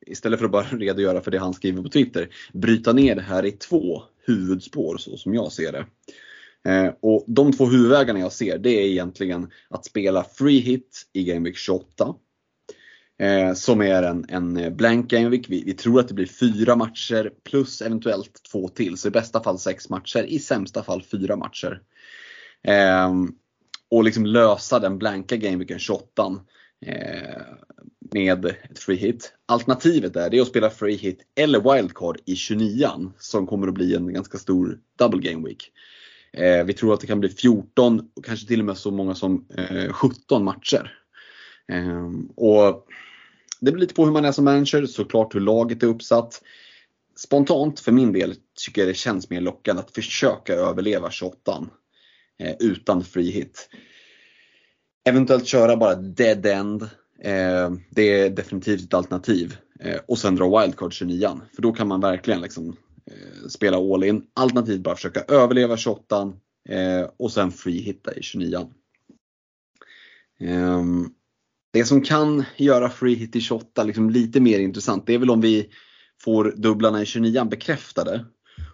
istället 0.07 0.39
för 0.39 0.47
att 0.47 0.53
bara 0.53 0.63
redogöra 0.71 1.21
för 1.21 1.31
det 1.31 1.39
han 1.39 1.55
skriver 1.55 1.83
på 1.83 1.89
Twitter, 1.89 2.29
bryta 2.53 2.93
ner 2.93 3.15
det 3.15 3.23
här 3.23 3.45
i 3.45 3.53
två 3.53 4.03
huvudspår 4.27 4.97
så 4.97 5.17
som 5.17 5.35
jag 5.35 5.53
ser 5.53 5.73
det. 5.73 5.87
Eh, 6.71 6.93
och 7.01 7.25
De 7.27 7.53
två 7.53 7.67
huvudvägarna 7.67 8.19
jag 8.19 8.33
ser 8.33 8.59
det 8.59 8.71
är 8.71 8.87
egentligen 8.87 9.51
att 9.69 9.85
spela 9.85 10.25
free 10.25 10.59
hit 10.61 11.03
i 11.13 11.25
Game 11.25 11.49
Week 11.49 11.57
28. 11.57 12.15
Eh, 13.19 13.55
som 13.55 13.83
är 13.83 14.03
en, 14.03 14.25
en 14.29 14.57
eh, 14.57 14.71
blank 14.71 15.11
Game 15.11 15.29
Week. 15.29 15.47
Vi, 15.49 15.65
vi, 15.65 15.73
tror 15.73 16.01
att 16.01 16.09
det 16.09 16.15
blir 16.15 16.27
fyra 16.27 16.77
matcher 16.77 17.31
plus 17.45 17.83
eventuellt 17.83 18.41
två 18.53 18.69
till. 18.69 18.97
Så 18.97 19.09
i 19.09 19.11
bästa 19.11 19.43
fall 19.43 19.59
sex 19.59 19.89
matcher, 19.89 20.23
i 20.23 20.39
sämsta 20.39 20.83
fall 20.83 21.03
fyra 21.03 21.37
matcher. 21.37 21.81
Eh, 22.65 23.13
och 23.91 24.05
liksom 24.05 24.27
lösa 24.27 24.79
den 24.79 24.99
blanka 24.99 25.37
gameweeken 25.37 25.79
28 25.79 26.41
eh, 26.87 27.43
med 28.15 28.45
ett 28.45 28.79
free 28.79 28.97
hit. 28.97 29.33
Alternativet 29.47 30.17
är, 30.17 30.31
det 30.31 30.39
är 30.39 30.43
att 30.43 30.49
spela 30.49 30.71
free 30.71 30.97
hit 30.97 31.21
eller 31.35 31.75
wildcard 31.75 32.19
i 32.25 32.37
29 32.37 32.89
som 33.19 33.47
kommer 33.47 33.69
att 33.69 33.75
bli 33.75 33.95
en 33.95 34.13
ganska 34.15 34.39
stor 34.39 34.79
double 34.99 35.31
game 35.31 35.49
week. 35.49 35.73
Eh, 36.33 36.65
vi 36.65 36.73
tror 36.73 36.95
att 36.95 37.01
det 37.01 37.07
kan 37.07 37.21
bli 37.21 37.29
14 37.29 38.01
och 38.17 38.25
kanske 38.25 38.47
till 38.47 38.61
och 38.61 38.67
med 38.67 38.77
så 38.77 38.91
många 38.91 39.15
som 39.15 39.47
eh, 39.57 39.93
17 39.93 40.45
matcher. 40.45 41.02
Eh, 41.73 42.11
och 42.35 42.87
det 43.61 43.71
beror 43.73 43.81
lite 43.81 43.95
på 43.95 44.05
hur 44.05 44.13
man 44.13 44.25
är 44.25 44.33
som 44.33 44.45
manager, 44.45 44.87
såklart 44.87 45.35
hur 45.35 45.41
laget 45.41 45.83
är 45.83 45.87
uppsatt. 45.87 46.43
Spontant 47.17 47.81
för 47.81 47.93
min 47.93 48.13
del 48.13 48.35
tycker 48.65 48.81
jag 48.81 48.89
det 48.89 48.95
känns 48.95 49.31
mer 49.31 49.41
lockande 49.41 49.83
att 49.83 49.91
försöka 49.91 50.55
överleva 50.55 51.11
28 51.11 51.67
eh, 52.39 52.55
utan 52.61 53.05
free 53.05 53.31
hit. 53.31 53.69
Eventuellt 55.05 55.47
köra 55.47 55.77
bara 55.77 55.95
dead 55.95 56.47
end. 56.47 56.83
Eh, 57.23 57.71
det 57.91 58.21
är 58.21 58.31
definitivt 58.31 58.85
ett 58.85 58.95
alternativ. 58.95 59.57
Eh, 59.81 60.01
och 60.09 60.19
sen 60.19 60.37
dra 60.37 60.61
wildcard 60.61 60.93
29 60.93 61.41
För 61.55 61.63
då 61.63 61.73
kan 61.73 61.89
man 61.89 62.01
verkligen 62.01 62.41
liksom 62.41 62.77
eh, 63.07 63.49
spela 63.49 63.77
all 63.77 64.05
in. 64.05 64.27
Alternativt 64.35 64.81
bara 64.81 64.97
försöka 64.97 65.25
överleva 65.29 65.77
28 65.77 66.33
eh, 66.69 67.07
och 67.17 67.33
sen 67.33 67.53
free 67.53 67.81
hitta 67.81 68.15
i 68.15 68.23
29 68.23 68.71
ehm, 70.41 71.09
det 71.73 71.85
som 71.85 72.03
kan 72.03 72.45
göra 72.57 72.91
free 72.91 73.15
hit 73.15 73.37
i 73.37 73.41
28 73.41 73.85
liksom 73.85 74.11
lite 74.11 74.41
mer 74.41 74.59
intressant, 74.59 75.07
det 75.07 75.15
är 75.15 75.19
väl 75.19 75.31
om 75.31 75.41
vi 75.41 75.69
får 76.21 76.55
dubblarna 76.57 77.03
i 77.03 77.07
29 77.07 77.45
bekräftade. 77.45 78.25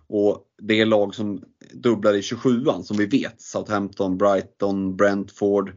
Och 0.09 0.45
det 0.63 0.81
är 0.81 0.87
lag 0.87 1.15
som 1.15 1.43
dubblar 1.73 2.15
i 2.15 2.23
27 2.23 2.65
som 2.85 2.97
vi 2.97 3.07
vet, 3.07 3.41
Southampton, 3.41 4.19
Brighton, 4.19 4.97
Brentford, 4.97 5.69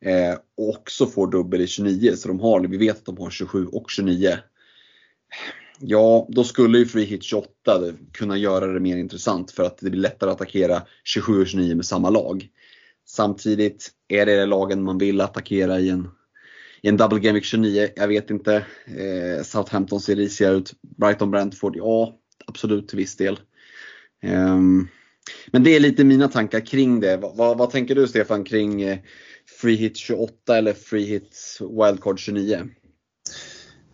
eh, 0.00 0.34
också 0.56 1.06
får 1.06 1.30
dubbel 1.30 1.60
i 1.60 1.66
29. 1.66 2.16
Så 2.16 2.28
de 2.28 2.40
har, 2.40 2.60
vi 2.60 2.76
vet 2.76 2.98
att 2.98 3.04
de 3.04 3.18
har 3.18 3.30
27 3.30 3.66
och 3.66 3.90
29. 3.90 4.38
Ja, 5.80 6.26
då 6.30 6.44
skulle 6.44 6.78
ju 6.78 6.86
Free 6.86 7.04
Hit 7.04 7.22
28 7.22 7.48
kunna 8.12 8.36
göra 8.36 8.66
det 8.66 8.80
mer 8.80 8.96
intressant 8.96 9.50
för 9.50 9.64
att 9.64 9.78
det 9.78 9.90
blir 9.90 10.00
lättare 10.00 10.30
att 10.30 10.36
attackera 10.36 10.82
27 11.04 11.40
och 11.40 11.46
29 11.46 11.74
med 11.74 11.86
samma 11.86 12.10
lag. 12.10 12.48
Samtidigt, 13.06 13.90
är 14.08 14.26
det 14.26 14.46
lagen 14.46 14.82
man 14.82 14.98
vill 14.98 15.20
attackera 15.20 15.80
i 15.80 15.88
en, 15.88 16.08
i 16.82 16.88
en 16.88 16.96
Double 16.96 17.20
Game 17.20 17.40
29? 17.40 17.88
Jag 17.96 18.08
vet 18.08 18.30
inte. 18.30 18.54
Eh, 18.86 19.42
Southampton 19.42 20.00
ser 20.00 20.16
risiga 20.16 20.50
ut. 20.50 20.72
Brighton 20.96 21.30
Brentford, 21.30 21.76
ja 21.76 22.16
absolut 22.46 22.88
till 22.88 22.98
viss 22.98 23.16
del. 23.16 23.40
Um, 24.22 24.88
men 25.46 25.62
det 25.64 25.76
är 25.76 25.80
lite 25.80 26.04
mina 26.04 26.28
tankar 26.28 26.66
kring 26.66 27.00
det. 27.00 27.16
Vad, 27.16 27.36
va, 27.36 27.54
vad 27.54 27.70
tänker 27.70 27.94
du 27.94 28.08
Stefan 28.08 28.44
kring 28.44 28.82
eh, 28.82 28.98
Free 29.60 29.76
Hit 29.76 29.96
28 29.96 30.56
eller 30.56 30.72
Free 30.72 31.04
Hit 31.04 31.58
Wildcard 31.60 32.18
29? 32.18 32.68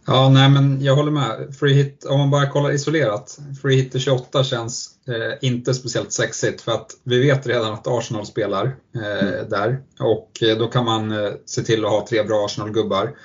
Ja, 0.09 0.29
nej 0.29 0.51
men 0.51 0.83
jag 0.83 0.97
håller 0.97 1.11
med. 1.11 1.55
Free 1.61 1.75
hit, 1.75 2.05
om 2.05 2.19
man 2.19 2.31
bara 2.31 2.51
kollar 2.51 2.71
isolerat, 2.71 3.39
free 3.63 3.77
hit 3.77 3.93
till 3.93 4.01
28 4.01 4.45
känns 4.45 4.91
eh, 5.09 5.49
inte 5.49 5.75
speciellt 5.75 6.13
sexigt 6.13 6.61
för 6.61 6.73
att 6.73 6.91
vi 7.03 7.21
vet 7.21 7.47
redan 7.47 7.75
att 7.75 7.87
Arsenal 7.87 8.27
spelar 8.27 8.77
eh, 8.97 9.29
mm. 9.29 9.49
där 9.49 9.81
och 10.01 10.43
eh, 10.43 10.59
då 10.59 10.69
kan 10.69 10.85
man 10.85 11.13
eh, 11.13 11.33
se 11.47 11.63
till 11.63 11.85
att 11.85 11.91
ha 11.91 12.07
tre 12.07 12.23
bra 12.23 12.45
Arsenal-gubbar. 12.45 13.17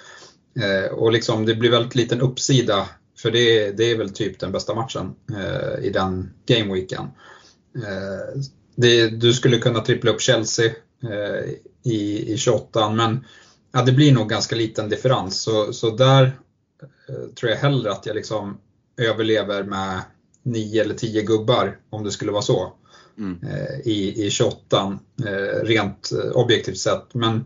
Eh, 0.59 0.91
och 0.91 1.11
liksom, 1.11 1.45
det 1.45 1.55
blir 1.55 1.71
väldigt 1.71 1.95
liten 1.95 2.21
uppsida 2.21 2.89
för 3.17 3.31
det, 3.31 3.71
det 3.71 3.91
är 3.91 3.97
väl 3.97 4.09
typ 4.09 4.39
den 4.39 4.51
bästa 4.51 4.75
matchen 4.75 5.13
eh, 5.31 5.85
i 5.85 5.89
den 5.89 6.33
gameweeken. 6.45 7.07
du 9.11 9.33
skulle 9.33 9.57
kunna 9.57 9.79
trippla 9.79 10.11
upp 10.11 10.21
Chelsea 10.21 10.71
i, 11.83 12.33
i 12.33 12.37
28 12.37 12.89
men 12.89 13.25
ja, 13.71 13.81
det 13.81 13.91
blir 13.91 14.11
nog 14.11 14.29
ganska 14.29 14.55
liten 14.55 14.89
differens. 14.89 15.41
Så, 15.41 15.73
så 15.73 15.89
där 15.89 16.37
tror 17.35 17.51
jag 17.51 17.57
hellre 17.57 17.91
att 17.91 18.05
jag 18.05 18.15
liksom 18.15 18.57
överlever 18.97 19.63
med 19.63 20.01
9 20.43 20.81
eller 20.81 20.95
10 20.95 21.21
gubbar 21.21 21.77
om 21.89 22.03
det 22.03 22.11
skulle 22.11 22.31
vara 22.31 22.41
så. 22.41 22.73
Mm. 23.17 23.39
Eh, 23.43 23.79
I, 23.83 24.25
i 24.25 24.29
28 24.29 24.99
eh, 25.25 25.65
rent 25.65 26.11
eh, 26.11 26.31
objektivt 26.31 26.77
sett. 26.77 27.13
Men, 27.13 27.45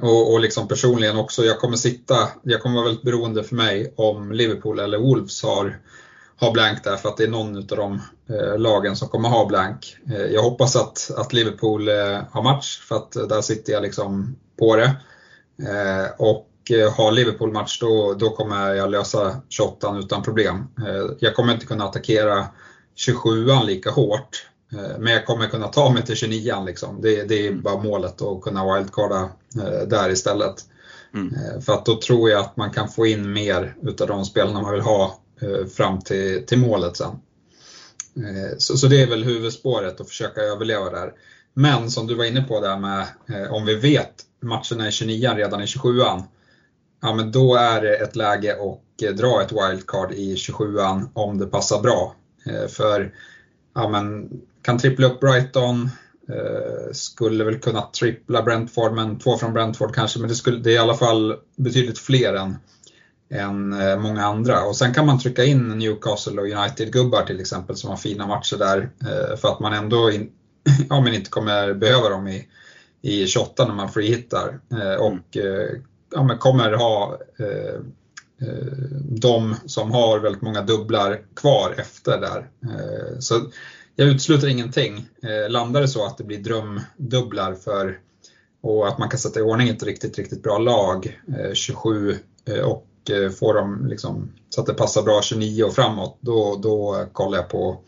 och, 0.00 0.32
och 0.32 0.40
liksom 0.40 0.68
personligen 0.68 1.16
också, 1.16 1.44
jag 1.44 1.60
kommer 1.60 1.76
sitta, 1.76 2.28
jag 2.42 2.62
kommer 2.62 2.76
vara 2.76 2.86
väldigt 2.86 3.04
beroende 3.04 3.44
för 3.44 3.56
mig 3.56 3.94
om 3.96 4.32
Liverpool 4.32 4.78
eller 4.78 4.98
Wolves 4.98 5.42
har 5.42 5.80
ha 6.40 6.52
blank 6.52 6.84
där 6.84 6.96
för 6.96 7.08
att 7.08 7.16
det 7.16 7.24
är 7.24 7.28
någon 7.28 7.56
av 7.56 7.64
de 7.64 8.00
eh, 8.28 8.58
lagen 8.58 8.96
som 8.96 9.08
kommer 9.08 9.28
ha 9.28 9.46
blank. 9.46 9.96
Eh, 10.06 10.24
jag 10.24 10.42
hoppas 10.42 10.76
att, 10.76 11.10
att 11.16 11.32
Liverpool 11.32 11.88
eh, 11.88 12.20
har 12.30 12.42
match 12.42 12.80
för 12.88 12.96
att 12.96 13.12
där 13.12 13.40
sitter 13.40 13.72
jag 13.72 13.82
liksom 13.82 14.36
på 14.58 14.76
det. 14.76 14.96
och 16.18 16.48
har 16.96 17.12
Liverpool 17.12 17.52
match 17.52 17.80
då, 17.80 18.14
då 18.14 18.30
kommer 18.30 18.74
jag 18.74 18.90
lösa 18.90 19.36
28 19.48 19.98
utan 19.98 20.22
problem. 20.22 20.68
jag 21.18 21.34
kommer 21.34 21.52
inte 21.52 21.66
kunna 21.66 21.84
attackera 21.84 22.46
27an 23.06 23.64
lika 23.64 23.90
hårt. 23.90 24.46
Men 24.98 25.12
jag 25.12 25.26
kommer 25.26 25.48
kunna 25.48 25.68
ta 25.68 25.90
mig 25.90 26.02
till 26.02 26.14
29an. 26.14 26.66
Liksom. 26.66 27.00
Det, 27.02 27.22
det 27.22 27.46
är 27.46 27.50
mm. 27.50 27.62
bara 27.62 27.82
målet 27.82 28.22
att 28.22 28.42
kunna 28.42 28.74
wildcarda 28.74 29.30
där 29.86 30.10
istället. 30.10 30.54
Mm. 31.14 31.62
För 31.62 31.72
att 31.72 31.86
då 31.86 32.00
tror 32.00 32.30
jag 32.30 32.40
att 32.40 32.56
man 32.56 32.70
kan 32.70 32.88
få 32.88 33.06
in 33.06 33.32
mer 33.32 33.76
utav 33.82 34.08
de 34.08 34.24
spelarna 34.24 34.62
man 34.62 34.72
vill 34.72 34.80
ha 34.80 35.22
Eh, 35.42 35.66
fram 35.66 36.00
till, 36.00 36.46
till 36.46 36.58
målet 36.58 36.96
sen. 36.96 37.10
Eh, 38.16 38.58
så, 38.58 38.76
så, 38.76 38.86
det 38.86 39.02
är 39.02 39.06
väl 39.06 39.24
huvudspåret 39.24 40.00
att 40.00 40.08
försöka 40.08 40.40
överleva 40.40 40.90
där. 40.90 41.12
Men 41.54 41.90
som 41.90 42.06
du 42.06 42.14
var 42.14 42.24
inne 42.24 42.42
på 42.42 42.60
där 42.60 42.78
med 42.78 43.06
eh, 43.28 43.52
om 43.52 43.66
vi 43.66 43.74
vet 43.74 44.14
matcherna 44.40 44.86
är 44.86 44.90
29 44.90 45.34
redan 45.36 45.62
i 45.62 45.64
27an, 45.64 46.22
ja 47.02 47.14
men 47.14 47.32
då 47.32 47.54
är 47.54 47.80
det 47.80 47.96
ett 47.96 48.16
läge 48.16 48.52
att 48.52 49.16
dra 49.16 49.42
ett 49.42 49.52
wildcard 49.52 50.12
i 50.12 50.34
27an 50.34 51.08
om 51.12 51.38
det 51.38 51.46
passar 51.46 51.82
bra. 51.82 52.14
För 52.68 53.14
ja 53.74 53.88
men, 53.88 54.30
kan 54.62 54.78
trippla 54.78 55.06
upp 55.06 55.20
Brighton, 55.20 55.90
skulle 56.92 57.44
väl 57.44 57.58
kunna 57.58 57.82
trippla 57.82 58.42
Brentford, 58.42 58.92
men 58.92 59.18
två 59.18 59.36
från 59.38 59.52
Brentford 59.52 59.94
kanske, 59.94 60.18
men 60.18 60.28
det, 60.28 60.34
skulle, 60.34 60.58
det 60.58 60.70
är 60.70 60.74
i 60.74 60.78
alla 60.78 60.94
fall 60.94 61.36
betydligt 61.56 61.98
fler 61.98 62.34
än 62.34 62.56
än 63.32 63.72
eh, 63.72 63.98
många 63.98 64.24
andra. 64.24 64.62
Och 64.62 64.76
sen 64.76 64.94
kan 64.94 65.06
man 65.06 65.18
trycka 65.18 65.44
in 65.44 65.68
Newcastle 65.68 66.40
och 66.40 66.48
United-gubbar 66.48 67.26
till 67.26 67.40
exempel 67.40 67.76
som 67.76 67.90
har 67.90 67.96
fina 67.96 68.26
matcher 68.26 68.56
där 68.56 68.90
eh, 69.00 69.36
för 69.36 69.48
att 69.48 69.60
man 69.60 69.72
ändå 69.72 70.10
in, 70.10 70.30
ja, 70.88 71.00
men 71.00 71.14
inte 71.14 71.30
kommer 71.30 71.74
behöva 71.74 72.08
dem 72.08 72.28
i, 72.28 72.48
i 73.02 73.26
28 73.26 73.66
när 73.66 73.74
man 73.74 73.88
freehittar. 73.88 74.60
Eh, 74.70 74.94
och 74.94 75.36
ja, 76.14 76.22
men 76.22 76.38
kommer 76.38 76.72
ha 76.72 77.18
eh, 77.38 77.74
eh, 78.48 78.72
de 79.02 79.54
som 79.66 79.90
har 79.90 80.18
väldigt 80.18 80.42
många 80.42 80.62
dubblar 80.62 81.20
kvar 81.36 81.74
efter 81.78 82.20
där. 82.20 82.50
Eh, 82.62 83.18
så 83.18 83.40
jag 83.96 84.08
utesluter 84.08 84.48
ingenting. 84.48 85.08
Landar 85.48 85.80
det 85.80 85.88
så 85.88 86.06
att 86.06 86.18
det 86.18 86.24
blir 86.24 86.38
drömdubblar 86.38 87.54
för 87.54 87.98
och 88.62 88.88
att 88.88 88.98
man 88.98 89.08
kan 89.08 89.18
sätta 89.18 89.40
i 89.40 89.42
ordning 89.42 89.68
ett 89.68 89.82
riktigt, 89.82 90.18
riktigt 90.18 90.42
bra 90.42 90.58
lag, 90.58 91.20
27 91.52 92.16
och 92.64 92.86
får 93.38 93.54
dem 93.54 93.86
liksom, 93.86 94.32
så 94.48 94.60
att 94.60 94.66
det 94.66 94.74
passar 94.74 95.02
bra 95.02 95.22
29 95.22 95.64
och 95.64 95.74
framåt, 95.74 96.18
då, 96.20 96.60
då 96.62 97.06
kollar 97.12 97.38
jag 97.38 97.48
på 97.48 97.80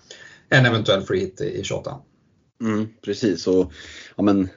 en 0.49 0.67
eventuell 0.67 1.03
free 1.03 1.21
hit 1.21 1.41
i 1.41 1.65
28. 1.65 1.97
Mm, 2.61 2.89
precis, 3.05 3.47
och 3.47 3.73
ja, 4.17 4.23
men 4.23 4.49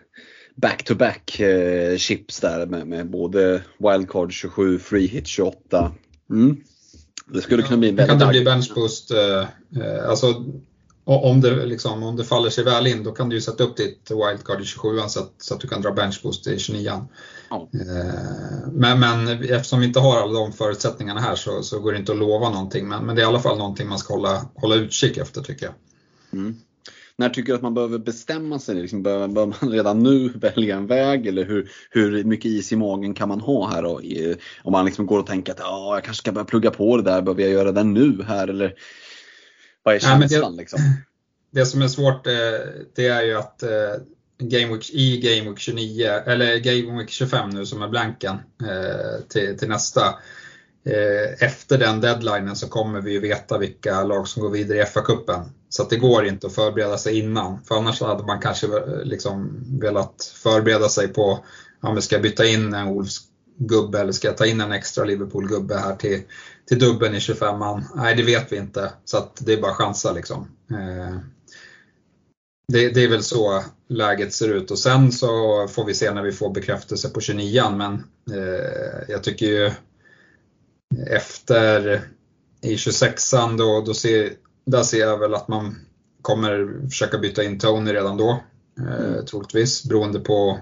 back-to-back 0.62 1.40
eh, 1.40 1.98
chips 1.98 2.40
där 2.40 2.66
med, 2.66 2.88
med, 2.88 3.10
både 3.10 3.64
wildcard 3.78 4.32
27, 4.32 4.80
free 4.80 5.08
hit 5.08 5.28
28. 5.28 5.92
Mm. 6.30 6.58
Det 7.26 7.42
skulle 7.42 7.64
kunna 7.64 7.78
bli 7.78 7.90
en 7.90 7.96
väldigt... 7.96 8.20
Kan 8.20 8.28
det 8.28 8.32
bli 8.32 8.46
bench 8.46 8.74
boost, 8.76 9.12
eh, 9.12 9.40
eh, 9.82 10.10
alltså 10.10 10.46
om 11.04 11.42
det, 11.42 11.66
liksom, 11.66 12.04
om 12.04 12.16
det 12.16 12.24
faller 12.24 12.50
sig 12.50 12.64
väl 12.64 12.88
in, 12.88 13.04
då 13.04 13.12
kan 13.12 13.30
du 13.30 13.36
ju 13.36 13.42
sätta 13.42 13.64
upp 13.64 13.78
ditt 13.78 14.12
wildcard 14.12 14.62
i 14.62 14.66
27 14.66 15.00
så 15.08 15.20
att, 15.20 15.34
så 15.38 15.54
att 15.54 15.60
du 15.60 15.68
kan 15.68 15.82
dra 15.82 15.92
benchboost 15.92 16.48
i 16.48 16.60
29 16.60 17.08
ja. 17.50 17.70
Eh, 17.74 18.72
men, 18.72 19.00
men 19.00 19.44
eftersom 19.44 19.80
vi 19.80 19.86
inte 19.86 20.00
har 20.00 20.22
alla 20.22 20.40
de 20.40 20.54
förutsättningarna 20.54 21.20
här 21.20 21.36
så, 21.36 21.64
så 21.64 21.80
går 21.80 21.92
det 21.92 21.98
inte 21.98 22.12
att 22.12 22.18
lova 22.18 22.50
någonting. 22.50 22.88
Men, 22.88 23.06
men 23.06 23.16
det 23.16 23.22
är 23.22 23.24
i 23.24 23.28
alla 23.28 23.40
fall 23.40 23.58
någonting 23.58 23.88
man 23.88 23.98
ska 23.98 24.14
hålla, 24.14 24.46
hålla 24.56 24.76
utkik 24.76 25.18
efter 25.18 25.42
tycker 25.42 25.66
jag. 25.66 25.76
Mm. 26.40 26.58
När 27.20 27.30
tycker 27.30 27.52
du 27.52 27.56
att 27.56 27.62
man 27.62 27.74
behöver 27.74 27.98
bestämma 27.98 28.60
sig? 28.60 28.76
Liksom, 28.76 29.04
bör, 29.04 29.28
bör 29.28 29.46
man 29.46 29.72
redan 29.72 30.04
nu 30.04 30.30
välja 30.36 30.76
en 30.76 30.88
väg 30.88 31.28
eller 31.28 31.46
hur, 31.46 31.72
hur 31.90 32.24
mycket 32.24 32.52
is 32.52 32.72
i 32.72 32.76
magen 32.76 33.14
kan 33.14 33.30
man 33.30 33.42
ha 33.42 33.70
här? 33.70 33.86
Och, 33.86 34.02
om 34.64 34.72
man 34.72 34.86
liksom 34.86 35.06
går 35.06 35.20
och 35.20 35.28
tänker 35.28 35.52
att 35.52 35.62
ah, 35.62 35.96
jag 35.96 36.04
kanske 36.04 36.22
ska 36.22 36.32
börja 36.32 36.46
plugga 36.46 36.72
på 36.72 36.98
det 36.98 37.04
där, 37.04 37.22
behöver 37.22 37.42
jag 37.42 37.52
göra 37.52 37.72
det 37.72 37.84
nu 37.84 38.24
här? 38.28 38.48
Eller 38.48 38.74
vad 39.84 39.96
är 39.96 40.00
känslan? 40.00 40.52
det, 40.52 40.58
liksom? 40.58 40.80
det 41.52 41.66
som 41.66 41.82
är 41.82 41.88
svårt 41.88 42.28
eh, 42.28 42.34
det 42.96 43.08
är 43.08 43.24
ju 43.24 43.34
att 43.34 43.64
eh, 43.64 43.70
Game 44.40 44.74
Week, 44.74 44.90
i 44.94 45.18
Game 45.20 45.50
Week 45.50 45.60
29, 45.60 46.08
eller 46.08 46.58
Game 46.58 46.98
Week 46.98 47.10
25 47.10 47.50
nu 47.50 47.66
som 47.66 47.82
är 47.82 47.88
blanken 47.88 48.36
eh, 48.64 49.28
till, 49.30 49.58
till 49.58 49.70
nästa. 49.70 50.16
Efter 51.40 51.78
den 51.78 52.02
deadlinen 52.02 52.56
så 52.56 52.68
kommer 52.68 53.02
vi 53.02 53.12
ju 53.12 53.20
veta 53.20 53.58
vilka 53.58 54.04
lag 54.04 54.28
som 54.28 54.42
går 54.42 54.50
vidare 54.50 54.78
i 54.78 54.84
FA-cupen. 54.84 55.50
Så 55.70 55.84
att 55.84 55.90
det 55.90 55.98
går 55.98 56.26
inte 56.26 56.48
att 56.48 56.56
förbereda 56.56 56.98
sig 56.98 57.20
innan. 57.20 57.64
För 57.64 57.76
annars 57.76 58.02
hade 58.02 58.24
man 58.24 58.42
kanske 58.42 58.68
eh, 58.68 59.04
liksom 59.04 59.64
velat 59.80 60.34
förbereda 60.44 60.90
sig 60.90 61.08
på, 61.08 61.46
ja 61.82 61.94
men 61.94 62.02
ska 62.02 62.16
jag 62.16 62.24
byta 62.24 62.46
in 62.46 62.74
en 62.74 62.88
Wolfs 62.88 63.22
gubbe 63.58 64.00
eller 64.00 64.12
ska 64.12 64.28
jag 64.28 64.38
ta 64.38 64.46
in 64.46 64.62
en 64.62 64.72
extra 64.72 65.06
Liverpool-gubbe 65.06 65.78
här 65.78 65.96
till, 65.96 66.22
till 66.68 66.80
dubben 66.80 67.16
i 67.16 67.20
25an? 67.20 67.84
Nej, 67.96 68.16
det 68.16 68.24
vet 68.24 68.52
vi 68.52 68.58
inte. 68.58 68.94
Så 69.06 69.18
att 69.18 69.38
det 69.46 69.54
är 69.54 69.62
bara 69.62 69.74
chansa 69.74 70.12
liksom. 70.12 70.48
Eh, 70.72 71.18
det, 72.74 72.90
det, 72.90 73.04
är 73.04 73.10
väl 73.10 73.24
så 73.24 73.64
läget 73.90 74.34
ser 74.34 74.50
ut 74.50 74.72
och 74.72 74.80
sen 74.80 75.12
så 75.12 75.28
får 75.68 75.86
vi 75.86 75.94
se 75.94 76.14
när 76.14 76.24
vi 76.24 76.32
får 76.32 76.54
bekräftelse 76.54 77.10
på 77.10 77.20
29an 77.20 77.76
men 77.76 77.94
eh, 78.38 79.04
jag 79.08 79.24
tycker 79.24 79.46
ju 79.46 79.72
efter 81.08 82.02
i 82.62 82.76
26an 82.76 83.58
då, 83.58 83.84
då 83.86 83.94
ser, 83.94 84.32
där 84.68 84.84
ser 84.84 85.00
jag 85.00 85.18
väl 85.18 85.34
att 85.34 85.48
man 85.48 85.76
kommer 86.22 86.82
försöka 86.90 87.18
byta 87.18 87.44
in 87.44 87.60
Tony 87.60 87.94
redan 87.94 88.18
då. 88.18 88.44
Eh, 88.80 89.06
mm. 89.06 89.26
troligtvis 89.26 89.84
beroende 89.84 90.20
på 90.20 90.60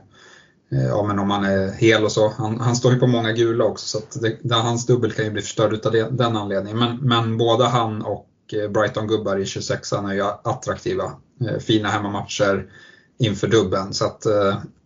Eh, 0.72 0.86
ja, 0.86 1.04
men 1.04 1.20
om 1.20 1.30
han 1.30 1.46
är 1.46 1.72
hel 1.72 2.04
och 2.04 2.12
så. 2.12 2.30
Han, 2.30 2.60
han 2.60 2.76
står 2.76 2.94
ju 2.94 3.00
på 3.00 3.08
många 3.08 3.32
gula 3.32 3.64
också 3.64 3.88
så 3.88 3.98
att 3.98 4.18
det, 4.42 4.56
hans 4.56 4.86
dubbel 4.86 5.12
kan 5.12 5.26
ju 5.26 5.32
bli 5.32 5.42
förstörd 5.42 5.86
av 5.86 5.92
det, 5.92 6.10
den 6.12 6.36
anledningen. 6.36 6.80
Men, 6.80 6.98
men 6.98 7.38
både 7.38 7.66
han 7.66 8.02
och 8.02 8.30
eh, 8.54 8.70
Brighton-gubbar 8.70 9.38
i 9.38 9.46
26 9.46 9.94
an 9.94 10.06
är 10.06 10.14
ju 10.14 10.24
attraktiva. 10.24 11.14
Eh, 11.42 11.60
fina 11.60 11.90
hemmamatcher 11.90 12.72
inför 13.18 13.48
dubben. 13.48 13.94
Så 13.94 14.06
att, 14.06 14.26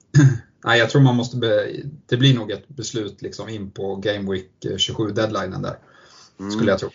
nej, 0.65 0.79
jag 0.79 0.89
tror 0.89 1.01
man 1.01 1.15
måste, 1.15 1.37
be, 1.37 1.71
det 2.05 2.17
blir 2.17 2.35
nog 2.35 2.51
ett 2.51 2.67
beslut 2.67 3.21
liksom 3.21 3.49
in 3.49 3.71
på 3.71 3.95
Game 3.95 4.31
Week 4.31 4.51
27-deadlinen 4.61 5.61
där. 5.61 5.77
Mm. 6.39 6.51
Skulle 6.51 6.71
jag 6.71 6.79
tro. 6.79 6.89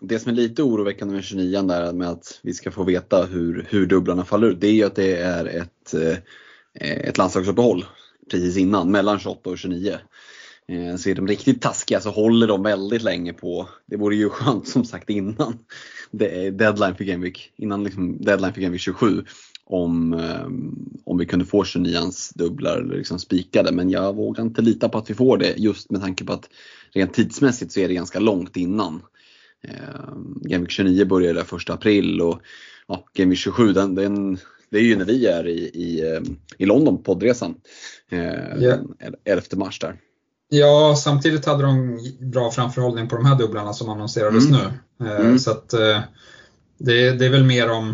Det 0.00 0.18
som 0.18 0.32
är 0.32 0.36
lite 0.36 0.62
oroväckande 0.62 1.14
med 1.14 1.24
29 1.24 1.62
där 1.62 1.92
med 1.92 2.08
att 2.08 2.40
vi 2.42 2.54
ska 2.54 2.70
få 2.70 2.84
veta 2.84 3.26
hur, 3.26 3.66
hur 3.68 3.86
dubblarna 3.86 4.24
faller 4.24 4.46
ut, 4.46 4.60
det 4.60 4.66
är 4.66 4.72
ju 4.72 4.84
att 4.84 4.94
det 4.94 5.16
är 5.16 5.44
ett, 5.44 5.94
eh, 5.94 6.18
ett 7.08 7.18
landslagsuppehåll 7.18 7.84
precis 8.30 8.56
innan, 8.56 8.90
mellan 8.90 9.18
28 9.18 9.50
och 9.50 9.58
29. 9.58 9.98
Eh, 10.68 10.96
så 10.96 11.10
är 11.10 11.14
de 11.14 11.28
riktigt 11.28 11.62
taskiga 11.62 12.00
så 12.00 12.10
håller 12.10 12.46
de 12.46 12.62
väldigt 12.62 13.02
länge 13.02 13.32
på, 13.32 13.68
det 13.86 13.96
vore 13.96 14.16
ju 14.16 14.28
skönt 14.30 14.68
som 14.68 14.84
sagt 14.84 15.10
innan 15.10 15.58
deadline 16.10 16.94
för 16.94 17.04
Game 17.04 17.24
Week, 17.24 17.52
innan 17.56 17.84
liksom 17.84 18.24
deadline 18.24 18.52
för 18.52 18.60
Game 18.60 18.72
Week 18.72 18.80
27 18.80 19.24
om, 19.64 20.12
eh, 20.12 20.46
om 21.04 21.18
vi 21.18 21.26
kunde 21.26 21.44
få 21.44 21.62
29ans 21.62 22.32
dubblar 22.38 22.82
liksom 22.82 23.18
spikade. 23.18 23.72
Men 23.72 23.90
jag 23.90 24.16
vågar 24.16 24.42
inte 24.42 24.62
lita 24.62 24.88
på 24.88 24.98
att 24.98 25.10
vi 25.10 25.14
får 25.14 25.38
det 25.38 25.54
just 25.56 25.90
med 25.90 26.00
tanke 26.00 26.24
på 26.24 26.32
att 26.32 26.48
rent 26.92 27.14
tidsmässigt 27.14 27.72
så 27.72 27.80
är 27.80 27.88
det 27.88 27.94
ganska 27.94 28.20
långt 28.20 28.56
innan. 28.56 29.02
Eh, 29.64 30.14
Game 30.42 30.64
Week 30.64 30.70
29 30.70 31.04
börjar 31.04 31.34
den 31.34 31.44
1 31.44 31.70
april 31.70 32.20
och 32.20 32.40
ja, 32.88 33.04
Game 33.14 33.30
Week 33.30 33.38
27 33.38 33.72
den, 33.72 33.94
den 33.94 34.38
det 34.70 34.78
är 34.78 34.82
ju 34.82 34.96
när 34.96 35.04
vi 35.04 35.26
är 35.26 35.46
i, 35.46 35.58
i, 35.58 36.12
eh, 36.12 36.20
i 36.58 36.66
London, 36.66 37.02
poddresan. 37.02 37.54
Eh, 38.10 38.62
yeah. 38.62 38.80
11 39.24 39.42
mars 39.52 39.78
där. 39.78 39.96
Ja, 40.48 40.96
samtidigt 40.96 41.46
hade 41.46 41.62
de 41.62 41.98
bra 42.20 42.50
framförhållning 42.50 43.08
på 43.08 43.16
de 43.16 43.26
här 43.26 43.38
dubblarna 43.38 43.72
som 43.72 43.88
annonserades 43.88 44.48
mm. 44.48 44.60
nu. 44.60 45.06
Eh, 45.06 45.20
mm. 45.20 45.38
Så 45.38 45.50
att 45.50 45.72
eh, 45.72 46.00
det, 46.78 47.10
det, 47.10 47.26
är 47.26 47.30
väl 47.30 47.44
mer 47.44 47.70
om, 47.70 47.90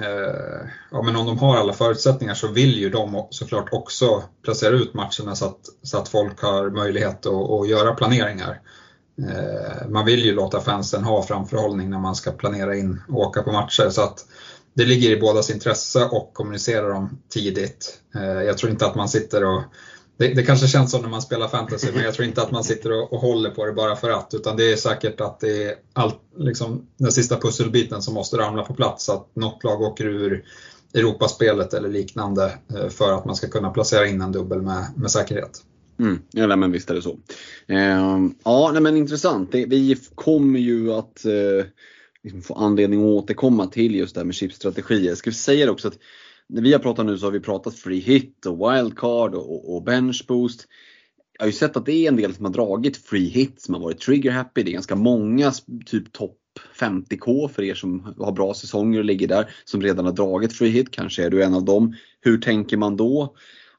eh, 0.00 0.68
ja, 0.90 1.02
men 1.02 1.16
om 1.16 1.26
de 1.26 1.38
har 1.38 1.56
alla 1.56 1.72
förutsättningar 1.72 2.34
så 2.34 2.48
vill 2.48 2.78
ju 2.78 2.90
de 2.90 3.26
såklart 3.30 3.68
också 3.72 4.22
placera 4.44 4.74
ut 4.74 4.94
matcherna 4.94 5.34
så 5.34 5.44
att, 5.44 5.60
så 5.82 5.98
att 5.98 6.08
folk 6.08 6.40
har 6.40 6.70
möjlighet 6.70 7.26
att, 7.26 7.50
att 7.50 7.68
göra 7.68 7.94
planeringar. 7.94 8.60
Eh, 9.28 9.88
man 9.88 10.04
vill 10.04 10.24
ju 10.24 10.34
låta 10.34 10.60
fansen 10.60 11.04
ha 11.04 11.22
framförhållning 11.22 11.90
när 11.90 11.98
man 11.98 12.14
ska 12.14 12.32
planera 12.32 12.76
in 12.76 13.02
och 13.08 13.18
åka 13.18 13.42
på 13.42 13.52
matcher. 13.52 13.90
Så 13.90 14.02
att 14.02 14.26
det 14.74 14.84
ligger 14.84 15.10
i 15.10 15.20
bådas 15.20 15.50
intresse 15.50 16.04
och 16.04 16.34
kommunicera 16.34 16.88
dem 16.88 17.18
tidigt. 17.28 18.00
Eh, 18.14 18.42
jag 18.42 18.58
tror 18.58 18.70
inte 18.70 18.86
att 18.86 18.94
man 18.94 19.08
sitter 19.08 19.44
och 19.44 19.62
det, 20.16 20.34
det, 20.34 20.42
kanske 20.42 20.68
känns 20.68 20.90
så 20.90 21.02
när 21.02 21.08
man 21.08 21.22
spelar 21.22 21.48
fantasy, 21.48 21.92
men 21.94 22.04
jag 22.04 22.14
tror 22.14 22.28
inte 22.28 22.42
att 22.42 22.50
man 22.50 22.64
sitter 22.64 22.92
och, 22.92 23.12
och, 23.12 23.20
håller 23.20 23.50
på 23.50 23.66
det 23.66 23.72
bara 23.72 23.96
för 23.96 24.10
att, 24.10 24.34
utan 24.34 24.56
det 24.56 24.72
är 24.72 24.76
säkert 24.76 25.20
att 25.20 25.40
det 25.40 25.64
är 25.64 25.74
allt, 25.92 26.20
liksom, 26.36 26.86
den 26.96 27.12
sista 27.12 27.36
pusselbiten 27.36 28.02
som 28.02 28.14
måste 28.14 28.38
ramla 28.38 28.64
på 28.64 28.74
plats, 28.74 29.08
att 29.08 29.36
något 29.36 29.64
lag 29.64 29.82
åker 29.82 30.04
ur 30.04 30.44
Europaspelet 30.94 31.74
eller 31.74 31.88
liknande 31.88 32.58
eh, 32.74 32.88
för 32.88 33.12
att 33.12 33.24
man 33.24 33.36
ska 33.36 33.48
kunna 33.48 33.70
placera 33.70 34.06
in 34.06 34.20
en 34.20 34.32
dubbel 34.32 34.62
med, 34.62 34.86
med 34.96 35.10
säkerhet. 35.10 35.62
Mm, 35.98 36.18
ja, 36.32 36.56
men 36.56 36.72
visst 36.72 36.90
är 36.90 36.94
det 36.94 37.02
så. 37.02 37.18
Eh, 37.66 38.20
ja, 38.44 38.70
nej, 38.72 38.82
men 38.82 38.96
intressant. 38.96 39.52
Det, 39.52 39.66
vi 39.66 39.96
kommer 40.14 40.58
ju 40.58 40.92
att 40.92 41.24
eh, 41.24 41.66
liksom 42.22 42.42
få 42.42 42.54
anledning 42.54 43.00
att 43.00 43.06
återkomma 43.06 43.66
till 43.66 43.94
just 43.94 44.14
det 44.14 44.20
här 44.20 44.26
med 44.26 44.34
chipstrategier. 44.34 45.08
Jag 45.08 45.18
skulle 45.18 45.34
säga 45.34 45.70
också 45.70 45.88
att 45.88 45.98
när 46.48 46.62
vi 46.62 46.72
har 46.72 46.80
pratat 46.80 47.06
nu 47.06 47.18
så 47.18 47.26
har 47.26 47.30
vi 47.30 47.40
pratat 47.40 47.74
free 47.74 48.00
hit 48.00 48.46
och 48.46 48.58
wildcard 48.58 49.34
och, 49.34 49.74
och 49.74 49.84
bench 49.84 50.24
boost. 50.28 50.66
Jag 51.38 51.44
har 51.44 51.46
ju 51.46 51.52
sett 51.52 51.76
att 51.76 51.86
det 51.86 51.92
är 51.92 52.08
en 52.08 52.16
del 52.16 52.34
som 52.34 52.44
har 52.44 52.52
dragit 52.52 52.96
free 52.96 53.28
hit 53.28 53.62
som 53.62 53.74
har 53.74 53.80
varit 53.80 54.00
trigger 54.00 54.30
happy. 54.30 54.62
Det 54.62 54.70
är 54.70 54.72
ganska 54.72 54.96
många 54.96 55.52
typ 55.86 56.12
topp 56.12 56.38
50k 56.78 57.48
för 57.48 57.62
er 57.62 57.74
som 57.74 58.14
har 58.18 58.32
bra 58.32 58.54
säsonger 58.54 58.98
och 58.98 59.04
ligger 59.04 59.28
där 59.28 59.54
som 59.64 59.82
redan 59.82 60.04
har 60.04 60.12
dragit 60.12 60.52
free 60.52 60.70
hit. 60.70 60.90
Kanske 60.90 61.24
är 61.24 61.30
du 61.30 61.42
en 61.42 61.54
av 61.54 61.64
dem. 61.64 61.94
Hur 62.20 62.38
tänker 62.38 62.76
man 62.76 62.96
då? 62.96 63.34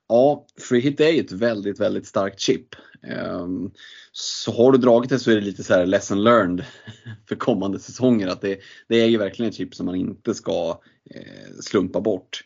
Ja, 0.07 0.45
free 0.59 0.81
hit 0.81 0.99
är 0.99 1.09
ju 1.09 1.19
ett 1.19 1.31
väldigt, 1.31 1.79
väldigt 1.79 2.07
starkt 2.07 2.39
chip. 2.39 2.67
Ehm, 3.03 3.71
så 4.11 4.51
har 4.51 4.71
du 4.71 4.77
dragit 4.77 5.09
det 5.09 5.19
så 5.19 5.31
är 5.31 5.35
det 5.35 5.41
lite 5.41 5.63
så 5.63 5.73
här 5.73 5.85
lesson 5.85 6.23
learned 6.23 6.65
för 7.27 7.35
kommande 7.35 7.79
säsonger. 7.79 8.27
Att 8.27 8.41
det, 8.41 8.59
det 8.87 9.01
är 9.01 9.07
ju 9.07 9.17
verkligen 9.17 9.49
ett 9.49 9.55
chip 9.55 9.75
som 9.75 9.85
man 9.85 9.95
inte 9.95 10.33
ska 10.33 10.81
eh, 11.09 11.53
slumpa 11.61 12.01
bort. 12.01 12.43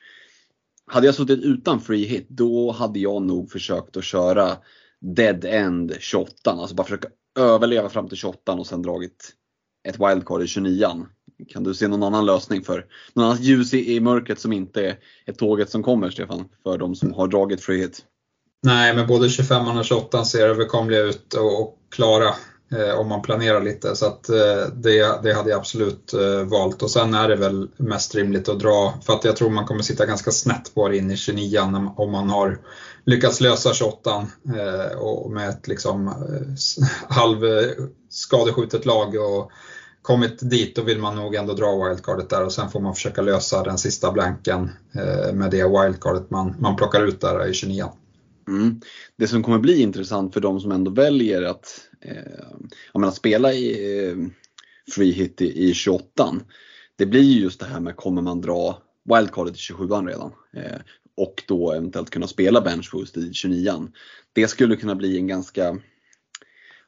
Hade 0.86 1.06
jag 1.06 1.16
suttit 1.16 1.44
utan 1.44 1.82
free 1.82 2.06
hit 2.06 2.26
då 2.30 2.72
hade 2.72 3.00
jag 3.00 3.22
nog 3.22 3.52
försökt 3.52 3.98
att 3.98 4.04
köra 4.04 4.58
dead 5.00 5.46
end 5.46 5.96
28. 6.00 6.52
Alltså 6.52 6.76
bara 6.76 6.84
försöka 6.84 7.10
överleva 7.40 7.90
fram 7.90 8.08
till 8.08 8.18
28 8.18 8.54
och 8.54 8.68
sen 8.68 8.82
dragit 8.82 9.34
ett 9.88 10.00
wildcard 10.00 10.44
i 10.44 10.48
29 10.48 11.06
Kan 11.50 11.64
du 11.64 11.74
se 11.74 11.88
någon 11.88 12.04
annan 12.04 12.26
lösning 12.26 12.64
för 12.64 12.86
någon 13.14 13.26
annat 13.26 13.40
ljus 13.40 13.74
i, 13.74 13.96
i 13.96 14.00
mörkret 14.00 14.40
som 14.40 14.54
inte 14.54 14.98
är 15.26 15.34
tåget 15.34 15.70
som 15.70 15.84
kommer 15.84 16.10
Stefan? 16.10 16.46
För 16.64 16.78
de 16.78 16.96
som 16.96 17.14
har 17.14 17.28
dragit 17.28 17.62
frihet? 17.62 18.02
Nej, 18.64 18.96
men 18.96 19.08
både 19.08 19.30
25 19.30 19.68
och 19.68 19.86
28 19.86 20.26
ser 20.26 20.48
överkomliga 20.48 21.02
ut 21.02 21.34
och, 21.34 21.62
och 21.62 21.78
klara 21.92 22.28
eh, 22.72 23.00
om 23.00 23.08
man 23.08 23.22
planerar 23.22 23.62
lite. 23.62 23.96
Så 23.96 24.06
att, 24.06 24.30
eh, 24.30 24.68
det, 24.74 25.24
det 25.24 25.34
hade 25.34 25.50
jag 25.50 25.60
absolut 25.60 26.14
eh, 26.14 26.44
valt. 26.44 26.82
Och 26.82 26.92
sen 26.92 27.14
är 27.14 27.30
det 27.30 27.36
väl 27.36 27.70
mest 27.78 28.16
rimligt 28.16 28.50
att 28.50 28.60
dra, 28.60 28.94
för 29.06 29.14
att 29.14 29.24
jag 29.24 29.36
tror 29.36 29.50
man 29.50 29.66
kommer 29.66 29.82
sitta 29.82 30.06
ganska 30.06 30.32
snett 30.32 30.76
på 30.76 30.88
det 30.88 30.98
in 30.98 31.12
i 31.12 31.18
29 31.18 31.60
om 31.98 32.12
man 32.12 32.30
har 32.30 32.60
lyckats 33.06 33.42
lösa 33.42 33.74
28 33.74 34.28
eh, 34.56 34.98
och 34.98 35.32
med 35.32 35.50
ett 35.50 35.68
liksom 35.68 36.08
eh, 36.08 36.14
halv 37.16 37.46
eh, 37.46 37.68
skadeskjutet 38.10 38.86
lag 38.86 39.16
och 39.16 39.52
kommit 40.08 40.50
dit, 40.50 40.76
då 40.76 40.82
vill 40.82 41.00
man 41.00 41.16
nog 41.16 41.36
ändå 41.36 41.54
dra 41.54 41.90
wildcardet 41.90 42.30
där 42.30 42.46
och 42.46 42.54
sen 42.54 42.70
får 42.70 42.80
man 42.80 42.96
försöka 42.96 43.22
lösa 43.22 43.64
den 43.64 43.78
sista 43.78 44.12
blanken 44.12 44.70
eh, 44.96 45.34
med 45.34 45.52
det 45.52 45.64
wildcardet 45.64 46.30
man, 46.30 46.56
man 46.60 46.76
plockar 46.76 47.08
ut 47.08 47.22
där 47.22 47.50
i 47.50 47.54
29 47.54 47.86
mm. 48.48 48.82
Det 49.18 49.28
som 49.28 49.44
kommer 49.44 49.60
bli 49.60 49.82
intressant 49.82 50.34
för 50.34 50.42
de 50.42 50.60
som 50.60 50.72
ändå 50.72 50.92
väljer 50.92 51.44
att, 51.44 51.82
eh, 52.02 53.04
att 53.08 53.16
spela 53.16 53.54
i 53.54 54.08
eh, 54.08 54.16
free 54.96 55.12
hit 55.12 55.42
i, 55.42 55.70
i 55.70 55.74
28 55.74 56.36
det 56.96 57.06
blir 57.06 57.42
just 57.42 57.60
det 57.60 57.66
här 57.66 57.80
med 57.80 57.96
kommer 57.96 58.22
man 58.22 58.42
dra 58.42 58.82
wildcardet 59.16 59.56
i 59.56 59.60
27 59.60 59.88
redan? 59.88 60.32
Eh, 60.54 60.78
och 61.18 61.44
då 61.48 61.72
eventuellt 61.72 62.10
kunna 62.10 62.28
spela 62.28 62.62
bench 62.62 62.90
boost 62.92 63.18
i 63.18 63.34
29 63.34 63.88
Det 64.34 64.48
skulle 64.48 64.76
kunna 64.76 64.96
bli 64.96 65.18
en 65.18 65.28
ganska 65.28 65.78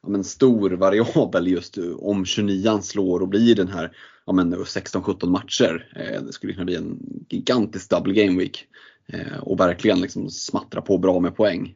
ja, 0.02 0.08
men 0.08 0.24
stor 0.24 0.70
variabel 0.70 1.48
just 1.48 1.78
eh, 1.78 1.92
om 1.98 2.24
29 2.24 2.80
slår 2.82 3.20
och 3.20 3.28
blir 3.28 3.54
den 3.54 3.68
här 3.68 3.96
ja, 4.26 4.32
16-17 4.32 5.24
eh, 5.24 5.30
matcher. 5.30 5.92
Eh, 5.96 6.22
det 6.22 6.32
skulle 6.32 6.52
kunna 6.52 6.64
bli 6.64 6.76
en 6.76 6.98
gigantisk 7.28 7.90
double 7.90 8.14
game 8.14 8.38
week 8.38 8.66
eh, 9.12 9.38
och 9.40 9.60
verkligen 9.60 10.00
liksom 10.00 10.30
smattra 10.30 10.82
på 10.82 10.98
bra 10.98 11.20
med 11.20 11.36
poäng. 11.36 11.74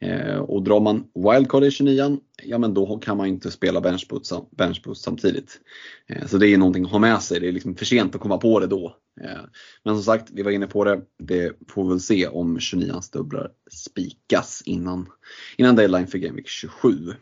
Eh, 0.00 0.38
och 0.38 0.62
drar 0.62 0.80
man 0.80 1.04
wildcard 1.14 1.64
i 1.64 1.70
29 1.70 2.18
ja 2.42 2.58
men 2.58 2.74
då 2.74 2.98
kan 2.98 3.16
man 3.16 3.26
inte 3.26 3.50
spela 3.50 3.80
benchboost, 3.80 4.32
benchboost 4.50 5.04
samtidigt. 5.04 5.60
Eh, 6.06 6.26
så 6.26 6.38
det 6.38 6.48
är 6.48 6.58
någonting 6.58 6.84
att 6.84 6.90
ha 6.90 6.98
med 6.98 7.22
sig, 7.22 7.40
det 7.40 7.48
är 7.48 7.52
liksom 7.52 7.76
för 7.76 7.84
sent 7.84 8.14
att 8.14 8.20
komma 8.20 8.38
på 8.38 8.60
det 8.60 8.66
då. 8.66 8.96
Eh, 9.20 9.40
men 9.84 9.94
som 9.94 10.02
sagt, 10.02 10.30
vi 10.30 10.42
var 10.42 10.50
inne 10.50 10.66
på 10.66 10.84
det, 10.84 11.00
det 11.18 11.52
får 11.68 11.84
vi 11.84 11.88
väl 11.88 12.00
se 12.00 12.26
om 12.26 12.60
29 12.60 13.00
dubblar 13.12 13.50
spikas 13.70 14.62
innan, 14.64 15.08
innan 15.56 15.76
deadline 15.76 16.06
för 16.06 16.18
Game 16.18 16.36
Week 16.36 16.48
27. 16.48 17.12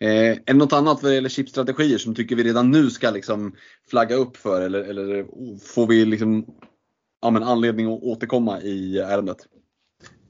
Eh, 0.00 0.30
är 0.30 0.42
det 0.44 0.54
något 0.54 0.72
annat 0.72 1.02
vad 1.02 1.12
det 1.12 1.14
gäller 1.14 1.28
chipstrategier 1.28 1.98
som 1.98 2.14
tycker 2.14 2.36
vi 2.36 2.42
redan 2.44 2.70
nu 2.70 2.90
ska 2.90 3.10
liksom 3.10 3.56
flagga 3.90 4.16
upp 4.16 4.36
för 4.36 4.60
eller, 4.60 4.80
eller 4.80 5.26
får 5.74 5.86
vi 5.86 6.04
liksom, 6.04 6.46
ja, 7.22 7.30
men 7.30 7.42
anledning 7.42 7.92
att 7.92 8.02
återkomma 8.02 8.60
i 8.60 8.98
ärendet? 8.98 9.36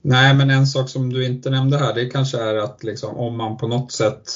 Nej, 0.03 0.35
men 0.35 0.51
en 0.51 0.67
sak 0.67 0.89
som 0.89 1.13
du 1.13 1.27
inte 1.27 1.51
nämnde 1.51 1.79
här, 1.79 1.95
det 1.95 2.07
kanske 2.07 2.39
är 2.39 2.55
att 2.55 2.85
liksom, 2.85 3.17
om 3.17 3.37
man 3.37 3.57
på 3.57 3.69
något 3.69 3.93
sätt 3.93 4.31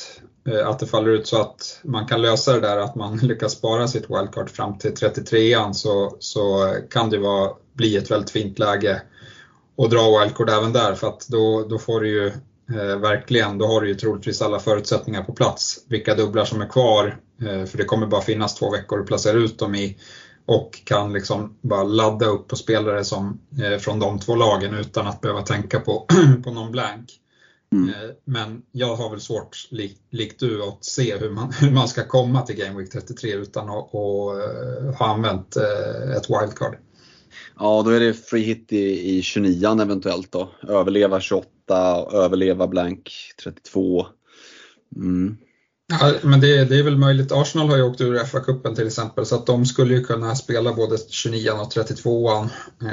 eh, 0.48 0.68
att 0.68 0.78
det 0.78 0.86
faller 0.86 1.10
ut 1.10 1.26
så 1.26 1.40
att 1.40 1.80
man 1.84 2.06
kan 2.06 2.22
lösa 2.22 2.52
det 2.52 2.60
där 2.60 2.78
att 2.78 2.94
man 2.94 3.16
lyckas 3.22 3.52
spara 3.52 3.88
sitt 3.88 4.10
wildcard 4.10 4.50
fram 4.50 4.78
till 4.78 4.92
33an 4.92 5.72
så, 5.72 6.16
så 6.18 6.74
kan 6.90 7.10
det 7.10 7.18
vara, 7.18 7.50
bli 7.72 7.96
ett 7.96 8.10
väldigt 8.10 8.30
fint 8.30 8.58
läge 8.58 9.02
att 9.78 9.90
dra 9.90 10.20
wildcard 10.20 10.50
även 10.50 10.72
där 10.72 10.94
för 10.94 11.06
att 11.06 11.28
då, 11.28 11.66
då 11.70 11.78
får 11.78 12.00
du 12.00 12.08
ju 12.08 12.32
eh, 12.70 12.98
verkligen, 12.98 13.59
då 13.59 13.66
har 13.66 13.81
du 13.81 13.88
ju 13.88 13.94
troligtvis 13.94 14.42
alla 14.42 14.59
förutsättningar 14.59 15.22
på 15.22 15.33
plats. 15.33 15.85
Vilka 15.88 16.14
dubblar 16.14 16.44
som 16.44 16.61
är 16.61 16.68
kvar, 16.68 17.16
eh, 17.42 17.64
för 17.64 17.79
det 17.79 17.85
kommer 17.85 18.07
bara 18.07 18.20
finnas 18.20 18.55
två 18.55 18.70
veckor 18.70 19.01
att 19.01 19.07
placera 19.07 19.38
ut 19.38 19.59
dem 19.59 19.75
i 19.75 19.98
och 20.46 20.81
kan 20.85 21.12
liksom 21.12 21.59
bara 21.61 21.83
ladda 21.83 22.27
upp 22.27 22.48
på 22.48 22.57
spelare 22.57 23.05
som, 23.05 23.40
eh, 23.62 23.79
från 23.79 23.98
de 23.98 24.18
två 24.18 24.35
lagen 24.35 24.75
utan 24.75 25.07
att 25.07 25.20
behöva 25.20 25.42
tänka 25.42 25.81
på, 25.81 26.07
på 26.44 26.51
någon 26.51 26.72
blank. 26.72 27.18
Mm. 27.72 27.88
Eh, 27.88 28.11
men 28.25 28.62
jag 28.72 28.96
har 28.96 29.11
väl 29.11 29.20
svårt, 29.20 29.57
lik, 29.70 29.98
likt 30.11 30.40
du, 30.40 30.62
att 30.62 30.85
se 30.85 31.16
hur 31.16 31.31
man, 31.31 31.53
hur 31.61 31.70
man 31.70 31.88
ska 31.88 32.05
komma 32.05 32.42
till 32.42 32.57
Game 32.57 32.79
Week 32.79 32.90
33 32.90 33.33
utan 33.33 33.68
att, 33.68 33.94
att 33.94 33.94
uh, 33.94 34.94
ha 34.98 35.07
använt 35.07 35.57
uh, 35.57 36.16
ett 36.16 36.31
wildcard. 36.31 36.77
Ja, 37.59 37.83
då 37.85 37.90
är 37.90 38.01
det 38.01 38.14
free 38.14 38.42
hit 38.42 38.72
i, 38.72 39.18
i 39.18 39.22
29 39.22 39.81
eventuellt 39.83 40.33
då. 40.33 40.51
Överleva 40.68 41.20
28, 41.20 41.48
överleva 42.12 42.66
blank 42.66 43.11
32. 43.42 44.07
Mm. 44.96 45.37
Ja, 46.01 46.12
men 46.22 46.40
det, 46.40 46.64
det, 46.64 46.79
är 46.79 46.83
väl 46.83 46.98
möjligt. 46.98 47.33
Arsenal 47.33 47.68
har 47.68 47.77
ju 47.77 47.83
åkt 47.83 48.01
ur 48.01 48.18
FA-cupen 48.18 48.75
till 48.75 48.87
exempel 48.87 49.27
så 49.27 49.35
att 49.35 49.46
de 49.46 49.66
skulle 49.66 49.94
ju 49.94 50.05
kunna 50.05 50.35
spela 50.35 50.72
både 50.72 50.98
29 51.09 51.51
och 51.51 51.70
32 51.70 52.33
eh, 52.33 52.46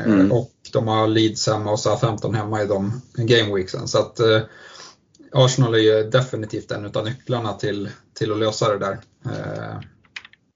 mm. 0.05 0.31
och 0.31 0.51
de 0.73 0.87
har 0.87 1.07
Leeds 1.07 1.47
hemma 1.47 1.71
och 1.71 1.79
SA-15 1.79 2.35
hemma 2.35 2.63
i 2.63 2.67
de 2.67 3.01
gameweeksen. 3.15 3.87
Så 3.87 3.97
att 3.97 4.19
eh, 4.19 4.41
Arsenal 5.31 5.73
är 5.73 5.79
ju 5.79 6.09
definitivt 6.09 6.71
en 6.71 6.85
av 6.85 7.05
nycklarna 7.05 7.53
till, 7.53 7.89
till 8.13 8.31
att 8.31 8.39
lösa 8.39 8.77
det 8.77 8.79
där. 8.79 8.99
Eh, 9.25 9.79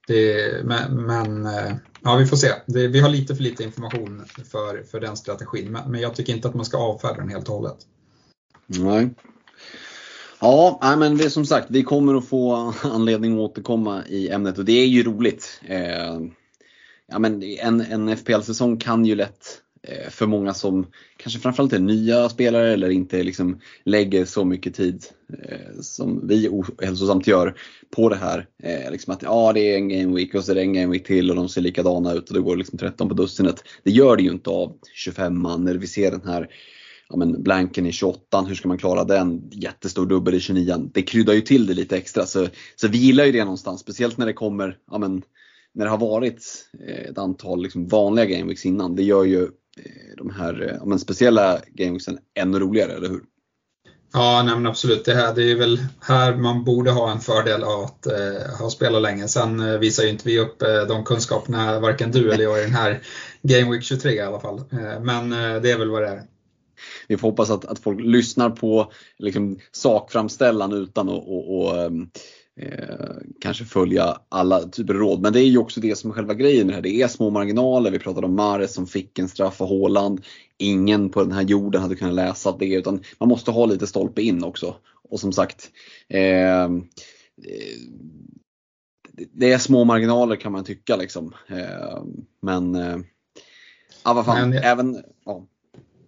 det, 0.07 0.65
men, 0.65 1.05
men 1.05 1.45
eh, 1.45 1.75
ja, 2.03 2.15
vi 2.15 2.25
får 2.25 2.37
se. 2.37 2.51
Det, 2.65 2.87
vi 2.87 2.99
har 2.99 3.09
lite 3.09 3.35
för 3.35 3.43
lite 3.43 3.63
information 3.63 4.25
för, 4.51 4.83
för 4.83 4.99
den 4.99 5.17
strategin 5.17 5.71
men, 5.71 5.91
men 5.91 6.01
jag 6.01 6.15
tycker 6.15 6.33
inte 6.33 6.47
att 6.47 6.53
man 6.53 6.65
ska 6.65 6.77
avfärda 6.77 7.19
den 7.19 7.29
helt 7.29 7.49
och 7.49 7.55
hållet. 7.55 7.77
Nej. 8.65 9.09
Ja, 10.41 10.95
men 10.97 11.17
det 11.17 11.23
är 11.23 11.29
som 11.29 11.45
sagt, 11.45 11.67
vi 11.69 11.83
kommer 11.83 12.15
att 12.15 12.27
få 12.27 12.73
anledning 12.83 13.33
att 13.33 13.39
återkomma 13.39 14.03
i 14.07 14.29
ämnet 14.29 14.57
och 14.57 14.65
det 14.65 14.81
är 14.81 14.87
ju 14.87 15.03
roligt. 15.03 15.61
Eh, 15.65 16.19
ja, 17.07 17.19
men 17.19 17.43
en, 17.43 17.81
en 17.81 18.17
FPL-säsong 18.17 18.77
kan 18.77 19.05
ju 19.05 19.15
lätt 19.15 19.61
eh, 19.87 20.09
för 20.09 20.25
många 20.25 20.53
som 20.53 20.87
kanske 21.17 21.39
framförallt 21.39 21.73
är 21.73 21.79
nya 21.79 22.29
spelare 22.29 22.73
eller 22.73 22.89
inte 22.89 23.23
liksom 23.23 23.59
lägger 23.85 24.25
så 24.25 24.45
mycket 24.45 24.75
tid 24.75 25.05
eh, 25.43 25.81
som 25.81 26.27
vi 26.27 26.49
ohälsosamt 26.49 27.27
gör 27.27 27.55
på 27.95 28.09
det 28.09 28.15
här. 28.15 28.47
Eh, 28.63 28.91
liksom 28.91 29.13
att 29.13 29.21
ja, 29.21 29.53
det 29.53 29.73
är 29.73 29.75
en 29.75 29.89
game 29.89 30.15
week 30.15 30.35
och 30.35 30.43
så 30.43 30.51
är 30.51 30.55
det 30.55 30.61
en 30.61 30.73
game 30.73 30.91
week 30.91 31.07
till 31.07 31.29
och 31.29 31.35
de 31.35 31.49
ser 31.49 31.61
likadana 31.61 32.13
ut 32.13 32.29
och 32.29 32.35
det 32.35 32.41
går 32.41 32.55
liksom 32.55 32.77
13 32.77 33.09
på 33.09 33.13
dussinet. 33.13 33.63
Det 33.83 33.91
gör 33.91 34.17
det 34.17 34.23
ju 34.23 34.31
inte 34.31 34.49
av 34.49 34.77
25 34.93 35.41
man 35.41 35.63
när 35.63 35.75
vi 35.75 35.87
ser 35.87 36.11
den 36.11 36.27
här 36.27 36.49
ja, 37.09 37.15
men 37.17 37.43
blanken 37.43 37.85
i 37.85 37.91
28, 37.91 38.41
hur 38.41 38.55
ska 38.55 38.67
man 38.67 38.77
klara 38.77 39.03
den? 39.03 39.49
Jättestor 39.51 40.05
dubbel 40.05 40.33
i 40.33 40.39
29. 40.39 40.89
Det 40.93 41.01
kryddar 41.01 41.33
ju 41.33 41.41
till 41.41 41.67
det 41.67 41.73
lite 41.73 41.97
extra. 41.97 42.25
Så, 42.25 42.47
så 42.75 42.87
vi 42.87 42.97
gillar 42.97 43.25
ju 43.25 43.31
det 43.31 43.43
någonstans, 43.43 43.81
speciellt 43.81 44.17
när 44.17 44.25
det 44.25 44.33
kommer, 44.33 44.77
ja, 44.91 44.97
men, 44.97 45.21
när 45.73 45.85
det 45.85 45.91
har 45.91 45.97
varit 45.97 46.45
eh, 46.87 47.09
ett 47.09 47.17
antal 47.17 47.63
liksom 47.63 47.87
vanliga 47.87 48.25
gameweeks 48.25 48.65
innan. 48.65 48.95
Det 48.95 49.03
gör 49.03 49.23
ju 49.23 49.43
eh, 49.43 50.17
de 50.17 50.29
här 50.29 50.61
eh, 50.61 50.75
ja, 50.79 50.85
men, 50.85 50.99
speciella 50.99 51.59
gameweeksen 51.73 52.17
ännu 52.39 52.59
roligare, 52.59 52.93
eller 52.93 53.09
hur? 53.09 53.21
Ja, 54.15 54.43
nej, 54.43 54.67
absolut. 54.67 55.05
Det, 55.05 55.13
här, 55.13 55.35
det 55.35 55.51
är 55.51 55.55
väl 55.55 55.79
här 56.01 56.35
man 56.35 56.63
borde 56.63 56.91
ha 56.91 57.11
en 57.11 57.19
fördel 57.19 57.63
av 57.63 57.83
att 57.83 58.05
eh, 58.05 58.57
ha 58.59 58.69
spelat 58.69 59.01
länge. 59.01 59.27
Sen 59.27 59.59
eh, 59.59 59.79
visar 59.79 60.03
ju 60.03 60.09
inte 60.09 60.27
vi 60.27 60.39
upp 60.39 60.61
eh, 60.61 60.81
de 60.87 61.03
kunskaperna, 61.03 61.79
varken 61.79 62.11
du 62.11 62.31
eller 62.31 62.43
jag, 62.43 62.59
i 62.59 62.61
den 62.61 62.73
här 62.73 63.01
Game 63.41 63.71
Week 63.71 63.83
23 63.83 64.11
i 64.11 64.21
alla 64.21 64.39
fall. 64.39 64.63
men 65.01 65.29
det 65.61 65.71
är 65.71 65.77
väl 65.77 65.89
vad 65.89 66.01
det 66.01 66.07
är 66.07 66.21
vi 67.07 67.17
får 67.17 67.27
hoppas 67.27 67.49
att, 67.49 67.65
att 67.65 67.79
folk 67.79 68.01
lyssnar 68.01 68.49
på 68.49 68.91
liksom, 69.17 69.59
sakframställan 69.71 70.73
utan 70.73 71.09
att 71.09 71.15
och, 71.15 71.57
och, 71.57 71.77
ehm, 71.81 72.09
eh, 72.59 73.15
kanske 73.41 73.65
följa 73.65 74.17
alla 74.29 74.59
typer 74.59 74.93
av 74.93 74.99
råd. 74.99 75.21
Men 75.21 75.33
det 75.33 75.39
är 75.39 75.47
ju 75.47 75.57
också 75.57 75.79
det 75.79 75.95
som 75.95 76.09
är 76.09 76.13
själva 76.13 76.33
grejen 76.33 76.67
det 76.67 76.73
här. 76.73 76.81
Det 76.81 77.01
är 77.01 77.07
små 77.07 77.29
marginaler. 77.29 77.91
Vi 77.91 77.99
pratade 77.99 78.27
om 78.27 78.35
Mares 78.35 78.73
som 78.73 78.87
fick 78.87 79.19
en 79.19 79.29
straff 79.29 79.61
av 79.61 79.67
Håland. 79.67 80.25
Ingen 80.57 81.09
på 81.09 81.23
den 81.23 81.31
här 81.31 81.41
jorden 81.41 81.81
hade 81.81 81.95
kunnat 81.95 82.13
läsa 82.13 82.57
det 82.59 82.73
utan 82.73 83.03
man 83.19 83.29
måste 83.29 83.51
ha 83.51 83.65
lite 83.65 83.87
stolpe 83.87 84.21
in 84.21 84.43
också. 84.43 84.75
Och 85.09 85.19
som 85.19 85.33
sagt, 85.33 85.71
eh, 86.09 86.69
det 89.33 89.51
är 89.53 89.57
små 89.57 89.83
marginaler 89.83 90.35
kan 90.35 90.51
man 90.51 90.63
tycka 90.63 90.95
liksom. 90.95 91.33
Eh, 91.47 92.03
men, 92.41 92.75
ja 94.03 94.13
vad 94.13 94.25
fan, 94.25 94.49
men, 94.49 94.63
även, 94.63 95.03
ja. 95.25 95.47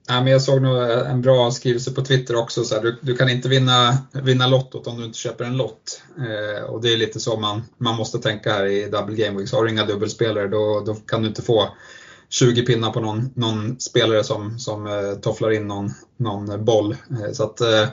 Ja, 0.08 0.22
men 0.22 0.28
jag 0.32 0.41
såg 0.41 0.62
nog 0.62 0.78
en 0.91 1.22
bra 1.22 1.52
skrivelse 1.52 1.91
på 1.91 2.02
Twitter 2.02 2.36
också. 2.36 2.63
Så 2.63 2.76
här, 2.76 2.82
du, 2.82 2.98
du, 3.02 3.15
kan 3.15 3.30
inte 3.30 3.50
vinna, 3.50 3.98
vinna 4.12 4.48
lottot 4.48 4.88
om 4.88 4.98
du 4.98 5.06
inte 5.06 5.18
köper 5.18 5.46
en 5.46 5.58
lott. 5.58 6.02
Eh, 6.18 6.63
och 6.63 6.82
det 6.82 6.94
är 6.94 6.98
lite 6.98 7.20
så 7.20 7.39
man, 7.39 7.63
man 7.78 7.96
måste 7.96 8.20
tänka 8.20 8.54
här 8.54 8.65
i 8.65 8.89
Double 8.89 9.15
Game 9.15 9.38
Weeks. 9.38 9.52
Har 9.52 9.63
du 9.63 9.72
inga 9.72 9.86
dubbelspelare 9.86 10.48
då, 10.48 10.84
då 10.86 10.96
kan 10.96 11.22
du 11.22 11.28
inte 11.28 11.41
få 11.41 11.70
20 12.30 12.65
pinnar 12.65 12.91
på 12.91 13.00
någon, 13.00 13.32
någon 13.36 13.80
spelare 13.80 14.24
som, 14.24 14.60
som 14.60 14.88
eh, 14.88 15.13
tofflar 15.22 15.52
in 15.52 15.68
någon, 15.68 15.91
någon 16.18 16.65
boll. 16.65 16.91
Eh, 16.91 17.32
så 17.32 17.44
att, 17.44 17.62
eh, 17.62 17.88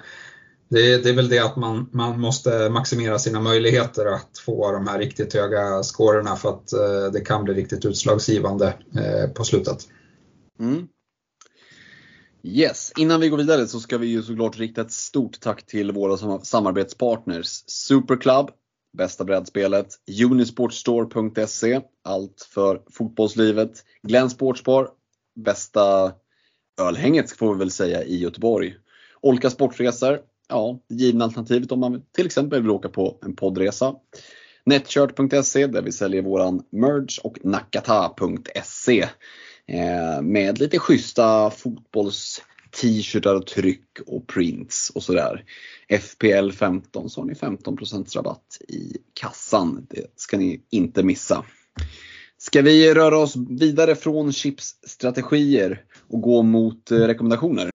det, 0.68 0.96
det, 1.02 1.08
är 1.08 1.14
väl 1.14 1.28
det 1.28 1.38
att 1.38 1.56
man, 1.56 1.88
man 1.92 2.20
måste 2.20 2.68
maximera 2.70 3.18
sina 3.18 3.40
möjligheter 3.40 4.06
att 4.06 4.38
få 4.38 4.72
de 4.72 4.86
här 4.86 4.98
riktigt 4.98 5.34
höga 5.34 5.82
scorerna 5.82 6.36
för 6.36 6.48
att 6.48 6.72
eh, 6.72 7.12
det 7.12 7.20
kan 7.20 7.44
bli 7.44 7.54
riktigt 7.54 7.84
utslagsgivande 7.84 8.74
eh, 8.96 9.30
på 9.30 9.44
slutet. 9.44 9.78
Mm. 10.60 10.88
Yes, 12.44 12.92
innan 12.96 13.20
vi 13.20 13.28
går 13.28 13.38
vidare 13.38 13.66
så 13.66 13.80
ska 13.80 13.98
vi 13.98 14.06
ju 14.06 14.22
såklart 14.22 14.58
rikta 14.58 14.80
ett 14.80 14.92
stort 14.92 15.40
tack 15.40 15.66
till 15.66 15.92
våra 15.92 16.38
samarbetspartners 16.38 17.64
Superclub, 17.66 18.50
bästa 18.98 19.24
brädspelet, 19.24 19.86
Unisportstore.se, 20.30 21.80
allt 22.04 22.48
för 22.54 22.82
fotbollslivet, 22.90 23.84
Glenn 24.02 24.30
Sportsbar, 24.30 24.88
bästa 25.34 26.12
ölhänget 26.80 27.30
får 27.30 27.52
vi 27.54 27.58
väl 27.58 27.70
säga 27.70 28.04
i 28.04 28.18
Göteborg, 28.18 28.74
Olka 29.20 29.50
Sportresor, 29.50 30.20
ja, 30.48 30.80
det 30.88 30.94
givna 30.94 31.24
alternativet 31.24 31.72
om 31.72 31.80
man 31.80 32.02
till 32.12 32.26
exempel 32.26 32.62
vill 32.62 32.70
åka 32.70 32.88
på 32.88 33.18
en 33.22 33.36
poddresa. 33.36 33.94
Netshirt.se 34.66 35.66
där 35.66 35.82
vi 35.82 35.92
säljer 35.92 36.22
våran 36.22 36.62
merge 36.70 37.20
och 37.24 37.38
nakata.se 37.44 39.08
Eh, 39.72 40.22
med 40.22 40.58
lite 40.58 40.78
schyssta 40.78 41.50
fotbolls 41.50 42.42
t-shirtar 42.80 43.34
och 43.34 43.46
tryck 43.46 43.86
och 44.06 44.26
prints 44.26 44.92
och 44.94 45.02
sådär. 45.02 45.44
FPL 46.00 46.50
15 46.50 47.10
så 47.10 47.20
har 47.20 47.26
ni 47.26 47.34
15% 47.34 48.16
rabatt 48.16 48.58
i 48.68 48.96
kassan. 49.14 49.86
Det 49.90 50.06
ska 50.16 50.38
ni 50.38 50.60
inte 50.70 51.02
missa. 51.02 51.44
Ska 52.38 52.62
vi 52.62 52.94
röra 52.94 53.18
oss 53.18 53.34
vidare 53.36 53.94
från 53.94 54.32
chipsstrategier 54.32 55.82
och 56.08 56.20
gå 56.20 56.42
mot 56.42 56.90
eh, 56.90 56.98
rekommendationer? 56.98 57.70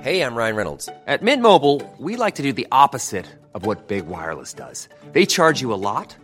Hej, 0.00 0.16
jag 0.16 0.36
Ryan 0.36 0.56
Reynolds. 0.56 0.86
På 0.86 1.24
Mint 1.24 1.42
Mobile, 1.42 1.80
we 1.98 2.24
like 2.24 2.36
to 2.36 2.42
do 2.42 2.52
opposite 2.84 3.26
of 3.54 3.66
vad 3.66 3.76
Big 3.88 4.04
Wireless 4.04 4.54
gör. 4.54 4.88
De 5.12 5.26
laddar 5.26 5.62
you 5.62 5.78
mycket. 5.78 6.23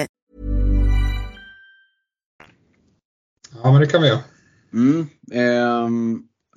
Ja, 3.63 3.71
men 3.71 3.81
det 3.81 3.87
kan 3.87 4.01
vi 4.01 4.07
göra. 4.07 4.19
Mm, 4.73 4.99
eh, 5.31 5.89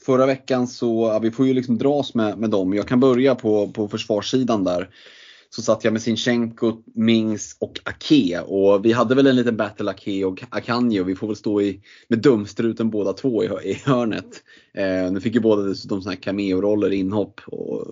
förra 0.07 0.27
veckan 0.27 0.67
så, 0.67 1.11
ja, 1.13 1.19
vi 1.19 1.31
får 1.31 1.47
ju 1.47 1.55
liksom 1.55 1.79
dras 1.79 2.15
med, 2.15 2.39
med 2.39 2.51
dem. 2.51 2.75
Jag 2.75 2.89
kan 2.89 3.01
börja 3.01 3.35
på, 3.35 3.69
på 3.69 3.89
försvarssidan 3.89 4.65
där. 4.65 4.91
Så 5.51 5.63
satt 5.63 5.85
jag 5.85 5.93
med 5.93 6.03
Sinchenko, 6.03 6.73
Mings 6.95 7.57
och 7.61 7.81
Ake 7.85 8.41
och 8.41 8.85
vi 8.85 8.93
hade 8.93 9.15
väl 9.15 9.27
en 9.27 9.37
liten 9.37 9.57
battle 9.57 9.91
Ake 9.91 10.25
och 10.25 10.43
Akanji 10.51 11.01
och 11.01 11.09
vi 11.09 11.15
får 11.15 11.27
väl 11.27 11.37
stå 11.37 11.61
i, 11.61 11.81
med 12.09 12.19
dumstruten 12.19 12.91
båda 12.91 13.13
två 13.13 13.45
i, 13.45 13.47
i 13.47 13.83
hörnet. 13.85 14.43
Eh, 14.75 15.13
nu 15.13 15.21
fick 15.21 15.35
ju 15.35 15.41
båda 15.41 15.63
dessutom 15.63 16.03
såna 16.03 16.15
här 16.15 16.21
cameo-roller, 16.21 16.93
inhopp 16.93 17.41
och 17.47 17.87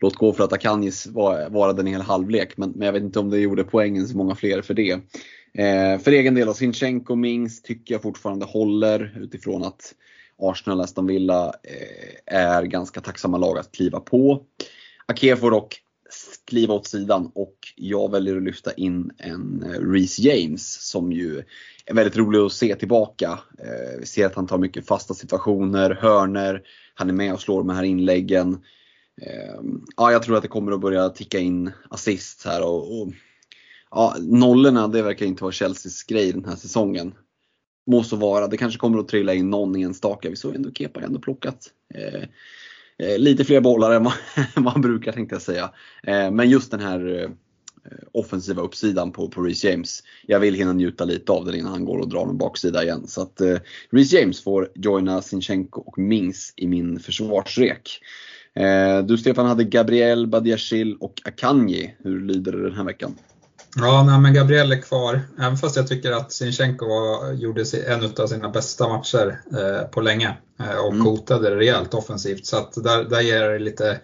låt 0.00 0.16
gå 0.16 0.32
för 0.32 0.44
att 0.44 0.52
Akanji 0.52 0.90
var, 1.08 1.50
varade 1.50 1.82
en 1.82 1.86
hel 1.86 2.00
halvlek 2.00 2.56
men, 2.56 2.70
men 2.70 2.86
jag 2.86 2.92
vet 2.92 3.02
inte 3.02 3.20
om 3.20 3.30
det 3.30 3.38
gjorde 3.38 3.64
poängen 3.64 4.08
så 4.08 4.16
många 4.16 4.34
fler 4.34 4.62
för 4.62 4.74
det. 4.74 5.00
Eh, 5.58 5.98
för 5.98 6.12
egen 6.12 6.34
del, 6.34 6.54
Sinchenko 6.54 7.14
Mings 7.14 7.62
tycker 7.62 7.94
jag 7.94 8.02
fortfarande 8.02 8.44
håller 8.46 9.18
utifrån 9.20 9.64
att 9.64 9.94
Arsenal 10.38 10.78
och 10.78 10.84
Aston 10.84 11.06
Villa 11.06 11.54
eh, 11.62 12.36
är 12.36 12.62
ganska 12.62 13.00
tacksamma 13.00 13.38
lag 13.38 13.58
att 13.58 13.72
kliva 13.72 14.00
på. 14.00 14.44
Ake 15.06 15.36
får 15.36 15.50
dock 15.50 15.82
kliva 16.46 16.74
åt 16.74 16.86
sidan 16.86 17.30
och 17.34 17.54
jag 17.76 18.10
väljer 18.10 18.36
att 18.36 18.42
lyfta 18.42 18.72
in 18.72 19.10
en 19.18 19.62
eh, 19.62 19.90
Reece 19.90 20.18
James 20.18 20.90
som 20.90 21.12
ju 21.12 21.42
är 21.86 21.94
väldigt 21.94 22.16
rolig 22.16 22.38
att 22.38 22.52
se 22.52 22.74
tillbaka. 22.74 23.38
Eh, 23.58 24.00
vi 24.00 24.06
ser 24.06 24.26
att 24.26 24.34
han 24.34 24.46
tar 24.46 24.58
mycket 24.58 24.86
fasta 24.86 25.14
situationer, 25.14 25.90
hörner, 26.00 26.62
han 26.94 27.08
är 27.08 27.12
med 27.12 27.32
och 27.32 27.40
slår 27.40 27.58
de 27.58 27.70
här 27.70 27.82
inläggen. 27.82 28.52
Eh, 29.22 29.60
ja, 29.96 30.12
jag 30.12 30.22
tror 30.22 30.36
att 30.36 30.42
det 30.42 30.48
kommer 30.48 30.72
att 30.72 30.80
börja 30.80 31.08
ticka 31.08 31.38
in 31.38 31.70
assist 31.90 32.44
här 32.44 32.62
och, 32.62 33.00
och 33.00 33.08
ja, 33.92 34.16
nollorna, 34.20 34.88
det 34.88 35.02
verkar 35.02 35.26
inte 35.26 35.44
vara 35.44 35.52
Chelseas 35.52 36.02
grej 36.02 36.32
den 36.32 36.44
här 36.44 36.56
säsongen. 36.56 37.14
Må 37.86 38.02
så 38.02 38.16
vara, 38.16 38.48
det 38.48 38.56
kanske 38.56 38.78
kommer 38.78 38.98
att 38.98 39.08
trilla 39.08 39.34
in 39.34 39.50
någon 39.50 39.76
enstaka. 39.76 40.30
Vi 40.30 40.36
såg 40.36 40.54
ändå 40.54 40.70
Kepa 40.72 41.00
ändå 41.00 41.18
plockat 41.20 41.66
eh, 41.94 42.22
eh, 43.08 43.18
lite 43.18 43.44
fler 43.44 43.60
bollar 43.60 43.92
än 43.92 44.04
vad, 44.04 44.14
man 44.64 44.80
brukar 44.80 45.12
tänkte 45.12 45.34
jag 45.34 45.42
säga. 45.42 45.70
Eh, 46.02 46.30
men 46.30 46.50
just 46.50 46.70
den 46.70 46.80
här 46.80 47.22
eh, 47.22 47.30
offensiva 48.12 48.62
uppsidan 48.62 49.12
på, 49.12 49.28
på 49.28 49.42
Reece 49.42 49.64
James. 49.64 50.02
Jag 50.26 50.40
vill 50.40 50.54
hinna 50.54 50.72
njuta 50.72 51.04
lite 51.04 51.32
av 51.32 51.44
den 51.44 51.54
innan 51.54 51.72
han 51.72 51.84
går 51.84 51.98
och 51.98 52.08
drar 52.08 52.26
en 52.26 52.38
baksida 52.38 52.82
igen. 52.84 53.06
Så 53.06 53.22
att 53.22 53.40
eh, 53.40 53.58
Reece 53.90 54.12
James 54.12 54.42
får 54.42 54.68
joina 54.74 55.22
Sinchenko 55.22 55.80
och 55.80 55.98
Mings 55.98 56.54
i 56.56 56.66
min 56.66 57.00
försvarsrek. 57.00 58.00
Eh, 58.54 59.02
du 59.04 59.18
Stefan 59.18 59.46
hade 59.46 59.64
Gabriel, 59.64 60.26
Badiashil 60.26 60.96
och 61.00 61.22
Akanji. 61.24 61.94
Hur 61.98 62.20
lyder 62.20 62.52
det 62.52 62.62
den 62.62 62.76
här 62.76 62.84
veckan? 62.84 63.14
Ja, 63.76 64.18
men 64.18 64.34
Gabriel 64.34 64.72
är 64.72 64.82
kvar. 64.82 65.20
Även 65.38 65.56
fast 65.56 65.76
jag 65.76 65.88
tycker 65.88 66.12
att 66.12 66.32
Sinchenko 66.32 66.86
var, 66.86 67.32
gjorde 67.32 67.64
en 67.86 68.12
av 68.16 68.26
sina 68.26 68.48
bästa 68.48 68.88
matcher 68.88 69.40
eh, 69.52 69.88
på 69.88 70.00
länge 70.00 70.36
eh, 70.60 70.76
och 70.76 70.92
mm. 70.92 71.06
hotade 71.06 71.56
rejält 71.56 71.94
offensivt. 71.94 72.46
Så 72.46 72.56
att 72.56 72.72
där, 72.84 73.04
där 73.04 73.20
ger 73.20 73.48
det 73.48 73.58
lite, 73.58 74.00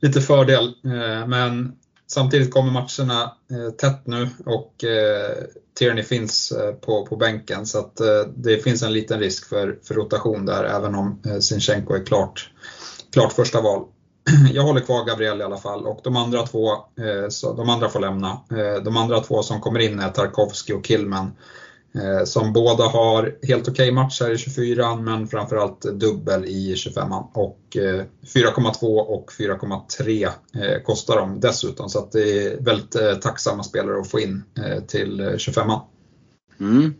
lite 0.00 0.20
fördel. 0.20 0.74
Eh, 0.84 1.26
men 1.26 1.72
samtidigt 2.06 2.50
kommer 2.50 2.72
matcherna 2.72 3.36
eh, 3.50 3.70
tätt 3.70 4.06
nu 4.06 4.28
och 4.46 4.84
eh, 4.84 5.36
Tierney 5.78 6.04
finns 6.04 6.52
eh, 6.52 6.72
på, 6.72 7.06
på 7.06 7.16
bänken. 7.16 7.66
Så 7.66 7.78
att 7.78 8.00
det 8.36 8.58
finns 8.58 8.82
en 8.82 8.92
liten 8.92 9.20
risk 9.20 9.48
för, 9.48 9.78
för 9.82 9.94
rotation 9.94 10.46
där 10.46 10.64
även 10.64 10.94
om 10.94 11.22
Sinchenko 11.40 11.94
är 11.94 12.06
klart, 12.06 12.50
klart 13.12 13.32
första 13.32 13.60
val. 13.60 13.84
jag 14.52 14.62
håller 14.62 14.80
kvar 14.80 15.04
Gabriel 15.04 15.40
i 15.40 15.44
alla 15.44 15.56
fall 15.56 15.86
och 15.86 16.00
de 16.04 16.16
andra 16.16 16.46
två, 16.46 16.72
eh, 16.72 17.28
så 17.28 17.52
de 17.52 17.68
andra 17.68 17.88
får 17.88 18.00
lämna. 18.00 18.28
Eh, 18.28 18.82
de 18.84 18.96
andra 18.96 19.20
två 19.20 19.42
som 19.42 19.60
kommer 19.60 19.80
in 19.80 19.98
är 19.98 20.08
Tarkovski 20.08 20.72
och 20.72 20.84
Killman. 20.84 21.32
Eh, 21.94 22.24
som 22.24 22.52
båda 22.52 22.84
har 22.84 23.36
helt 23.42 23.68
okej 23.68 23.72
okay 23.72 23.92
matcher 23.92 24.30
i 24.30 24.38
24 24.38 24.96
men 24.96 25.28
framförallt 25.28 25.80
dubbel 25.80 26.44
i 26.44 26.76
25 26.76 27.12
och 27.34 27.60
4,2 28.34 28.98
och 28.98 29.30
4,3 29.38 30.82
kostar 30.84 31.16
de 31.16 31.40
dessutom 31.40 31.88
så 31.88 31.98
att 31.98 32.12
det 32.12 32.46
är 32.46 32.60
väldigt 32.60 33.22
tacksamma 33.22 33.62
spelare 33.62 34.00
att 34.00 34.10
få 34.10 34.20
in 34.20 34.42
till 34.86 35.34
25 35.38 35.70
mm. 36.60 36.94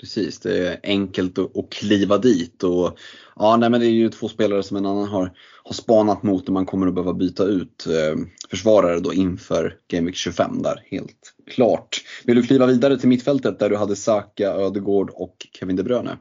Precis, 0.00 0.38
det 0.38 0.68
är 0.68 0.80
enkelt 0.82 1.38
att, 1.38 1.70
kliva 1.70 2.18
dit. 2.18 2.62
Och, 2.62 2.98
ja, 3.36 3.56
nej, 3.56 3.70
men 3.70 3.80
det 3.80 3.86
är 3.86 3.90
ju 3.90 4.08
två 4.08 4.28
spelare 4.28 4.62
som 4.62 4.76
en 4.76 4.86
annan 4.86 5.08
har, 5.08 5.32
har 5.64 5.74
spanat 5.74 6.22
mot 6.22 6.48
när 6.48 6.52
man 6.52 6.66
kommer 6.66 6.86
att 6.86 6.94
behöva 6.94 7.12
byta 7.12 7.44
ut 7.44 7.86
eh, 7.86 8.20
försvarare 8.50 9.00
då 9.00 9.14
inför 9.14 9.74
Game 9.88 10.06
Week 10.06 10.16
25 10.16 10.62
där, 10.62 10.82
helt 10.90 11.34
klart. 11.50 12.02
Vill 12.24 12.36
du 12.36 12.42
kliva 12.42 12.66
vidare 12.66 12.98
till 12.98 13.08
mittfältet 13.08 13.58
där 13.58 13.70
du 13.70 13.76
hade 13.76 13.96
Saka, 13.96 14.52
Ödegård 14.52 15.10
och 15.14 15.46
Kevin 15.52 15.76
De 15.76 15.82
Bruyne? 15.82 16.18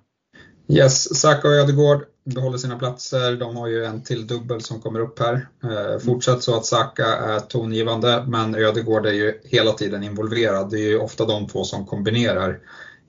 Yes, 0.67 1.19
Saka 1.19 1.47
och 1.47 1.53
Ödegård 1.53 2.05
behåller 2.25 2.57
sina 2.57 2.79
platser. 2.79 3.35
De 3.35 3.55
har 3.55 3.67
ju 3.67 3.85
en 3.85 4.03
till 4.03 4.27
dubbel 4.27 4.61
som 4.61 4.81
kommer 4.81 4.99
upp 4.99 5.19
här. 5.19 5.47
Eh, 5.63 5.99
fortsätt 5.99 6.43
så 6.43 6.55
att 6.57 6.65
Saka 6.65 7.05
är 7.05 7.39
tongivande, 7.39 8.25
men 8.27 8.55
Ödegård 8.55 9.05
är 9.05 9.13
ju 9.13 9.41
hela 9.43 9.71
tiden 9.71 10.03
involverad. 10.03 10.69
Det 10.69 10.77
är 10.77 10.89
ju 10.89 10.99
ofta 10.99 11.25
de 11.25 11.47
två 11.47 11.63
som 11.63 11.85
kombinerar 11.85 12.59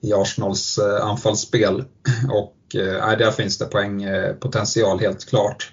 i 0.01 0.13
Arsenals 0.13 0.77
eh, 0.77 1.05
anfallsspel. 1.05 1.83
Och 2.31 2.75
eh, 2.75 3.17
där 3.17 3.31
finns 3.31 3.57
det 3.57 3.65
poängpotential 3.65 4.99
helt 4.99 5.29
klart. 5.29 5.71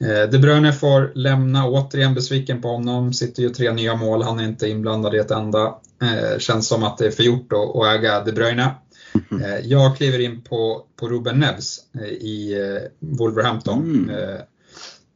Eh, 0.00 0.30
De 0.30 0.38
Bruyne 0.38 0.72
får 0.72 1.12
lämna, 1.14 1.66
återigen 1.66 2.14
besviken 2.14 2.62
på 2.62 2.68
honom, 2.68 3.12
sitter 3.12 3.42
ju 3.42 3.48
tre 3.48 3.72
nya 3.72 3.94
mål, 3.94 4.22
han 4.22 4.40
är 4.40 4.44
inte 4.44 4.68
inblandad 4.68 5.14
i 5.14 5.18
ett 5.18 5.30
enda. 5.30 5.74
känns 6.38 6.68
som 6.68 6.82
att 6.82 6.98
det 6.98 7.06
är 7.06 7.10
för 7.10 7.22
gjort 7.22 7.52
att 7.52 7.86
äga 7.94 8.24
De 8.24 8.32
Bruyne. 8.32 8.74
jag 9.62 9.96
kliver 9.96 10.18
in 10.18 10.42
på, 10.42 10.82
på 10.96 11.08
Ruben 11.08 11.40
Neves 11.40 11.78
i 12.20 12.54
Wolverhampton. 12.98 14.08
Mm. 14.08 14.40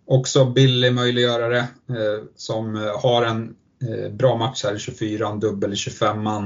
också 0.06 0.44
billig 0.44 0.94
möjliggörare 0.94 1.64
som 2.36 2.92
har 3.02 3.22
en 3.22 3.54
Eh, 3.54 3.59
bra 4.12 4.36
match 4.36 4.64
här 4.64 4.76
i 4.76 4.78
24, 4.78 5.34
dubbel 5.34 5.72
i 5.72 5.76
25 5.76 6.26
eh, 6.26 6.40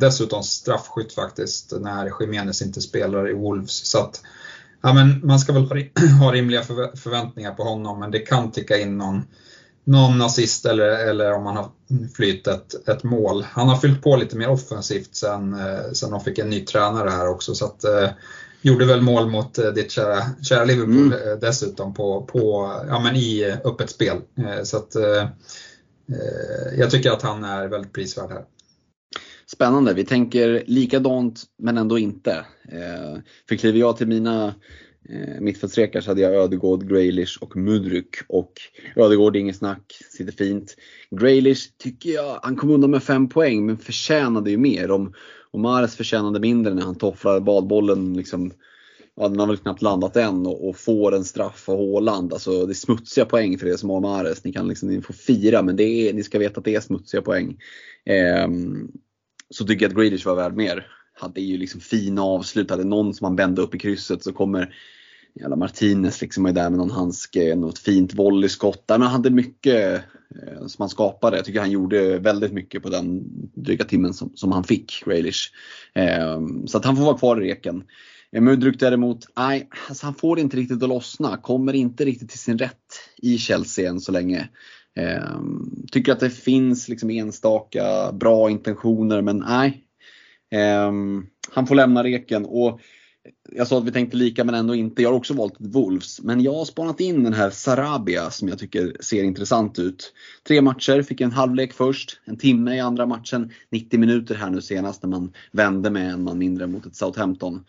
Dessutom 0.00 0.42
straffskytt 0.42 1.12
faktiskt 1.12 1.72
när 1.80 2.12
Jiménez 2.20 2.62
inte 2.62 2.80
spelar 2.80 3.30
i 3.30 3.32
Wolves. 3.32 3.86
Så 3.86 3.98
att, 3.98 4.22
ja, 4.82 4.94
men 4.94 5.26
man 5.26 5.38
ska 5.38 5.52
väl 5.52 5.90
ha 6.20 6.32
rimliga 6.32 6.62
förväntningar 6.94 7.54
på 7.54 7.62
honom 7.62 8.00
men 8.00 8.10
det 8.10 8.18
kan 8.18 8.52
ticka 8.52 8.78
in 8.78 8.98
någon, 8.98 9.22
någon 9.84 10.22
assist 10.22 10.66
eller, 10.66 11.08
eller 11.08 11.32
om 11.32 11.44
man 11.44 11.56
har 11.56 11.70
flytt 12.16 12.46
ett, 12.46 12.88
ett 12.88 13.02
mål. 13.02 13.46
Han 13.50 13.68
har 13.68 13.76
fyllt 13.76 14.02
på 14.02 14.16
lite 14.16 14.36
mer 14.36 14.48
offensivt 14.48 15.14
sen, 15.14 15.54
eh, 15.54 15.92
sen 15.92 16.10
de 16.10 16.20
fick 16.20 16.38
en 16.38 16.50
ny 16.50 16.60
tränare 16.60 17.10
här 17.10 17.28
också. 17.28 17.54
Så 17.54 17.64
att, 17.64 17.84
gjorde 18.62 18.86
väl 18.86 19.00
mål 19.00 19.30
mot 19.30 19.58
ditt 19.74 19.90
kära, 19.90 20.22
kära 20.42 20.64
Liverpool 20.64 21.12
mm. 21.12 21.40
dessutom 21.40 21.94
på, 21.94 22.22
på, 22.22 22.72
ja, 22.88 23.00
men 23.00 23.16
i 23.16 23.56
öppet 23.64 23.90
spel. 23.90 24.20
Så 24.64 24.76
att, 24.76 24.94
Eh, 24.94 25.28
Eh, 26.08 26.78
jag 26.78 26.90
tycker 26.90 27.10
att 27.10 27.22
han 27.22 27.44
är 27.44 27.68
väldigt 27.68 27.92
prisvärd 27.92 28.30
här. 28.30 28.44
Spännande, 29.46 29.94
vi 29.94 30.04
tänker 30.04 30.62
likadant 30.66 31.44
men 31.58 31.78
ändå 31.78 31.98
inte. 31.98 32.32
Eh, 32.68 33.20
för 33.48 33.56
kliver 33.56 33.78
jag 33.78 33.96
till 33.96 34.06
mina 34.06 34.54
eh, 35.08 35.40
mittfältsrekar 35.40 36.00
så 36.00 36.10
hade 36.10 36.20
jag 36.20 36.34
Ödegård, 36.34 36.88
Graylish 36.88 37.38
och 37.40 37.56
Mudryk. 37.56 38.16
Och 38.28 38.52
Ödegård, 38.96 39.36
inget 39.36 39.56
snack, 39.56 39.98
sitter 40.10 40.32
fint. 40.32 40.76
Graylish 41.10 41.76
tycker 41.78 42.10
jag, 42.10 42.38
han 42.42 42.56
kom 42.56 42.70
undan 42.70 42.90
med 42.90 43.02
fem 43.02 43.28
poäng 43.28 43.66
men 43.66 43.78
förtjänade 43.78 44.50
ju 44.50 44.56
mer. 44.56 44.90
Om, 44.90 45.14
om 45.50 45.62
Mares 45.62 45.96
förtjänade 45.96 46.40
mindre 46.40 46.74
när 46.74 46.82
han 46.82 46.98
tofflar 46.98 47.40
badbollen 47.40 48.14
liksom 48.14 48.52
ja, 49.16 49.28
den 49.28 49.40
har 49.40 49.46
väl 49.46 49.56
knappt 49.56 49.82
landat 49.82 50.16
än 50.16 50.46
och, 50.46 50.68
och 50.68 50.76
får 50.76 51.14
en 51.14 51.24
straff 51.24 51.68
av 51.68 51.76
Håland. 51.76 52.32
Alltså 52.32 52.66
det 52.66 52.72
är 52.72 52.74
smutsiga 52.74 53.24
poäng 53.24 53.58
för 53.58 53.66
er 53.66 53.76
som 53.76 53.90
har 53.90 54.00
Mares. 54.00 54.44
Ni 54.44 54.52
kan 54.52 54.68
liksom, 54.68 54.88
ni 54.88 55.02
får 55.02 55.14
fira 55.14 55.62
men 55.62 55.76
det 55.76 55.84
är, 55.84 56.12
ni 56.12 56.22
ska 56.22 56.38
veta 56.38 56.58
att 56.58 56.64
det 56.64 56.74
är 56.74 56.80
smutsiga 56.80 57.22
poäng. 57.22 57.58
Eh, 58.04 58.48
så 59.50 59.66
tycker 59.66 59.84
jag 59.84 59.90
att 59.90 59.98
Grealish 59.98 60.26
var 60.26 60.36
värd 60.36 60.56
mer. 60.56 60.86
Hade 61.12 61.40
ju 61.40 61.58
liksom 61.58 61.80
fina 61.80 62.22
avslut, 62.22 62.70
hade 62.70 62.84
någon 62.84 63.14
som 63.14 63.24
han 63.24 63.36
vände 63.36 63.62
upp 63.62 63.74
i 63.74 63.78
krysset 63.78 64.22
så 64.22 64.32
kommer 64.32 64.74
jävla 65.40 65.56
Martinez 65.56 66.20
liksom 66.20 66.46
är 66.46 66.52
där 66.52 66.70
med 66.70 66.78
någon 66.78 66.90
handske, 66.90 67.54
något 67.54 67.78
fint 67.78 68.14
volleyskott. 68.14 68.84
Han 68.88 69.02
hade 69.02 69.30
mycket 69.30 69.94
eh, 69.94 70.66
som 70.66 70.82
han 70.82 70.88
skapade. 70.88 71.36
Jag 71.36 71.44
tycker 71.44 71.60
han 71.60 71.70
gjorde 71.70 72.18
väldigt 72.18 72.52
mycket 72.52 72.82
på 72.82 72.88
den 72.88 73.24
dryga 73.54 73.84
timmen 73.84 74.14
som, 74.14 74.32
som 74.34 74.52
han 74.52 74.64
fick, 74.64 75.04
Grealish. 75.06 75.52
Eh, 75.94 76.40
så 76.66 76.78
att 76.78 76.84
han 76.84 76.96
får 76.96 77.04
vara 77.04 77.18
kvar 77.18 77.42
i 77.42 77.48
reken. 77.48 77.84
Mudryk 78.32 78.80
däremot, 78.80 79.26
nej, 79.36 79.68
alltså 79.88 80.06
han 80.06 80.14
får 80.14 80.38
inte 80.38 80.56
riktigt 80.56 80.82
att 80.82 80.88
lossna. 80.88 81.36
Kommer 81.36 81.72
inte 81.72 82.04
riktigt 82.04 82.30
till 82.30 82.38
sin 82.38 82.58
rätt 82.58 83.10
i 83.16 83.38
Chelsea 83.38 83.90
än 83.90 84.00
så 84.00 84.12
länge. 84.12 84.48
Ehm, 84.96 85.86
tycker 85.92 86.12
att 86.12 86.20
det 86.20 86.30
finns 86.30 86.88
liksom 86.88 87.10
enstaka 87.10 88.12
bra 88.12 88.50
intentioner 88.50 89.22
men 89.22 89.38
nej. 89.38 89.84
Ehm, 90.50 91.26
han 91.50 91.66
får 91.66 91.74
lämna 91.74 92.04
reken. 92.04 92.44
Och 92.44 92.80
jag 93.52 93.66
sa 93.66 93.78
att 93.78 93.84
vi 93.84 93.92
tänkte 93.92 94.16
lika 94.16 94.44
men 94.44 94.54
ändå 94.54 94.74
inte. 94.74 95.02
Jag 95.02 95.10
har 95.10 95.16
också 95.16 95.34
valt 95.34 95.60
ett 95.60 95.74
Wolves. 95.74 96.22
Men 96.22 96.40
jag 96.40 96.52
har 96.54 96.64
spanat 96.64 97.00
in 97.00 97.24
den 97.24 97.32
här 97.32 97.50
Sarabia 97.50 98.30
som 98.30 98.48
jag 98.48 98.58
tycker 98.58 98.96
ser 99.00 99.24
intressant 99.24 99.78
ut. 99.78 100.12
Tre 100.48 100.60
matcher, 100.60 101.02
fick 101.02 101.20
en 101.20 101.32
halvlek 101.32 101.72
först, 101.72 102.20
en 102.24 102.38
timme 102.38 102.76
i 102.76 102.80
andra 102.80 103.06
matchen, 103.06 103.50
90 103.70 104.00
minuter 104.00 104.34
här 104.34 104.50
nu 104.50 104.62
senast 104.62 105.02
när 105.02 105.10
man 105.10 105.32
vände 105.52 105.90
med 105.90 106.10
en 106.10 106.22
man 106.22 106.38
mindre 106.38 106.66
mot 106.66 106.86
ett 106.86 106.96
Southampton. 106.96 107.64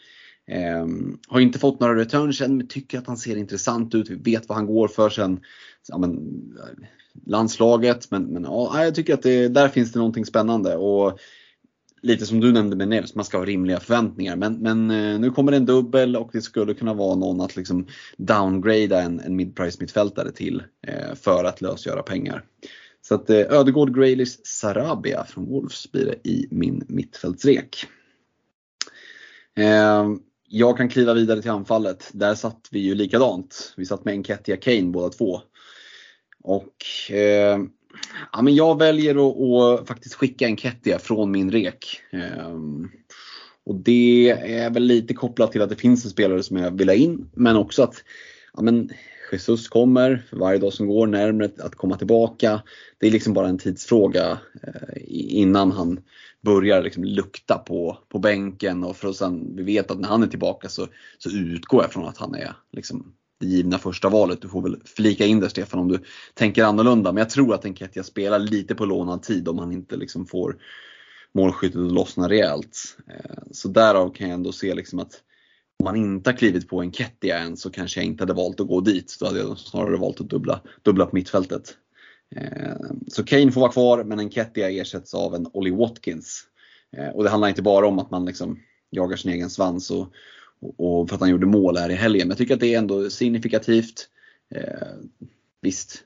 Eh, 0.52 0.88
har 1.28 1.40
inte 1.40 1.60
fått 1.60 1.80
några 1.80 1.96
returns 1.96 2.42
än 2.42 2.58
men 2.58 2.68
tycker 2.68 2.98
att 2.98 3.08
han 3.08 3.18
ser 3.18 3.36
intressant 3.36 3.96
ut. 3.96 4.10
Vi 4.10 4.16
vet 4.32 4.50
vad 4.50 4.58
han 4.58 4.68
går 4.68 4.88
för 4.88 5.10
sen 5.10 5.40
ja, 5.88 5.98
men, 5.98 6.12
eh, 6.58 6.88
landslaget. 7.26 8.12
Men, 8.12 8.24
men 8.24 8.44
ja, 8.44 8.84
jag 8.84 8.96
tycker 8.96 9.14
att 9.14 9.24
det, 9.24 9.48
där 9.48 9.70
finns 9.70 9.92
det 9.92 10.00
någonting 10.00 10.26
spännande. 10.26 10.76
Och 10.76 11.20
lite 12.02 12.26
som 12.26 12.40
du 12.40 12.52
nämnde 12.52 12.76
med 12.76 12.88
Neves, 12.88 13.16
man 13.16 13.26
ska 13.26 13.38
ha 13.38 13.46
rimliga 13.46 13.80
förväntningar. 13.80 14.36
Men, 14.36 14.54
men 14.54 14.92
eh, 14.92 15.20
nu 15.20 15.32
kommer 15.32 15.52
det 15.52 15.58
en 15.58 15.66
dubbel 15.66 16.16
och 16.16 16.30
det 16.34 16.42
skulle 16.42 16.74
kunna 16.74 16.94
vara 16.94 17.16
någon 17.16 17.42
att 17.42 17.56
liksom 17.56 17.88
downgrada 18.18 19.02
en, 19.02 19.20
en 19.20 19.36
mid-price 19.36 19.78
mittfältare 19.80 20.32
till 20.32 20.64
eh, 20.88 21.16
för 21.16 21.44
att 21.44 21.62
lösgöra 21.62 22.04
pengar. 22.04 22.44
Så 23.02 23.16
att 23.16 23.30
eh, 23.30 23.38
Ödegård, 23.38 23.96
Graylis, 23.96 24.46
Sarabia 24.46 25.26
från 25.26 25.46
Wolves 25.46 25.92
blir 25.92 26.06
det 26.06 26.30
i 26.30 26.48
min 26.52 26.84
mittfältsrek. 26.88 27.86
Eh, 29.58 30.06
jag 30.48 30.78
kan 30.78 30.90
kliva 30.90 31.14
vidare 31.14 31.42
till 31.42 31.52
anfallet. 31.52 32.10
Där 32.14 32.36
satt 32.36 32.68
vi 32.72 32.80
ju 32.80 32.96
likadant. 32.96 33.74
Vi 33.78 33.86
satt 33.86 34.06
med 34.06 34.14
Enketia 34.14 34.58
Kane 34.58 34.84
båda 34.84 35.10
två. 35.10 35.42
Och 36.44 36.76
eh, 37.10 37.60
ja, 38.32 38.42
men 38.42 38.56
jag 38.56 38.80
väljer 38.80 39.30
att, 39.30 39.80
att 39.82 39.88
faktiskt 39.88 40.16
skicka 40.16 40.46
Enketia 40.46 41.00
från 41.00 41.32
min 41.32 41.52
rek. 41.52 42.02
Eh, 42.12 42.54
och 43.66 43.76
det 43.76 44.30
är 44.30 44.70
väl 44.70 44.84
lite 44.84 45.14
kopplat 45.14 45.52
till 45.52 45.62
att 45.62 45.70
det 45.70 45.76
finns 45.76 46.06
en 46.06 46.12
spelare 46.12 46.44
som 46.44 46.58
jag 46.58 46.78
vill 46.78 46.90
ha 46.90 46.96
in. 46.96 47.30
Men 47.34 47.56
också 47.56 47.84
att 47.84 48.04
ja, 48.54 48.62
men 48.62 48.92
Jesus 49.32 49.68
kommer 49.68 50.26
för 50.30 50.38
varje 50.38 50.60
dag 50.60 50.74
som 50.74 50.88
går 50.88 51.08
närmare 51.08 51.50
att 51.60 51.76
komma 51.76 51.98
tillbaka. 51.98 52.62
Det 52.98 53.08
är 53.08 53.12
liksom 53.12 53.34
bara 53.34 53.48
en 53.48 53.58
tidsfråga 53.58 54.40
eh, 54.64 55.02
innan 55.10 55.72
han 55.72 56.00
börjar 56.42 56.84
liksom 56.84 57.04
lukta 57.04 57.58
på, 57.58 57.98
på 58.10 58.20
bänken 58.20 58.84
och 58.84 58.98
för 58.98 59.10
att 59.10 59.16
sen, 59.16 59.56
vi 59.56 59.64
vet 59.64 59.92
att 59.92 60.00
när 60.00 60.10
han 60.10 60.24
är 60.24 60.28
tillbaka 60.28 60.70
så, 60.70 60.88
så 61.18 61.30
utgår 61.30 61.84
jag 61.84 61.94
från 61.94 62.08
att 62.08 62.18
han 62.18 62.36
är 62.36 62.54
liksom 62.72 63.14
det 63.40 63.46
givna 63.46 63.78
första 63.78 64.10
valet. 64.10 64.42
Du 64.42 64.50
får 64.50 64.62
väl 64.62 64.82
flika 64.86 65.26
in 65.26 65.40
där 65.40 65.50
Stefan 65.50 65.80
om 65.80 65.88
du 65.88 66.00
tänker 66.34 66.64
annorlunda. 66.64 67.12
Men 67.12 67.22
jag 67.22 67.30
tror 67.30 67.54
att 67.54 67.66
Enketia 67.66 68.04
spelar 68.04 68.40
lite 68.40 68.76
på 68.76 68.86
lånad 68.86 69.24
tid 69.24 69.48
om 69.48 69.60
han 69.60 69.72
inte 69.72 69.98
liksom 69.98 70.26
får 70.26 70.58
målskyttet 71.34 71.82
att 71.82 71.92
lossna 71.92 72.30
rejält. 72.30 72.98
Eh, 73.08 73.44
så 73.52 73.68
därav 73.68 74.14
kan 74.14 74.28
jag 74.30 74.36
ändå 74.36 74.52
se 74.52 74.74
liksom 74.74 75.00
att 75.00 75.22
man 75.84 75.96
inte 75.96 76.30
har 76.30 76.38
klivit 76.38 76.70
på 76.70 76.82
en 76.82 76.92
Kettia 76.92 77.38
än 77.38 77.58
så 77.58 77.70
kanske 77.70 78.00
jag 78.00 78.06
inte 78.06 78.22
hade 78.22 78.34
valt 78.34 78.60
att 78.60 78.68
gå 78.68 78.82
dit. 78.82 79.18
Då 79.20 79.26
hade 79.26 79.40
jag 79.40 79.58
snarare 79.58 79.98
valt 79.98 80.22
att 80.22 80.30
dubbla, 80.30 80.62
dubbla 80.82 81.06
på 81.06 81.16
mittfältet. 81.16 81.78
Eh, 82.36 82.76
så 83.08 83.24
Kane 83.24 83.52
får 83.52 83.62
vara 83.62 83.72
kvar 83.72 84.04
men 84.04 84.20
en 84.20 84.32
Kettia 84.32 84.70
ersätts 84.70 85.14
av 85.14 85.36
en 85.36 85.48
Ollie 85.54 85.76
Watkins. 85.76 86.44
Eh, 86.98 87.10
och 87.10 87.24
det 87.24 87.30
handlar 87.30 87.48
inte 87.48 87.62
bara 87.62 87.88
om 87.88 88.00
att 88.00 88.12
man 88.12 88.26
liksom 88.26 88.60
jagar 88.90 89.18
sin 89.18 89.32
egen 89.32 89.50
svans 89.50 89.92
och, 89.92 90.08
och 90.78 91.10
för 91.10 91.16
att 91.16 91.22
han 91.22 91.30
gjorde 91.30 91.46
mål 91.46 91.78
här 91.78 91.90
i 91.90 91.96
helgen. 91.96 92.28
Men 92.28 92.32
jag 92.32 92.38
tycker 92.38 92.54
att 92.54 92.60
det 92.60 92.74
är 92.74 92.78
ändå 92.78 93.10
signifikativt. 93.10 94.10
Eh, 94.56 94.88
visst, 95.62 96.04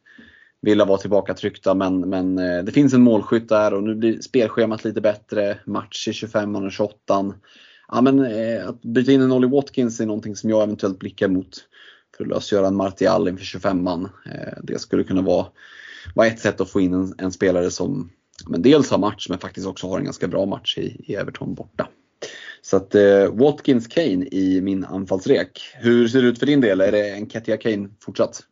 Villa 0.62 0.86
var 0.86 0.98
tillbaka 0.98 1.34
tryckta 1.34 1.74
men, 1.74 2.00
men 2.00 2.38
eh, 2.38 2.64
det 2.64 2.72
finns 2.72 2.94
en 2.94 3.02
målskytt 3.02 3.50
där 3.50 3.74
och 3.74 3.84
nu 3.84 3.96
blir 3.96 4.22
spelschemat 4.22 4.84
lite 4.84 5.02
bättre. 5.02 5.60
Match 5.66 6.08
i 6.08 6.14
25 6.14 6.56
och 6.56 6.72
28 6.72 7.34
ja, 7.92 8.02
men, 8.02 8.20
eh, 8.20 8.68
Att 8.68 8.82
byta 8.82 9.12
in 9.12 9.22
en 9.22 9.32
Ollie 9.32 9.50
Watkins 9.50 10.00
är 10.00 10.06
någonting 10.06 10.36
som 10.36 10.50
jag 10.50 10.64
eventuellt 10.64 11.00
blickar 11.00 11.28
mot 11.28 11.58
för 12.18 12.24
att 12.24 12.30
lösgöra 12.30 12.68
en 12.68 12.76
Martial 12.76 13.28
inför 13.28 13.46
25an. 13.46 14.10
Eh, 14.26 14.58
det 14.64 14.80
skulle 14.80 15.04
kunna 15.04 15.22
vara 15.22 15.46
vara 16.16 16.28
ett 16.28 16.40
sätt 16.40 16.62
att 16.62 16.70
få 16.70 16.82
in 16.82 16.94
en, 16.94 17.14
en 17.18 17.32
spelare 17.32 17.72
som 17.72 18.10
men 18.48 18.62
dels 18.62 18.90
har 18.90 18.98
match 18.98 19.30
men 19.30 19.40
faktiskt 19.40 19.68
också 19.68 19.88
har 19.88 20.00
en 20.00 20.06
ganska 20.06 20.28
bra 20.28 20.46
match 20.46 20.78
i, 20.78 21.12
i 21.12 21.16
Everton 21.16 21.54
borta. 21.54 21.88
Så 22.62 22.78
att 22.78 22.96
eh, 22.96 23.28
Watkins 23.32 23.88
Kane 23.88 24.26
i 24.32 24.62
min 24.62 24.86
anfallsrek. 24.86 25.62
Hur 25.74 26.08
ser 26.08 26.22
det 26.22 26.28
ut 26.28 26.40
för 26.40 26.46
din 26.46 26.62
del? 26.62 26.82
Är 26.82 26.92
det 26.92 27.10
en 27.10 27.30
Ketia 27.30 27.58
Kane 27.58 27.90
fortsatt? 28.00 28.44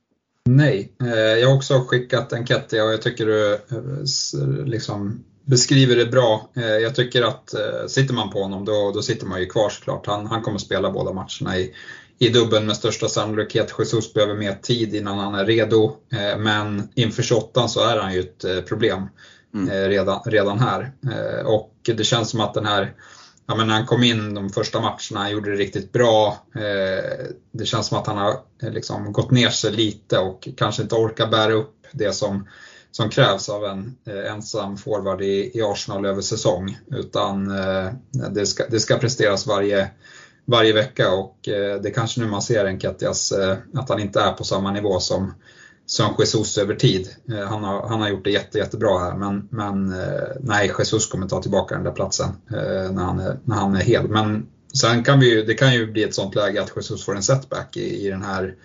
Nej, 0.49 0.93
eh, 1.01 1.39
jag 1.39 1.47
har 1.47 1.55
också 1.55 1.79
skickat 1.79 2.33
en 2.33 2.45
Ketia 2.45 2.83
och 2.83 2.93
jag 2.93 3.01
tycker 3.01 3.25
du 3.25 3.53
eh, 3.53 4.65
liksom 4.65 5.23
beskriver 5.49 5.95
det 5.95 6.05
bra. 6.05 6.49
Eh, 6.55 6.63
jag 6.63 6.95
tycker 6.95 7.21
att 7.21 7.53
eh, 7.53 7.87
sitter 7.87 8.13
man 8.13 8.29
på 8.29 8.41
honom 8.41 8.65
då, 8.65 8.91
då 8.91 9.01
sitter 9.01 9.25
man 9.25 9.39
ju 9.39 9.45
kvar 9.45 9.69
såklart. 9.69 10.07
Han, 10.07 10.25
han 10.25 10.41
kommer 10.41 10.57
spela 10.57 10.91
båda 10.91 11.13
matcherna 11.13 11.57
i, 11.57 11.73
i 12.19 12.29
dubben 12.29 12.65
med 12.65 12.75
största 12.75 13.07
sannolikhet. 13.07 13.75
Jesus 13.79 14.13
behöver 14.13 14.35
mer 14.35 14.53
tid 14.53 14.95
innan 14.95 15.17
han 15.17 15.35
är 15.35 15.45
redo. 15.45 15.95
Eh, 16.13 16.37
men 16.37 16.89
inför 16.95 17.23
28 17.23 17.67
så 17.67 17.83
är 17.83 17.97
han 17.97 18.13
ju 18.13 18.19
ett 18.19 18.67
problem 18.67 19.07
mm. 19.53 19.89
redan, 19.89 20.21
redan 20.25 20.59
här. 20.59 20.91
Och 21.45 21.73
det 21.83 22.03
känns 22.03 22.29
som 22.29 22.41
att 22.41 22.53
den 22.53 22.65
här 22.65 22.93
Ja, 23.47 23.55
men 23.55 23.67
när 23.67 23.73
han 23.73 23.85
kom 23.85 24.03
in 24.03 24.33
de 24.33 24.49
första 24.49 24.79
matcherna, 24.79 25.19
han 25.19 25.31
gjorde 25.31 25.51
det 25.51 25.57
riktigt 25.57 25.91
bra. 25.91 26.37
det 27.51 27.65
känns 27.65 27.87
som 27.87 27.97
att 27.97 28.07
han 28.07 28.17
har 28.17 28.39
liksom 28.71 29.13
gått 29.13 29.31
ner 29.31 29.49
sig 29.49 29.71
lite 29.71 30.19
och 30.19 30.49
kanske 30.57 30.81
inte 30.81 30.95
orkar 30.95 31.27
bära 31.27 31.53
upp 31.53 31.75
det 31.91 32.13
som 32.13 32.47
som 32.99 33.09
krävs 33.09 33.49
av 33.49 33.65
en 33.65 33.95
eh, 34.05 34.31
ensam 34.31 34.77
forward 34.77 35.21
i, 35.21 35.51
i 35.53 35.61
Arsenal 35.61 36.05
över 36.05 36.21
säsong. 36.21 36.77
Utan 36.91 37.51
eh, 37.51 37.91
det, 38.29 38.45
ska, 38.45 38.67
det 38.67 38.79
ska 38.79 38.97
presteras 38.97 39.47
varje, 39.47 39.89
varje 40.45 40.73
vecka 40.73 41.11
och 41.11 41.37
det 41.43 41.79
det 41.83 41.91
kanske 41.91 42.21
nu 42.21 42.27
man 42.27 42.41
ser 42.41 42.65
en 42.65 42.79
att 43.73 43.89
han 43.89 43.99
inte 43.99 44.19
är 44.19 44.31
på 44.31 44.43
samma 44.43 44.71
nivå 44.71 44.99
som, 44.99 45.33
som 45.85 46.15
Jesus 46.19 46.57
över 46.57 46.75
tid. 46.75 47.09
Han, 47.49 47.63
har, 47.63 47.87
han 47.87 48.01
har 48.01 48.09
gjort 48.09 48.23
det 48.23 48.31
jätte, 48.31 48.57
jättebra 48.57 48.99
här 48.99 49.15
men, 49.15 49.47
men 49.51 49.93
nej, 50.39 50.71
Jesus 50.79 51.07
kommer 51.07 51.27
ta 51.27 51.41
tillbaka 51.41 51.75
den 51.75 51.83
där 51.83 51.91
platsen 51.91 52.29
när, 52.91 53.03
han 53.03 53.19
är, 53.19 53.39
när 53.43 53.55
han 53.55 53.75
är 53.75 53.81
hel. 53.81 54.07
Men 54.07 54.47
sen 54.73 55.03
kan 55.03 55.19
vi 55.19 55.43
det 55.43 55.53
kan 55.53 55.73
ju 55.73 55.91
bli 55.91 56.03
ett 56.03 56.15
sånt 56.15 56.35
läge 56.35 56.61
att 56.61 56.73
Jesus 56.75 57.05
får 57.05 57.15
en 57.15 57.23
setback 57.23 57.77
i, 57.77 58.05
i 58.05 58.09
den 58.09 58.23
här 58.23 58.55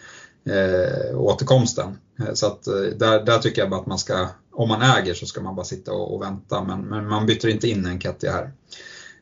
eh, 0.47 1.20
återkomsten. 1.20 1.99
Eh, 2.20 2.34
så 2.34 2.47
att 2.47 2.66
eh, 2.66 2.74
där, 2.74 3.24
där 3.24 3.38
tycker 3.38 3.62
jag 3.62 3.70
bara 3.70 3.80
att 3.80 3.86
man 3.86 3.99
ska, 3.99 4.28
om 4.53 4.68
man 4.68 4.82
äger 4.82 5.14
så 5.14 5.26
ska 5.26 5.40
man 5.40 5.57
bara 5.57 5.64
sitta 5.64 5.92
och, 5.92 6.14
och 6.14 6.22
vänta, 6.22 6.64
men, 6.64 6.80
men, 6.80 7.09
man 7.09 7.26
byter 7.26 7.49
inte 7.49 7.68
in 7.68 7.86
en 7.86 8.01
Ketty 8.01 8.28
här. 8.28 8.53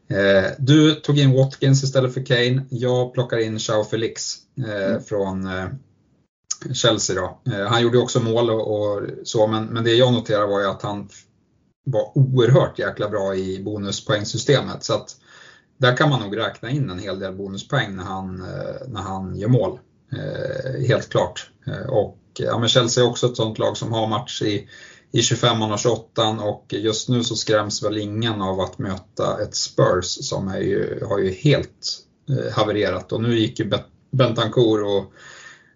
Eh, 0.08 0.50
du 0.58 0.94
tog 0.94 1.18
in 1.18 1.32
Watkins 1.32 1.84
istället 1.84 2.14
för 2.14 2.26
Kane. 2.26 2.62
Jag 2.70 3.14
plockar 3.14 3.38
in 3.38 3.58
Chao 3.58 3.84
Felix 3.84 4.36
eh, 4.66 4.86
mm. 4.86 5.02
från 5.02 5.46
eh, 5.46 5.66
Chelsea. 6.72 7.16
Då. 7.16 7.52
Eh, 7.52 7.66
han 7.66 7.82
gjorde 7.82 7.98
också 7.98 8.20
mål 8.20 8.50
och, 8.50 8.80
och, 8.80 9.02
så, 9.24 9.46
men, 9.46 9.64
men 9.64 9.84
det 9.84 9.94
jag 9.94 10.12
noterade 10.12 10.46
var 10.46 10.60
ju 10.60 10.66
att 10.66 10.82
han 10.82 11.08
var 11.84 12.18
oerhört 12.18 12.78
jäkla 12.78 13.08
bra 13.08 13.34
i 13.34 13.62
bonuspoängsystemet. 13.62 14.84
Så 14.84 14.94
att 14.94 15.16
där 15.76 15.96
kan 15.96 16.10
man 16.10 16.20
nog 16.20 16.36
räkna 16.36 16.70
in 16.70 16.90
en 16.90 16.98
hel 16.98 17.18
del 17.18 17.34
bonuspoäng 17.34 17.96
när 17.96 18.04
han, 18.04 18.36
när 18.88 19.00
han 19.00 19.36
gör 19.36 19.48
mål. 19.48 19.78
Eh, 20.12 20.86
helt 20.86 21.08
klart. 21.08 21.50
Eh, 21.66 21.90
och 21.90 22.18
ja, 22.38 22.58
men 22.58 22.68
Chelsea 22.68 23.04
är 23.04 23.08
också 23.08 23.26
ett 23.26 23.36
sånt 23.36 23.58
lag 23.58 23.76
som 23.76 23.92
har 23.92 24.06
match 24.06 24.42
i, 24.42 24.68
i 25.12 25.22
25 25.22 25.62
och 25.62 25.78
28 25.78 26.28
och 26.28 26.66
just 26.68 27.08
nu 27.08 27.24
så 27.24 27.36
skräms 27.36 27.82
väl 27.82 27.98
ingen 27.98 28.42
av 28.42 28.60
att 28.60 28.78
möta 28.78 29.42
ett 29.42 29.54
Spurs 29.54 30.04
som 30.04 30.48
är 30.48 30.60
ju, 30.60 31.04
har 31.08 31.18
ju 31.18 31.30
helt 31.30 31.98
eh, 32.30 32.52
havererat 32.52 33.12
och 33.12 33.22
nu 33.22 33.38
gick 33.38 33.58
ju 33.58 33.70
Bentancourt 34.10 34.80
och 34.86 35.12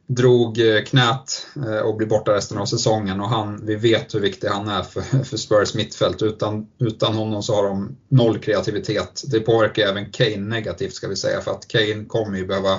drog 0.06 0.58
eh, 0.58 0.82
knät 0.82 1.46
eh, 1.56 1.78
och 1.78 1.96
blir 1.96 2.06
borta 2.06 2.34
resten 2.34 2.58
av 2.58 2.66
säsongen 2.66 3.20
och 3.20 3.28
han, 3.28 3.66
vi 3.66 3.76
vet 3.76 4.14
hur 4.14 4.20
viktig 4.20 4.48
han 4.48 4.68
är 4.68 4.82
för, 4.82 5.00
för 5.24 5.36
Spurs 5.36 5.74
mittfält. 5.74 6.22
Utan, 6.22 6.66
utan 6.78 7.14
honom 7.14 7.42
så 7.42 7.54
har 7.54 7.64
de 7.64 7.96
noll 8.08 8.38
kreativitet. 8.38 9.22
Det 9.26 9.40
påverkar 9.40 9.82
även 9.82 10.10
Kane 10.10 10.36
negativt 10.36 10.94
ska 10.94 11.08
vi 11.08 11.16
säga 11.16 11.40
för 11.40 11.50
att 11.50 11.68
Kane 11.68 12.04
kommer 12.04 12.38
ju 12.38 12.46
behöva 12.46 12.78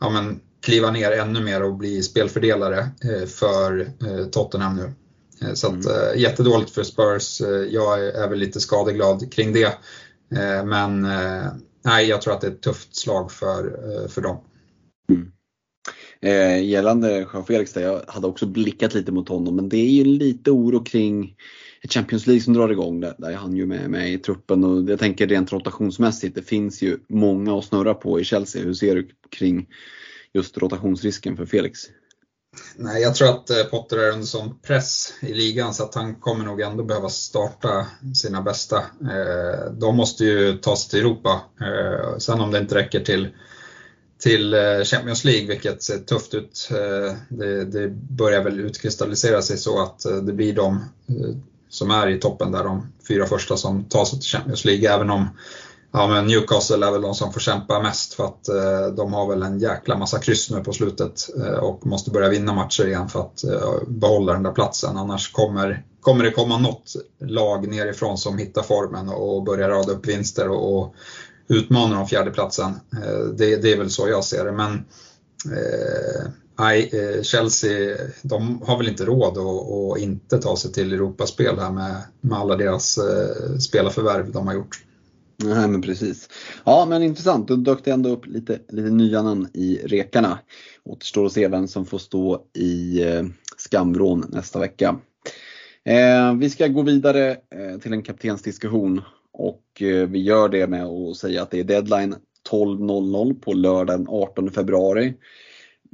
ja, 0.00 0.10
men, 0.10 0.40
kliva 0.64 0.90
ner 0.90 1.10
ännu 1.10 1.40
mer 1.40 1.62
och 1.62 1.74
bli 1.74 2.02
spelfördelare 2.02 2.78
eh, 2.78 3.26
för 3.26 3.80
eh, 3.80 4.24
Tottenham 4.30 4.76
nu. 4.76 4.92
Eh, 5.42 5.54
så 5.54 5.66
att, 5.66 5.86
mm. 5.86 6.18
jättedåligt 6.18 6.70
för 6.70 6.82
Spurs. 6.82 7.40
Jag 7.70 8.06
är 8.06 8.28
väl 8.28 8.38
lite 8.38 8.60
skadeglad 8.60 9.32
kring 9.32 9.52
det. 9.52 9.78
Men 10.64 11.02
nej, 11.84 12.08
jag 12.08 12.22
tror 12.22 12.34
att 12.34 12.40
det 12.40 12.46
är 12.46 12.50
ett 12.50 12.62
tufft 12.62 12.96
slag 12.96 13.32
för, 13.32 13.78
för 14.08 14.20
dem. 14.20 14.40
Mm. 15.10 15.32
Eh, 16.20 16.64
gällande 16.64 17.26
Jean 17.32 17.44
Felix 17.44 17.72
där, 17.72 17.82
jag 17.82 18.02
hade 18.08 18.26
också 18.26 18.46
blickat 18.46 18.94
lite 18.94 19.12
mot 19.12 19.28
honom 19.28 19.56
men 19.56 19.68
det 19.68 19.76
är 19.76 19.90
ju 19.90 20.04
lite 20.04 20.50
oro 20.50 20.84
kring 20.84 21.36
Champions 21.88 22.26
League 22.26 22.42
som 22.42 22.54
drar 22.54 22.68
igång 22.68 23.00
där, 23.00 23.14
där 23.18 23.30
är 23.30 23.36
han 23.36 23.56
ju 23.56 23.66
med, 23.66 23.90
med 23.90 24.12
i 24.12 24.18
truppen 24.18 24.64
och 24.64 24.90
jag 24.90 24.98
tänker 24.98 25.26
rent 25.26 25.52
rotationsmässigt, 25.52 26.34
det 26.34 26.42
finns 26.42 26.82
ju 26.82 26.98
många 27.08 27.58
att 27.58 27.64
snurra 27.64 27.94
på 27.94 28.20
i 28.20 28.24
Chelsea. 28.24 28.62
Hur 28.62 28.74
ser 28.74 28.94
du 28.94 29.08
kring 29.30 29.66
just 30.34 30.58
rotationsrisken 30.58 31.36
för 31.36 31.46
Felix? 31.46 31.80
Nej, 32.76 33.02
jag 33.02 33.14
tror 33.14 33.28
att 33.28 33.50
eh, 33.50 33.64
Potter 33.64 33.98
är 33.98 34.10
under 34.10 34.26
sån 34.26 34.58
press 34.58 35.14
i 35.20 35.34
ligan 35.34 35.74
så 35.74 35.84
att 35.84 35.94
han 35.94 36.14
kommer 36.14 36.44
nog 36.44 36.60
ändå 36.60 36.84
behöva 36.84 37.08
starta 37.08 37.86
sina 38.14 38.42
bästa. 38.42 38.76
Eh, 39.00 39.72
de 39.72 39.96
måste 39.96 40.24
ju 40.24 40.56
ta 40.56 40.76
sig 40.76 40.90
till 40.90 41.00
Europa. 41.00 41.40
Eh, 41.60 42.18
sen 42.18 42.40
om 42.40 42.50
det 42.50 42.58
inte 42.58 42.74
räcker 42.74 43.00
till, 43.00 43.28
till 44.18 44.54
Champions 44.84 45.24
League, 45.24 45.46
vilket 45.46 45.82
ser 45.82 45.98
tufft 45.98 46.34
ut, 46.34 46.68
det, 47.28 47.64
det 47.64 47.88
börjar 47.90 48.44
väl 48.44 48.60
utkristallisera 48.60 49.42
sig 49.42 49.58
så 49.58 49.82
att 49.82 50.00
det 50.22 50.32
blir 50.32 50.52
de 50.52 50.84
som 51.68 51.90
är 51.90 52.08
i 52.08 52.20
toppen 52.20 52.52
där, 52.52 52.64
de 52.64 52.92
fyra 53.08 53.26
första 53.26 53.56
som 53.56 53.84
tar 53.84 54.04
sig 54.04 54.20
till 54.20 54.28
Champions 54.28 54.64
League, 54.64 54.94
även 54.94 55.10
om 55.10 55.28
Ja, 55.96 56.08
men 56.08 56.26
Newcastle 56.26 56.86
är 56.86 56.92
väl 56.92 57.02
de 57.02 57.14
som 57.14 57.32
får 57.32 57.40
kämpa 57.40 57.80
mest 57.80 58.14
för 58.14 58.24
att 58.24 58.48
eh, 58.48 58.86
de 58.96 59.12
har 59.12 59.28
väl 59.28 59.42
en 59.42 59.58
jäkla 59.58 59.98
massa 59.98 60.18
kryss 60.18 60.50
nu 60.50 60.60
på 60.60 60.72
slutet 60.72 61.28
eh, 61.36 61.58
och 61.58 61.86
måste 61.86 62.10
börja 62.10 62.28
vinna 62.28 62.52
matcher 62.52 62.86
igen 62.86 63.08
för 63.08 63.20
att 63.20 63.44
eh, 63.44 63.88
behålla 63.88 64.32
den 64.32 64.42
där 64.42 64.52
platsen. 64.52 64.96
Annars 64.96 65.32
kommer, 65.32 65.84
kommer 66.00 66.24
det 66.24 66.30
komma 66.30 66.58
något 66.58 66.92
lag 67.20 67.68
nerifrån 67.68 68.18
som 68.18 68.38
hittar 68.38 68.62
formen 68.62 69.08
och 69.08 69.44
börjar 69.44 69.68
rada 69.68 69.92
upp 69.92 70.06
vinster 70.06 70.48
och, 70.48 70.78
och 70.78 70.94
utmana 71.48 72.00
om 72.00 72.06
fjärdeplatsen. 72.06 72.70
Eh, 73.02 73.24
det, 73.36 73.56
det 73.56 73.72
är 73.72 73.78
väl 73.78 73.90
så 73.90 74.08
jag 74.08 74.24
ser 74.24 74.44
det. 74.44 74.52
Men 74.52 74.72
eh, 75.44 76.30
Nej, 76.58 76.90
eh, 76.92 77.22
Chelsea 77.22 77.96
de 78.22 78.62
har 78.66 78.78
väl 78.78 78.88
inte 78.88 79.04
råd 79.04 79.38
att, 79.38 79.72
att 79.72 79.98
inte 80.02 80.38
ta 80.38 80.56
sig 80.56 80.72
till 80.72 80.92
Europaspel 80.92 81.58
här 81.58 81.70
med, 81.70 82.02
med 82.20 82.38
alla 82.38 82.56
deras 82.56 82.98
eh, 82.98 83.58
spelarförvärv 83.58 84.32
de 84.32 84.46
har 84.46 84.54
gjort. 84.54 84.84
Nej 85.54 85.68
men 85.68 85.82
precis. 85.82 86.28
Ja 86.64 86.86
men 86.88 87.02
intressant, 87.02 87.48
då 87.48 87.56
dök 87.56 87.84
det 87.84 87.90
ändå 87.90 88.10
upp 88.10 88.26
lite, 88.26 88.58
lite 88.68 88.90
nya 88.90 89.22
namn 89.22 89.48
i 89.54 89.80
rekarna. 89.84 90.38
Återstår 90.84 91.26
att 91.26 91.32
se 91.32 91.48
vem 91.48 91.68
som 91.68 91.86
får 91.86 91.98
stå 91.98 92.44
i 92.52 93.02
eh, 93.02 93.22
skamvrån 93.56 94.26
nästa 94.28 94.58
vecka. 94.58 94.96
Eh, 95.84 96.34
vi 96.34 96.50
ska 96.50 96.66
gå 96.68 96.82
vidare 96.82 97.30
eh, 97.30 97.78
till 97.80 97.92
en 97.92 98.02
kaptensdiskussion 98.02 99.02
och 99.32 99.82
eh, 99.82 100.08
vi 100.08 100.22
gör 100.22 100.48
det 100.48 100.66
med 100.66 100.84
att 100.84 101.16
säga 101.16 101.42
att 101.42 101.50
det 101.50 101.60
är 101.60 101.64
deadline 101.64 102.14
12.00 102.50 103.40
på 103.40 103.52
lördagen 103.52 104.06
18 104.08 104.50
februari 104.50 105.14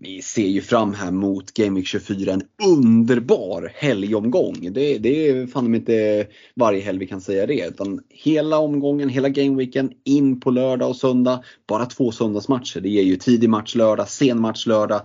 vi 0.02 0.22
ser 0.22 0.46
ju 0.46 0.62
fram 0.62 0.94
här 0.94 1.10
mot 1.10 1.54
Game 1.54 1.76
Week 1.76 1.86
24 1.86 2.32
en 2.32 2.42
underbar 2.66 3.72
helgomgång. 3.74 4.72
Det, 4.72 4.98
det 4.98 5.28
är 5.28 5.46
fan 5.46 5.74
inte 5.74 6.26
varje 6.54 6.80
helg 6.80 6.98
vi 6.98 7.06
kan 7.06 7.20
säga 7.20 7.46
det. 7.46 7.66
Utan 7.66 8.00
hela 8.08 8.58
omgången, 8.58 9.08
hela 9.08 9.28
gameweeken 9.28 9.92
in 10.04 10.40
på 10.40 10.50
lördag 10.50 10.88
och 10.88 10.96
söndag. 10.96 11.44
Bara 11.66 11.86
två 11.86 12.12
söndagsmatcher. 12.12 12.80
Det 12.80 12.88
ger 12.88 13.02
ju 13.02 13.16
tidig 13.16 13.50
match 13.50 13.74
lördag, 13.74 14.08
sen 14.08 14.40
match 14.40 14.66
lördag. 14.66 15.02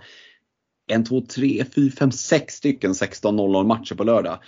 En, 0.88 1.06
två, 1.06 1.22
tre, 1.22 1.66
fyra, 1.76 1.91
fem, 1.91 2.12
sex 2.12 2.54
stycken 2.54 2.93
16.00 2.93 3.68
matcher 3.68 3.96
på 3.96 4.04
lördag 4.04 4.39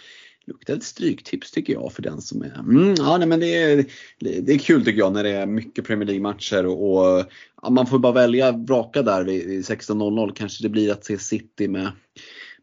luktar 0.47 0.73
ett 0.73 0.83
stryktips 0.83 1.51
tycker 1.51 1.73
jag 1.73 1.93
för 1.93 2.01
den 2.01 2.21
som 2.21 2.41
är... 2.41 2.59
Mm, 2.59 2.95
ja, 2.97 3.17
nej, 3.17 3.27
men 3.27 3.39
det, 3.39 3.63
är, 3.63 3.85
det 4.19 4.53
är 4.53 4.57
kul 4.57 4.85
tycker 4.85 4.99
jag 4.99 5.13
när 5.13 5.23
det 5.23 5.29
är 5.29 5.45
mycket 5.45 5.85
Premier 5.85 6.07
League-matcher 6.07 6.65
och, 6.65 6.97
och 6.97 7.25
ja, 7.61 7.69
man 7.69 7.87
får 7.87 7.99
bara 7.99 8.13
välja 8.13 8.51
vraka 8.51 9.01
där 9.01 9.23
vid, 9.23 9.47
vid 9.47 9.61
16.00. 9.61 10.33
Kanske 10.35 10.63
det 10.63 10.69
blir 10.69 10.91
att 10.91 11.05
se 11.05 11.17
City 11.17 11.67
med, 11.67 11.91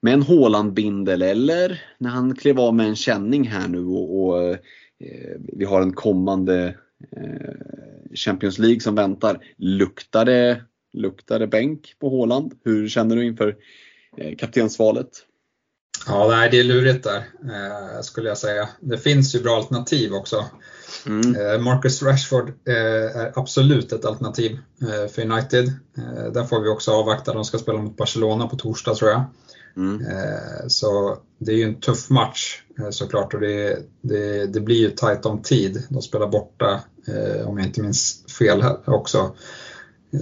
med 0.01 0.15
en 0.15 0.23
Haaland-bindel 0.23 1.23
eller 1.23 1.83
när 1.99 2.11
han 2.11 2.37
klev 2.37 2.61
av 2.61 2.75
med 2.75 2.87
en 2.87 2.97
känning 2.97 3.49
här 3.49 3.69
nu 3.69 3.87
och, 3.87 4.25
och 4.25 4.49
eh, 4.49 4.57
vi 5.39 5.65
har 5.65 5.83
en 5.83 5.93
kommande 5.93 6.77
eh, 7.17 8.15
Champions 8.15 8.59
League 8.59 8.81
som 8.81 8.95
väntar. 8.95 9.39
Luktar 9.57 10.25
det, 10.25 10.63
luktar 10.93 11.39
det 11.39 11.47
bänk 11.47 11.95
på 11.99 12.19
Haaland? 12.19 12.55
Hur 12.65 12.89
känner 12.89 13.17
du 13.17 13.27
inför 13.27 13.57
eh, 14.17 14.37
kaptensvalet? 14.37 15.27
Ja, 16.07 16.27
nej, 16.29 16.51
det 16.51 16.61
är 16.61 16.65
lurigt 16.65 17.05
där 17.05 17.17
eh, 17.45 18.01
skulle 18.03 18.29
jag 18.29 18.39
säga. 18.39 18.69
Det 18.81 18.99
finns 18.99 19.35
ju 19.35 19.43
bra 19.43 19.57
alternativ 19.57 20.15
också. 20.15 20.45
Mm. 21.07 21.37
Eh, 21.37 21.61
Marcus 21.61 22.03
Rashford 22.03 22.49
eh, 22.49 23.17
är 23.17 23.33
absolut 23.39 23.93
ett 23.93 24.05
alternativ 24.05 24.59
för 25.11 25.23
United. 25.23 25.73
Där 26.33 26.45
får 26.45 26.61
vi 26.61 26.69
också 26.69 26.93
avvakta. 26.93 27.35
De 27.35 27.45
ska 27.45 27.59
spela 27.59 27.79
mot 27.79 27.97
Barcelona 27.97 28.47
på 28.47 28.57
torsdag 28.57 28.95
tror 28.95 29.11
jag. 29.11 29.25
Mm. 29.77 30.03
Så 30.69 31.19
det 31.39 31.53
är 31.53 31.57
ju 31.57 31.65
en 31.65 31.81
tuff 31.81 32.11
match 32.11 32.63
såklart 32.91 33.35
och 33.35 33.41
det, 33.41 33.79
det, 34.01 34.47
det 34.47 34.61
blir 34.61 34.77
ju 34.77 34.91
tajt 34.91 35.27
om 35.27 35.43
tid. 35.43 35.83
De 35.89 36.03
spelar 36.03 36.27
borta, 36.27 36.81
om 37.45 37.59
jag 37.59 37.67
inte 37.67 37.81
minns 37.81 38.25
fel 38.39 38.63
här 38.63 38.91
också. 38.91 39.35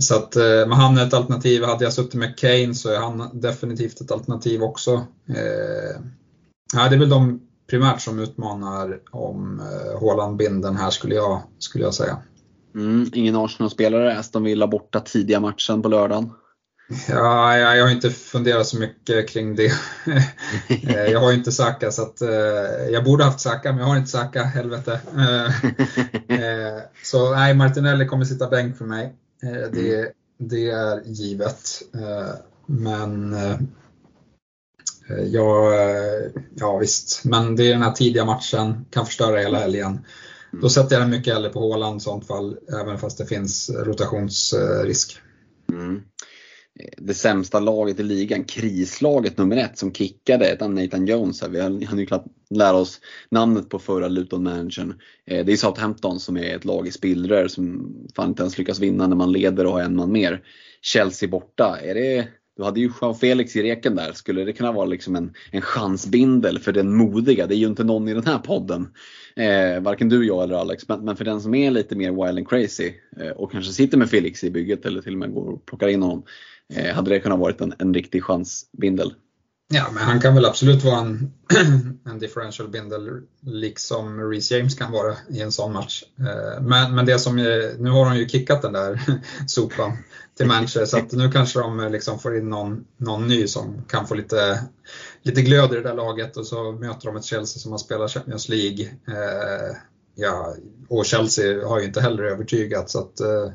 Så 0.01 0.17
att, 0.17 0.37
eh, 0.37 0.43
men 0.43 0.73
han 0.73 0.99
är 0.99 1.07
ett 1.07 1.15
alternativ. 1.15 1.65
Hade 1.65 1.85
jag 1.85 1.93
suttit 1.93 2.15
med 2.15 2.39
Kane 2.39 2.75
så 2.75 2.91
är 2.91 2.99
han 2.99 3.41
definitivt 3.41 4.01
ett 4.01 4.13
alternativ 4.13 4.63
också. 4.63 4.93
Eh, 5.29 6.01
ja, 6.75 6.89
det 6.89 6.97
är 6.97 6.99
väl 6.99 7.09
de 7.09 7.41
primärt 7.71 8.01
som 8.01 8.19
utmanar 8.19 8.99
om 9.11 9.61
eh, 9.61 10.01
Haaland-binden 10.01 10.77
här 10.77 10.91
skulle 10.91 11.15
jag, 11.15 11.43
skulle 11.59 11.85
jag 11.85 11.95
säga. 11.95 12.17
Mm, 12.75 13.11
ingen 13.15 13.37
Arsenal-spelare, 13.37 14.19
Aston 14.19 14.45
Villa 14.45 14.67
borta 14.67 15.01
tidiga 15.01 15.41
matchen 15.41 15.83
på 15.83 15.89
lördagen. 15.89 16.31
Ja, 17.09 17.57
jag, 17.59 17.77
jag 17.77 17.85
har 17.85 17.91
inte 17.91 18.11
funderat 18.11 18.67
så 18.67 18.79
mycket 18.79 19.29
kring 19.29 19.57
det. 19.57 19.73
Eh, 20.89 21.07
jag 21.07 21.21
har 21.21 21.31
ju 21.31 21.37
inte 21.37 21.53
Saka 21.53 21.91
så 21.91 22.03
att 22.03 22.21
jag 22.91 23.05
borde 23.05 23.25
haft 23.25 23.41
Saka 23.41 23.73
men 23.73 23.81
jag 23.81 23.87
har 23.87 23.97
inte 23.97 24.11
Saka, 24.11 24.43
helvete. 24.43 25.01
Så 27.03 27.35
nej, 27.35 27.55
Martinelli 27.55 28.07
kommer 28.07 28.25
sitta 28.25 28.49
bänk 28.49 28.77
för 28.77 28.85
mig. 28.85 29.17
Eh, 29.43 29.71
det, 29.73 30.13
det 30.39 30.71
är 30.71 31.03
givet. 31.05 31.83
Eh, 31.95 32.35
men 32.67 33.37
ja, 35.31 35.73
ja 36.55 36.79
visst, 36.79 37.25
men 37.25 37.57
det 37.57 37.65
är 37.65 37.73
den 37.73 37.83
här 37.83 37.93
tidiga 37.93 38.25
matchen, 38.25 38.85
kan 38.91 39.07
förstöra 39.07 39.41
hela 39.41 39.59
helgen. 39.59 40.05
Då 40.53 40.69
sätter 40.69 40.95
jag 40.95 41.03
den 41.03 41.11
mycket 41.11 41.35
hellre 41.35 41.51
på 41.51 41.61
Håland 41.61 41.97
i 41.97 42.01
sånt 42.01 42.27
fall, 42.27 42.59
även 42.81 42.99
fast 42.99 43.19
det 43.19 43.27
finns 43.27 43.71
rotationsrisk. 43.71 45.21
Mm. 45.73 46.03
Eh, 46.81 46.89
det 46.97 47.15
sämsta 47.15 47.61
laget 47.61 48.01
i 48.01 48.03
ligan, 48.03 48.45
krislaget 48.45 49.39
nummer 49.39 49.57
ett 49.57 49.79
som 49.79 49.93
kickade, 49.93 50.69
Nathan 50.69 51.07
Jones. 51.07 51.43
Vi 51.49 51.61
hann 51.61 51.99
ju 51.99 52.07
klart 52.07 52.25
lära 52.51 52.77
oss 52.77 53.01
namnet 53.31 53.69
på 53.69 53.79
förra 53.79 54.09
Luton-managern. 54.09 54.95
Eh, 55.27 55.45
det 55.45 55.53
är 55.53 55.57
Southampton 55.57 56.21
som 56.21 56.37
är 56.37 56.57
ett 56.57 56.65
lag 56.65 56.89
i 56.89 56.91
spillror 56.91 57.49
som 57.49 57.95
fan 58.17 58.29
inte 58.29 58.43
ens 58.43 58.59
lyckas 58.59 58.81
vinna 58.81 59.07
när 59.07 59.17
man 59.17 59.33
leder 59.33 59.67
och 59.67 59.73
har 59.73 59.81
en 59.81 59.97
man 59.97 60.13
mer. 60.13 60.43
Chelsea 60.83 61.29
borta, 61.29 61.79
är 61.83 61.95
det 61.95 62.29
du 62.57 62.63
hade 62.63 62.81
ju 62.81 62.91
Jean 63.01 63.15
Felix 63.15 63.57
i 63.57 63.63
reken 63.63 63.95
där. 63.95 64.13
Skulle 64.13 64.45
det 64.45 64.53
kunna 64.53 64.73
vara 64.73 64.87
liksom 64.87 65.17
en, 65.17 65.35
en 65.51 65.61
chansbindel 65.61 66.59
för 66.59 66.73
den 66.73 66.97
modiga? 66.97 67.47
Det 67.47 67.55
är 67.55 67.59
ju 67.59 67.67
inte 67.67 67.85
någon 67.85 68.09
i 68.09 68.15
den 68.15 68.27
här 68.27 68.39
podden. 68.39 68.89
Eh, 69.37 69.83
varken 69.83 70.09
du, 70.09 70.27
jag 70.27 70.43
eller 70.43 70.55
Alex. 70.55 70.89
Men, 70.89 71.05
men, 71.05 71.17
för 71.17 71.25
den 71.25 71.41
som 71.41 71.55
är 71.55 71.71
lite 71.71 71.97
mer 71.97 72.11
wild 72.11 72.39
and 72.39 72.49
crazy 72.49 72.93
eh, 73.21 73.31
och 73.31 73.53
kanske 73.53 73.73
sitter 73.73 73.99
med 73.99 74.11
Felix 74.11 74.45
i 74.45 74.51
bygget 74.51 74.87
eller 74.87 75.03
till 75.03 75.13
och 75.13 75.19
med 75.19 75.33
går 75.33 75.49
och 75.49 75.67
plockar 75.67 75.89
in 75.89 76.03
honom. 76.03 76.25
Eh, 76.75 76.95
hade 76.95 77.11
det 77.11 77.21
kunnat 77.21 77.39
vara 77.39 77.55
en, 77.59 77.75
en 77.79 77.95
riktig 77.95 78.25
chansbindel? 78.25 79.15
Ja, 79.75 79.87
men 79.93 80.03
han 80.03 80.21
kan 80.21 80.35
väl 80.35 80.45
absolut 80.45 80.85
vara 80.85 81.01
en, 81.01 81.33
en 82.05 82.19
differential 82.19 82.69
bindel 82.69 83.21
liksom 83.41 84.31
Reece 84.31 84.51
James 84.51 84.75
kan 84.75 84.93
vara 84.93 85.17
i 85.31 85.41
en 85.41 85.53
sån 85.53 85.73
match. 85.73 86.05
Eh, 86.19 86.63
men, 86.63 86.95
men 86.95 87.07
det 87.07 87.19
som, 87.19 87.39
eh, 87.39 87.45
nu 87.79 87.91
har 87.91 88.05
de 88.05 88.17
ju 88.17 88.29
kickat 88.29 88.63
den 88.63 88.73
där 88.73 89.01
sopan 89.47 89.93
till 90.37 90.47
Manchester 90.47 90.87
så 90.87 90.99
att 90.99 91.13
nu 91.13 91.31
kanske 91.31 91.59
de 91.61 91.81
eh, 91.81 91.91
liksom 91.91 92.19
får 92.19 92.37
in 92.37 92.51
någon, 92.51 92.85
någon 92.97 93.27
ny 93.27 93.47
som 93.47 93.85
kan 93.89 94.07
få 94.07 94.15
lite, 94.15 94.65
lite 95.23 95.43
glöd 95.43 95.73
i 95.73 95.77
det 95.77 95.83
där 95.83 95.95
laget 95.95 96.37
och 96.37 96.47
så 96.47 96.73
möter 96.73 97.07
de 97.07 97.17
ett 97.17 97.25
Chelsea 97.25 97.61
som 97.61 97.71
har 97.71 97.79
spelat 97.79 98.11
Champions 98.11 98.49
League. 98.49 98.85
Eh, 98.87 99.77
ja, 100.15 100.55
och 100.89 101.07
Chelsea 101.07 101.69
har 101.69 101.81
ju 101.81 101.87
inte 101.87 102.01
heller 102.01 102.23
övertygat 102.23 102.91
så 102.91 102.99
att 102.99 103.21
eh, 103.21 103.51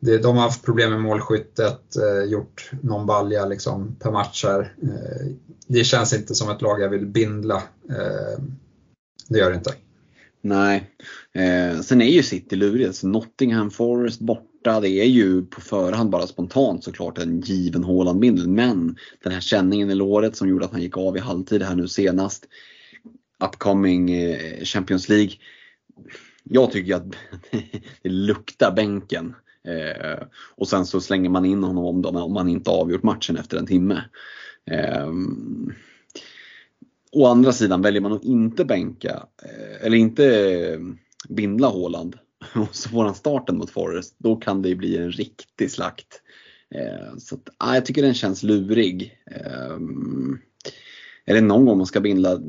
det, 0.00 0.18
de 0.18 0.36
har 0.36 0.42
haft 0.42 0.64
problem 0.64 0.90
med 0.90 1.00
målskyttet, 1.00 1.96
eh, 1.96 2.30
gjort 2.30 2.70
någon 2.82 3.06
balja 3.06 3.46
liksom 3.46 3.96
per 4.00 4.10
match 4.10 4.44
här. 4.44 4.74
Eh, 4.82 5.36
det 5.66 5.84
känns 5.84 6.14
inte 6.14 6.34
som 6.34 6.50
ett 6.50 6.62
lag 6.62 6.80
jag 6.80 6.88
vill 6.88 7.06
bindla. 7.06 7.56
Eh, 7.90 8.42
det 9.28 9.38
gör 9.38 9.50
det 9.50 9.56
inte. 9.56 9.74
Nej. 10.40 10.90
Eh, 11.32 11.80
sen 11.80 12.02
är 12.02 12.06
ju 12.06 12.22
City 12.22 12.56
lurigt. 12.56 12.86
Alltså 12.86 13.06
Nottingham 13.06 13.70
Forest 13.70 14.20
borta, 14.20 14.80
det 14.80 14.90
är 14.90 15.04
ju 15.04 15.42
på 15.42 15.60
förhand 15.60 16.10
bara 16.10 16.26
spontant 16.26 16.84
såklart 16.84 17.18
en 17.18 17.40
given 17.40 17.84
Haaland-bindel. 17.84 18.48
Men 18.48 18.96
den 19.22 19.32
här 19.32 19.40
känningen 19.40 19.90
i 19.90 19.94
låret 19.94 20.36
som 20.36 20.48
gjorde 20.48 20.64
att 20.64 20.72
han 20.72 20.82
gick 20.82 20.96
av 20.96 21.16
i 21.16 21.20
halvtid 21.20 21.62
här 21.62 21.74
nu 21.74 21.88
senast. 21.88 22.46
Upcoming 23.44 24.10
eh, 24.10 24.64
Champions 24.64 25.08
League. 25.08 25.32
Jag 26.44 26.72
tycker 26.72 26.94
att 26.94 27.06
det 28.02 28.08
luktar 28.08 28.72
bänken. 28.72 29.34
Eh, 29.68 30.26
och 30.56 30.68
sen 30.68 30.86
så 30.86 31.00
slänger 31.00 31.30
man 31.30 31.44
in 31.44 31.64
honom 31.64 31.84
om, 31.84 32.16
om 32.16 32.32
man 32.32 32.48
inte 32.48 32.70
avgjort 32.70 33.02
matchen 33.02 33.36
efter 33.36 33.56
en 33.58 33.66
timme. 33.66 34.02
Eh, 34.70 35.08
å 37.12 37.26
andra 37.26 37.52
sidan 37.52 37.82
väljer 37.82 38.02
man 38.02 38.12
att 38.12 38.24
inte 38.24 38.64
bänka 38.64 39.26
eh, 39.42 39.86
eller 39.86 39.96
inte 39.96 40.24
eh, 40.60 40.80
bindla 41.28 41.68
Håland 41.68 42.16
och 42.54 42.76
så 42.76 42.88
får 42.88 43.04
han 43.04 43.14
starten 43.14 43.58
mot 43.58 43.70
Forrest, 43.70 44.14
då 44.18 44.36
kan 44.36 44.62
det 44.62 44.74
bli 44.74 44.96
en 44.96 45.12
riktig 45.12 45.70
slakt. 45.70 46.22
Eh, 46.74 47.16
så 47.18 47.34
att, 47.34 47.48
ah, 47.58 47.74
jag 47.74 47.86
tycker 47.86 48.02
den 48.02 48.14
känns 48.14 48.42
lurig. 48.42 49.18
Eh, 49.30 49.76
Är 51.24 51.34
det 51.34 51.40
någon 51.40 51.64
gång 51.64 51.78
man 51.78 51.86
ska 51.86 52.00
bindla 52.00 52.40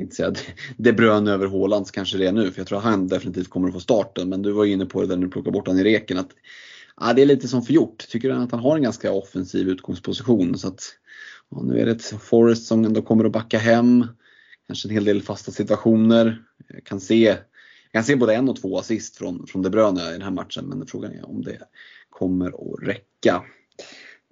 tänkte 0.00 0.16
säga 0.16 0.34
De 0.76 0.92
Bruyne 0.92 1.30
över 1.30 1.46
Haaland 1.46 1.90
kanske 1.90 2.18
det 2.18 2.26
är 2.26 2.32
nu, 2.32 2.52
för 2.52 2.60
jag 2.60 2.66
tror 2.66 2.78
att 2.78 2.84
han 2.84 3.08
definitivt 3.08 3.50
kommer 3.50 3.68
att 3.68 3.74
få 3.74 3.80
starten. 3.80 4.28
Men 4.28 4.42
du 4.42 4.52
var 4.52 4.64
inne 4.64 4.86
på 4.86 5.00
det 5.00 5.06
där 5.06 5.16
när 5.16 5.24
du 5.24 5.30
plockade 5.30 5.52
bort 5.52 5.66
honom 5.66 5.80
i 5.80 5.84
reken. 5.84 6.18
Att, 6.18 6.30
ja, 7.00 7.12
det 7.12 7.22
är 7.22 7.26
lite 7.26 7.48
som 7.48 7.62
förgjort. 7.62 8.08
Tycker 8.08 8.30
att 8.30 8.50
han 8.50 8.60
har 8.60 8.76
en 8.76 8.82
ganska 8.82 9.12
offensiv 9.12 9.68
utgångsposition. 9.68 10.58
Så 10.58 10.68
att, 10.68 10.82
ja, 11.50 11.62
nu 11.62 11.80
är 11.80 11.86
det 11.86 11.92
ett 11.92 12.14
Forest 12.22 12.66
som 12.66 12.84
ändå 12.84 13.02
kommer 13.02 13.24
att 13.24 13.32
backa 13.32 13.58
hem. 13.58 14.06
Kanske 14.66 14.88
en 14.88 14.94
hel 14.94 15.04
del 15.04 15.22
fasta 15.22 15.52
situationer. 15.52 16.42
Jag 16.68 16.84
kan 16.84 17.00
se, 17.00 17.24
jag 17.24 17.92
kan 17.92 18.04
se 18.04 18.16
både 18.16 18.34
en 18.34 18.48
och 18.48 18.60
två 18.60 18.78
assist 18.78 19.16
från, 19.16 19.46
från 19.46 19.62
De 19.62 19.70
Bruyne 19.70 20.08
i 20.08 20.12
den 20.12 20.22
här 20.22 20.30
matchen. 20.30 20.64
Men 20.66 20.86
frågan 20.86 21.12
är 21.12 21.28
om 21.28 21.42
det 21.42 21.58
kommer 22.10 22.48
att 22.48 22.88
räcka. 22.88 23.42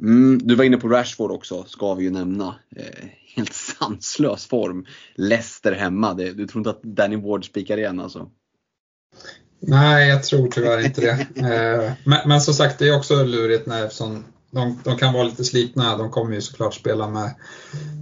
Mm, 0.02 0.38
du 0.42 0.54
var 0.54 0.64
inne 0.64 0.76
på 0.76 0.88
Rashford 0.88 1.30
också, 1.30 1.64
ska 1.64 1.94
vi 1.94 2.04
ju 2.04 2.10
nämna. 2.10 2.54
Eh, 2.76 3.08
helt 3.36 3.52
sanslös 3.78 4.46
form. 4.46 4.86
Leicester 5.14 5.72
hemma, 5.72 6.14
det, 6.14 6.32
du 6.32 6.46
tror 6.46 6.60
inte 6.60 6.70
att 6.70 6.82
Danny 6.82 7.16
Ward 7.16 7.46
spikar 7.46 7.78
igen 7.78 8.00
alltså? 8.00 8.30
Nej, 9.60 10.08
jag 10.08 10.24
tror 10.24 10.48
tyvärr 10.48 10.84
inte 10.84 11.00
det. 11.00 11.10
eh, 11.40 11.92
men, 12.04 12.28
men 12.28 12.40
som 12.40 12.54
sagt, 12.54 12.78
det 12.78 12.88
är 12.88 12.96
också 12.96 13.24
lurigt 13.24 13.66
när 13.66 13.84
eftersom 13.84 14.24
de, 14.50 14.78
de, 14.84 14.96
kan 14.96 15.12
vara 15.12 15.24
lite 15.24 15.44
slitna. 15.44 15.96
De 15.96 16.10
kommer 16.10 16.34
ju 16.34 16.40
såklart 16.40 16.74
spela 16.74 17.08
med, 17.08 17.34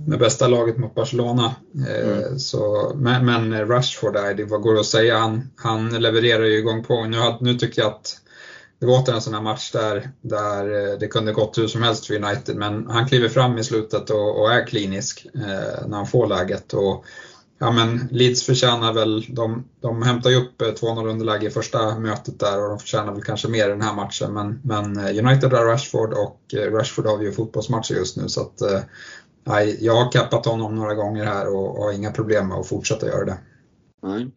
med 0.06 0.18
bästa 0.18 0.48
laget 0.48 0.78
mot 0.78 0.94
Barcelona. 0.94 1.54
Eh, 1.88 2.08
mm. 2.08 2.38
så, 2.38 2.92
men, 2.96 3.26
men 3.26 3.68
Rashford, 3.68 4.14
det, 4.14 4.44
vad 4.44 4.62
går 4.62 4.74
det 4.74 4.80
att 4.80 4.86
säga? 4.86 5.18
Han, 5.18 5.50
han 5.56 5.88
levererar 5.88 6.44
ju 6.44 6.58
igång 6.58 6.84
på. 6.84 7.04
Nu, 7.04 7.18
nu 7.40 7.54
tycker 7.54 7.82
jag 7.82 7.90
att 7.90 8.20
det 8.78 8.86
var 8.86 9.02
åter 9.02 9.14
en 9.14 9.20
sån 9.20 9.34
här 9.34 9.42
match 9.42 9.72
där, 9.72 10.10
där 10.20 10.92
eh, 10.92 10.98
det 10.98 11.08
kunde 11.08 11.32
gått 11.32 11.58
hur 11.58 11.66
som 11.66 11.82
helst 11.82 12.06
för 12.06 12.14
United 12.14 12.56
men 12.56 12.86
han 12.86 13.08
kliver 13.08 13.28
fram 13.28 13.58
i 13.58 13.64
slutet 13.64 14.10
och, 14.10 14.40
och 14.40 14.52
är 14.52 14.66
klinisk 14.66 15.26
eh, 15.34 15.86
när 15.86 15.96
han 15.96 16.06
får 16.06 16.26
läget. 16.26 16.72
Och, 16.72 17.04
ja, 17.58 17.70
men 17.70 18.08
Leeds 18.10 18.42
förtjänar 18.42 18.92
väl, 18.92 19.26
de, 19.28 19.64
de 19.80 20.02
hämtar 20.02 20.30
ju 20.30 20.36
upp 20.36 20.62
eh, 20.62 20.66
2-0 20.66 21.08
underläge 21.08 21.46
i 21.46 21.50
första 21.50 21.98
mötet 21.98 22.40
där 22.40 22.62
och 22.62 22.68
de 22.68 22.78
förtjänar 22.78 23.12
väl 23.12 23.22
kanske 23.22 23.48
mer 23.48 23.66
i 23.66 23.70
den 23.70 23.82
här 23.82 23.94
matchen 23.94 24.34
men, 24.34 24.60
men 24.64 24.96
eh, 24.96 25.26
United 25.26 25.52
har 25.52 25.64
Rashford 25.64 26.12
och 26.12 26.40
Rashford 26.54 27.06
har 27.06 27.22
ju 27.22 27.32
fotbollsmatcher 27.32 27.94
just 27.94 28.16
nu 28.16 28.28
så 28.28 28.40
att 28.40 28.60
eh, 28.60 28.80
jag 29.78 29.94
har 29.94 30.12
kappat 30.12 30.46
honom 30.46 30.74
några 30.74 30.94
gånger 30.94 31.24
här 31.24 31.48
och, 31.48 31.78
och 31.78 31.84
har 31.84 31.92
inga 31.92 32.12
problem 32.12 32.48
med 32.48 32.58
att 32.58 32.68
fortsätta 32.68 33.06
göra 33.06 33.24
det. 33.24 33.38
Nej. 34.02 34.30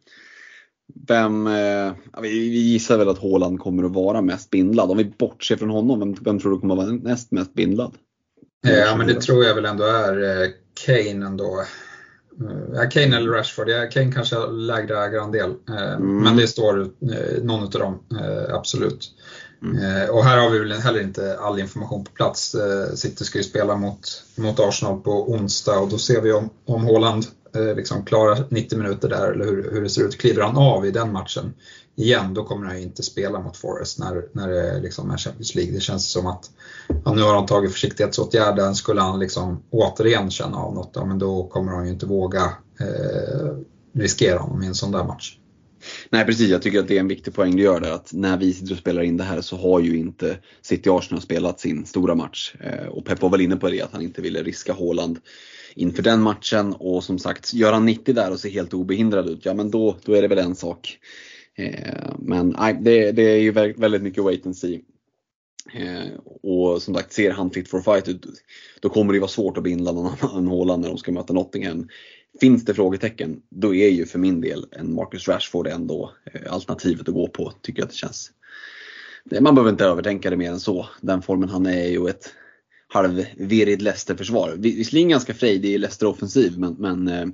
Vem, 1.07 1.47
eh, 1.47 1.93
vi 2.21 2.59
gissar 2.59 2.97
väl 2.97 3.09
att 3.09 3.17
Håland 3.17 3.59
kommer 3.59 3.83
att 3.83 3.91
vara 3.91 4.21
mest 4.21 4.49
bindlad. 4.49 4.91
Om 4.91 4.97
vi 4.97 5.13
bortser 5.17 5.57
från 5.57 5.69
honom, 5.69 5.99
vem, 5.99 6.15
vem 6.21 6.39
tror 6.39 6.51
du 6.51 6.59
kommer 6.59 6.77
att 6.77 6.87
vara 6.87 6.91
näst 6.91 7.31
mest 7.31 7.53
bindlad? 7.53 7.95
Ja 8.61 8.95
men 8.97 9.07
det 9.07 9.21
tror 9.21 9.43
jag 9.43 9.55
väl 9.55 9.65
ändå 9.65 9.83
är 9.83 10.41
eh, 10.41 10.49
Kane 10.85 11.25
ändå. 11.25 11.63
Eh, 12.39 12.89
Kane 12.89 13.17
eller 13.17 13.31
Rashford. 13.31 13.69
Ja, 13.69 13.89
Kane 13.89 14.11
kanske 14.11 14.35
har 14.35 14.47
lägre 14.47 14.97
ägarandel. 14.97 15.53
Eh, 15.69 15.93
mm. 15.93 16.23
Men 16.23 16.37
det 16.37 16.47
står 16.47 16.79
eh, 16.81 17.43
någon 17.43 17.63
av 17.63 17.69
dem, 17.69 17.99
eh, 18.19 18.55
absolut. 18.55 19.11
Mm. 19.63 20.09
Och 20.09 20.23
här 20.23 20.37
har 20.37 20.49
vi 20.49 20.59
väl 20.59 20.71
heller 20.71 21.01
inte 21.01 21.37
all 21.39 21.59
information 21.59 22.03
på 22.03 22.11
plats. 22.11 22.55
City 22.95 23.25
ska 23.25 23.37
ju 23.37 23.43
spela 23.43 23.75
mot, 23.75 24.23
mot 24.37 24.59
Arsenal 24.59 25.01
på 25.01 25.31
onsdag 25.31 25.79
och 25.79 25.89
då 25.89 25.97
ser 25.97 26.21
vi 26.21 26.31
om, 26.31 26.49
om 26.65 26.85
Haaland 26.85 27.23
eh, 27.23 27.29
Eh, 27.55 27.75
liksom 27.75 28.05
klarar 28.05 28.45
90 28.49 28.77
minuter 28.77 29.09
där 29.09 29.31
eller 29.31 29.45
hur, 29.45 29.71
hur 29.71 29.81
det 29.81 29.89
ser 29.89 30.03
ut. 30.03 30.17
Kliver 30.17 30.41
han 30.43 30.57
av 30.57 30.85
i 30.85 30.91
den 30.91 31.11
matchen 31.11 31.53
igen, 31.95 32.33
då 32.33 32.43
kommer 32.43 32.65
han 32.65 32.77
inte 32.77 33.03
spela 33.03 33.39
mot 33.39 33.57
Forest 33.57 33.99
när, 33.99 34.23
när 34.33 34.47
det 34.47 34.79
liksom 34.81 35.11
är 35.11 35.17
Champions 35.17 35.55
League. 35.55 35.73
Det 35.73 35.79
känns 35.79 36.11
som 36.11 36.27
att 36.27 36.49
ja, 37.05 37.13
nu 37.13 37.21
har 37.21 37.35
han 37.35 37.45
tagit 37.45 37.71
försiktighetsåtgärden, 37.71 38.75
Skulle 38.75 39.01
han 39.01 39.19
liksom 39.19 39.63
återigen 39.69 40.31
känna 40.31 40.57
av 40.57 40.73
något, 40.73 40.91
ja, 40.93 41.05
men 41.05 41.19
då 41.19 41.47
kommer 41.47 41.71
han 41.71 41.85
ju 41.85 41.91
inte 41.91 42.05
våga 42.05 42.43
eh, 42.79 43.57
riskera 43.93 44.39
honom 44.39 44.63
i 44.63 44.67
en 44.67 44.75
sån 44.75 44.91
där 44.91 45.03
match. 45.03 45.35
Nej 46.09 46.25
precis, 46.25 46.49
jag 46.49 46.61
tycker 46.61 46.79
att 46.79 46.87
det 46.87 46.95
är 46.95 46.99
en 46.99 47.07
viktig 47.07 47.33
poäng 47.33 47.55
du 47.55 47.63
gör 47.63 47.79
där. 47.79 47.91
Att 47.91 48.13
när 48.13 48.37
vi 48.37 48.53
sitter 48.53 48.73
och 48.73 48.79
spelar 48.79 49.01
in 49.01 49.17
det 49.17 49.23
här 49.23 49.41
så 49.41 49.57
har 49.57 49.79
ju 49.79 49.97
inte 49.97 50.37
City 50.61 50.89
Arsenal 50.89 51.21
spelat 51.21 51.59
sin 51.59 51.85
stora 51.85 52.15
match. 52.15 52.55
Eh, 52.59 52.87
och 52.87 53.05
Pep 53.05 53.21
var 53.21 53.29
väl 53.29 53.41
inne 53.41 53.55
på 53.55 53.69
det, 53.69 53.81
att 53.81 53.91
han 53.91 54.01
inte 54.01 54.21
ville 54.21 54.43
riska 54.43 54.73
Haaland 54.73 55.19
inför 55.75 56.03
den 56.03 56.21
matchen. 56.21 56.73
Och 56.73 57.03
som 57.03 57.19
sagt, 57.19 57.53
gör 57.53 57.73
han 57.73 57.85
90 57.85 58.15
där 58.15 58.31
och 58.31 58.39
ser 58.39 58.49
helt 58.49 58.73
obehindrad 58.73 59.29
ut, 59.29 59.45
ja 59.45 59.53
men 59.53 59.71
då, 59.71 59.95
då 60.05 60.13
är 60.13 60.21
det 60.21 60.27
väl 60.27 60.37
en 60.37 60.55
sak. 60.55 60.97
Eh, 61.55 62.13
men 62.19 62.55
nej, 62.59 62.77
det, 62.81 63.11
det 63.11 63.23
är 63.23 63.39
ju 63.39 63.51
väldigt 63.51 64.01
mycket 64.01 64.23
wait 64.23 64.45
and 64.45 64.57
see. 64.57 64.81
Eh, 65.73 66.19
och 66.43 66.81
som 66.81 66.95
sagt, 66.95 67.13
ser 67.13 67.31
han 67.31 67.51
fit 67.51 67.69
for 67.69 67.81
fight 67.81 68.07
ut, 68.07 68.25
då 68.79 68.89
kommer 68.89 69.13
det 69.13 69.19
vara 69.19 69.29
svårt 69.29 69.57
att 69.57 69.63
binda 69.63 69.91
någon 69.91 70.13
annan 70.21 70.47
Håland 70.47 70.81
när 70.81 70.89
de 70.89 70.97
ska 70.97 71.11
möta 71.11 71.33
Nottingham. 71.33 71.87
Finns 72.41 72.65
det 72.65 72.73
frågetecken, 72.73 73.41
då 73.49 73.75
är 73.75 73.89
ju 73.89 74.05
för 74.05 74.19
min 74.19 74.41
del 74.41 74.65
en 74.71 74.93
Marcus 74.93 75.27
Rashford 75.27 75.67
ändå 75.67 76.11
eh, 76.33 76.53
alternativet 76.53 77.07
att 77.07 77.13
gå 77.13 77.27
på. 77.27 77.53
Tycker 77.61 77.79
jag 77.79 77.85
att 77.85 77.91
det 77.91 77.97
känns. 77.97 78.31
Man 79.41 79.55
behöver 79.55 79.71
inte 79.71 79.85
övertänka 79.85 80.29
det 80.29 80.37
mer 80.37 80.51
än 80.51 80.59
så. 80.59 80.89
Den 81.01 81.21
formen 81.21 81.49
han 81.49 81.65
är 81.65 81.87
ju 81.87 82.07
ett 82.07 82.33
halvvirrigt 82.89 83.81
Leicester-försvar. 83.81 84.55
Visserligen 84.57 85.09
ganska 85.09 85.33
frejdig 85.33 85.69
i 85.69 85.77
Leicester-offensiv 85.77 86.57
men, 86.57 86.73
men 86.73 87.07
eh, 87.07 87.27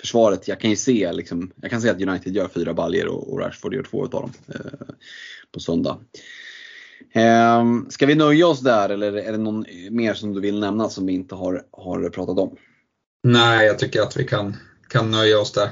försvaret, 0.00 0.48
jag 0.48 0.60
kan 0.60 0.70
ju 0.70 0.76
se, 0.76 1.12
liksom, 1.12 1.52
jag 1.56 1.70
kan 1.70 1.80
se 1.80 1.88
att 1.88 2.02
United 2.02 2.36
gör 2.36 2.48
fyra 2.48 2.74
baljer 2.74 3.06
och, 3.06 3.32
och 3.32 3.40
Rashford 3.40 3.74
gör 3.74 3.82
två 3.82 4.02
av 4.02 4.10
dem 4.10 4.32
eh, 4.48 4.88
på 5.52 5.60
söndag. 5.60 5.98
Eh, 7.12 7.64
ska 7.88 8.06
vi 8.06 8.14
nöja 8.14 8.46
oss 8.46 8.60
där 8.60 8.88
eller 8.88 9.12
är 9.12 9.32
det 9.32 9.38
någon 9.38 9.64
mer 9.90 10.14
som 10.14 10.34
du 10.34 10.40
vill 10.40 10.60
nämna 10.60 10.88
som 10.88 11.06
vi 11.06 11.12
inte 11.12 11.34
har, 11.34 11.62
har 11.70 12.10
pratat 12.10 12.38
om? 12.38 12.56
Nej, 13.22 13.66
jag 13.66 13.78
tycker 13.78 14.02
att 14.02 14.16
vi 14.16 14.24
kan, 14.24 14.56
kan 14.88 15.10
nöja 15.10 15.40
oss 15.40 15.52
där. 15.52 15.70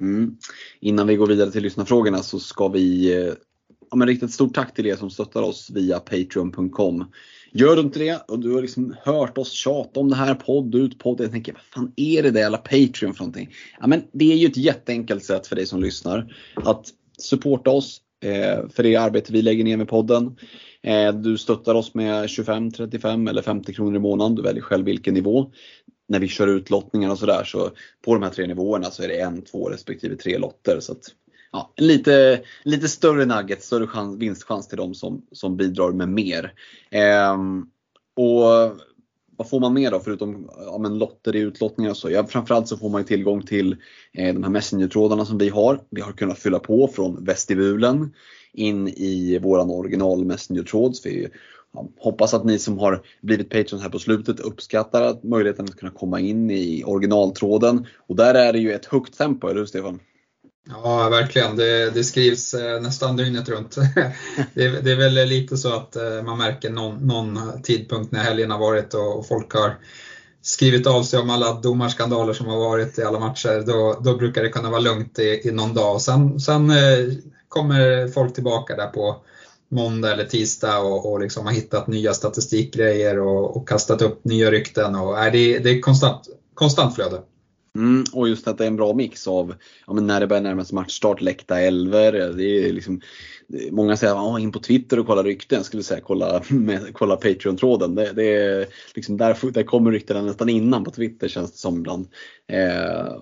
Mm. 0.00 0.36
Innan 0.80 1.06
vi 1.06 1.16
går 1.16 1.26
vidare 1.26 1.50
till 1.50 1.62
lyssnarfrågorna 1.62 2.18
så 2.18 2.38
ska 2.38 2.68
vi 2.68 3.14
eh, 3.20 3.32
ja, 3.92 3.96
men 3.96 4.08
riktigt 4.08 4.28
ett 4.28 4.34
stort 4.34 4.54
tack 4.54 4.74
till 4.74 4.86
er 4.86 4.96
som 4.96 5.10
stöttar 5.10 5.42
oss 5.42 5.70
via 5.70 5.98
Patreon.com. 5.98 7.04
Gör 7.52 7.76
du 7.76 7.82
inte 7.82 7.98
det 7.98 8.24
och 8.28 8.38
du 8.38 8.54
har 8.54 8.62
liksom 8.62 8.94
hört 9.02 9.38
oss 9.38 9.50
tjata 9.52 10.00
om 10.00 10.08
det 10.08 10.16
här 10.16 10.34
podd 10.34 10.74
ut 10.74 10.98
podd. 10.98 11.20
Jag 11.20 11.30
tänker, 11.30 11.52
vad 11.52 11.62
fan 11.62 11.92
är 11.96 12.22
det 12.22 12.30
där 12.30 12.40
jävla 12.40 12.58
Patreon 12.58 13.14
för 13.14 13.20
någonting? 13.20 13.54
Ja, 13.80 13.86
men 13.86 14.02
det 14.12 14.32
är 14.32 14.36
ju 14.36 14.46
ett 14.46 14.56
jätteenkelt 14.56 15.24
sätt 15.24 15.46
för 15.46 15.56
dig 15.56 15.66
som 15.66 15.82
lyssnar 15.82 16.34
att 16.54 16.86
supporta 17.18 17.70
oss 17.70 18.00
eh, 18.24 18.68
för 18.68 18.82
det 18.82 18.96
arbete 18.96 19.32
vi 19.32 19.42
lägger 19.42 19.64
ner 19.64 19.76
med 19.76 19.88
podden. 19.88 20.36
Eh, 20.82 21.14
du 21.14 21.38
stöttar 21.38 21.74
oss 21.74 21.94
med 21.94 22.30
25, 22.30 22.70
35 22.70 23.28
eller 23.28 23.42
50 23.42 23.74
kronor 23.74 23.96
i 23.96 23.98
månaden. 23.98 24.34
Du 24.34 24.42
väljer 24.42 24.62
själv 24.62 24.84
vilken 24.84 25.14
nivå 25.14 25.50
när 26.08 26.18
vi 26.18 26.28
kör 26.28 26.46
ut 26.46 26.70
lottningar 26.70 27.10
och 27.10 27.18
sådär 27.18 27.44
så 27.44 27.70
på 28.04 28.14
de 28.14 28.22
här 28.22 28.30
tre 28.30 28.46
nivåerna 28.46 28.90
så 28.90 29.02
är 29.02 29.08
det 29.08 29.20
en, 29.20 29.42
två 29.42 29.68
respektive 29.68 30.16
tre 30.16 30.38
lotter. 30.38 30.80
Så 30.80 30.92
att, 30.92 31.14
ja, 31.52 31.72
lite, 31.76 32.40
lite 32.64 32.88
större 32.88 33.24
nugget, 33.24 33.62
större 33.62 33.86
chans, 33.86 34.16
vinstchans 34.18 34.68
till 34.68 34.78
de 34.78 34.94
som, 34.94 35.26
som 35.32 35.56
bidrar 35.56 35.92
med 35.92 36.08
mer. 36.08 36.52
Ehm, 36.90 37.66
och 38.16 38.78
vad 39.36 39.48
får 39.48 39.60
man 39.60 39.74
mer 39.74 39.90
då 39.90 40.00
förutom 40.00 40.50
ja, 40.66 40.78
men 40.78 40.98
lotter 40.98 41.36
i 41.36 41.38
utlottningar 41.38 41.90
och 41.90 41.96
så? 41.96 42.10
Ja, 42.10 42.26
framförallt 42.26 42.68
så 42.68 42.76
får 42.76 42.88
man 42.88 43.04
tillgång 43.04 43.42
till 43.42 43.76
eh, 44.12 44.34
de 44.34 44.42
här 44.42 44.50
Messenger-trådarna 44.50 45.24
som 45.24 45.38
vi 45.38 45.48
har. 45.48 45.80
Vi 45.90 46.00
har 46.00 46.12
kunnat 46.12 46.38
fylla 46.38 46.58
på 46.58 46.88
från 46.88 47.24
vestibulen 47.24 48.14
in 48.52 48.88
i 48.88 49.38
våran 49.38 49.70
original 49.70 50.24
Messenger-tråd. 50.24 50.94
Vi 51.04 51.28
ja, 51.72 51.88
hoppas 51.98 52.34
att 52.34 52.44
ni 52.44 52.58
som 52.58 52.78
har 52.78 53.02
blivit 53.20 53.50
patrons 53.50 53.82
här 53.82 53.90
på 53.90 53.98
slutet 53.98 54.40
uppskattar 54.40 55.02
att 55.02 55.22
möjligheten 55.22 55.64
att 55.64 55.76
kunna 55.76 55.92
komma 55.92 56.20
in 56.20 56.50
i 56.50 56.84
originaltråden. 56.86 57.86
Och 58.06 58.16
där 58.16 58.34
är 58.34 58.52
det 58.52 58.58
ju 58.58 58.72
ett 58.72 58.86
högt 58.86 59.18
tempo, 59.18 59.48
eller 59.48 59.60
hur 59.60 59.66
Stefan? 59.66 60.00
Ja, 60.68 61.08
verkligen. 61.08 61.56
Det, 61.56 61.90
det 61.90 62.04
skrivs 62.04 62.54
eh, 62.54 62.80
nästan 62.80 63.16
dygnet 63.16 63.48
runt. 63.48 63.74
det, 64.54 64.68
det, 64.68 64.92
är 64.92 64.96
väl 64.96 65.28
lite 65.28 65.56
så 65.56 65.74
att 65.74 65.96
eh, 65.96 66.22
man 66.22 66.38
märker 66.38 66.70
någon, 66.70 67.06
någon 67.06 67.62
tidpunkt 67.62 68.12
när 68.12 68.20
helgen 68.20 68.50
har 68.50 68.58
varit 68.58 68.94
och 68.94 69.28
folk 69.28 69.54
har 69.54 69.78
skrivit 70.42 70.86
av 70.86 71.02
sig 71.02 71.20
om 71.20 71.30
alla 71.30 71.52
domarskandaler 71.52 72.32
som 72.32 72.46
har 72.46 72.58
varit 72.58 72.98
i 72.98 73.02
alla 73.02 73.18
matcher. 73.18 73.64
Då, 73.66 74.00
då 74.04 74.16
brukar 74.16 74.42
det 74.42 74.48
kunna 74.48 74.70
vara 74.70 74.80
lugnt 74.80 75.18
i, 75.18 75.40
i 75.44 75.50
någon 75.50 75.74
dag. 75.74 76.00
Sen, 76.00 76.40
sen 76.40 76.70
eh, 76.70 77.14
kommer 77.48 78.08
folk 78.08 78.34
tillbaka 78.34 78.76
där 78.76 78.86
på 78.86 79.16
måndag 79.68 80.12
eller 80.12 80.24
tisdag 80.24 80.78
och, 80.78 81.12
och 81.12 81.20
liksom 81.20 81.46
har 81.46 81.52
hittat 81.52 81.86
nya 81.86 82.14
statistikgrejer 82.14 83.18
och, 83.18 83.56
och 83.56 83.68
kastat 83.68 84.02
upp 84.02 84.24
nya 84.24 84.50
rykten. 84.50 84.94
Och, 84.94 85.18
är 85.18 85.30
det, 85.30 85.58
det 85.58 85.70
är 85.70 85.80
konstant, 85.80 86.28
konstant 86.54 86.94
flöde. 86.94 87.20
Mm, 87.76 88.04
och 88.12 88.28
just 88.28 88.48
att 88.48 88.58
det 88.58 88.64
är 88.64 88.68
en 88.68 88.76
bra 88.76 88.92
mix 88.92 89.28
av 89.28 89.54
ja, 89.86 89.92
men 89.92 90.06
när 90.06 90.20
det 90.20 90.26
börjar 90.26 90.42
närma 90.42 90.64
sig 90.64 90.74
matchstart, 90.74 91.20
läckta 91.20 91.60
älver. 91.60 92.12
Det 92.12 92.68
är 92.68 92.72
liksom, 92.72 93.00
många 93.70 93.96
säger 93.96 94.34
att 94.34 94.40
in 94.40 94.52
på 94.52 94.58
Twitter 94.58 94.98
och 94.98 95.06
kolla 95.06 95.22
rykten. 95.22 95.56
Jag 95.56 95.66
skulle 95.66 95.82
säga 95.82 96.00
kolla, 96.00 96.42
med, 96.50 96.80
kolla 96.92 97.16
Patreon-tråden. 97.16 97.94
Det, 97.94 98.12
det, 98.12 98.34
är 98.34 98.66
liksom 98.94 99.16
där, 99.16 99.52
där 99.52 99.62
kommer 99.62 99.90
ryktena 99.90 100.22
nästan 100.22 100.48
innan 100.48 100.84
på 100.84 100.90
Twitter 100.90 101.28
känns 101.28 101.52
det 101.52 101.58
som 101.58 101.78
ibland. 101.78 102.08
Eh, 102.48 103.12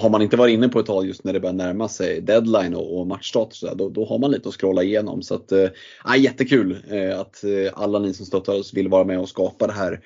har 0.00 0.10
man 0.10 0.22
inte 0.22 0.36
varit 0.36 0.54
inne 0.54 0.68
på 0.68 0.80
ett 0.80 0.86
tag 0.86 1.06
just 1.06 1.24
när 1.24 1.32
det 1.32 1.40
börjar 1.40 1.54
närma 1.54 1.88
sig 1.88 2.20
deadline 2.20 2.74
och, 2.74 3.00
och 3.00 3.06
matchstart 3.06 3.54
så 3.54 3.66
där, 3.66 3.74
då, 3.74 3.88
då, 3.88 4.04
har 4.04 4.18
man 4.18 4.30
lite 4.30 4.48
att 4.48 4.54
scrolla 4.54 4.82
igenom. 4.82 5.22
Så 5.22 5.34
att, 5.34 5.52
eh, 5.52 5.68
ah, 6.04 6.16
jättekul 6.16 6.76
eh, 6.90 7.20
att 7.20 7.44
eh, 7.44 7.70
alla 7.72 7.98
ni 7.98 8.14
som 8.14 8.26
stöttar 8.26 8.58
oss 8.58 8.74
vill 8.74 8.88
vara 8.88 9.04
med 9.04 9.18
och 9.18 9.28
skapa 9.28 9.66
det 9.66 9.72
här 9.72 10.00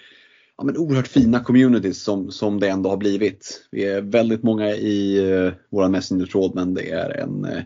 ja, 0.58 0.64
men 0.64 0.76
oerhört 0.76 1.08
fina 1.08 1.40
communities 1.40 2.02
som, 2.02 2.30
som 2.30 2.60
det 2.60 2.68
ändå 2.68 2.90
har 2.90 2.96
blivit. 2.96 3.68
Vi 3.70 3.84
är 3.84 4.00
väldigt 4.00 4.42
många 4.42 4.70
i 4.74 5.30
eh, 5.30 5.52
våran 5.70 5.92
Messenger-tråd 5.92 6.54
men 6.54 6.74
det 6.74 6.90
är 6.90 7.10
en 7.10 7.44
eh, 7.44 7.62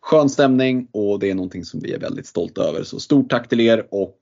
skön 0.00 0.28
stämning 0.28 0.88
och 0.92 1.18
det 1.18 1.30
är 1.30 1.34
någonting 1.34 1.64
som 1.64 1.80
vi 1.80 1.92
är 1.92 1.98
väldigt 1.98 2.26
stolta 2.26 2.62
över. 2.62 2.82
Så 2.82 3.00
stort 3.00 3.30
tack 3.30 3.48
till 3.48 3.60
er 3.60 3.86
och 3.90 4.18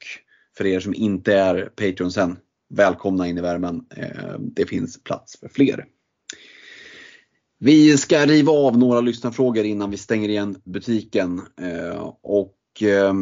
för 0.56 0.66
er 0.66 0.80
som 0.80 0.94
inte 0.94 1.34
är 1.34 1.70
Patreons 1.76 2.18
än, 2.18 2.36
välkomna 2.74 3.28
in 3.28 3.38
i 3.38 3.40
värmen. 3.40 3.84
Eh, 3.96 4.38
det 4.38 4.66
finns 4.66 5.02
plats 5.02 5.40
för 5.40 5.48
fler. 5.48 5.86
Vi 7.58 7.96
ska 7.96 8.26
riva 8.26 8.52
av 8.52 8.78
några 8.78 9.00
lyssnarfrågor 9.00 9.64
innan 9.64 9.90
vi 9.90 9.96
stänger 9.96 10.28
igen 10.28 10.56
butiken. 10.64 11.40
Eh, 11.60 12.12
och 12.22 12.82
eh, 12.82 13.14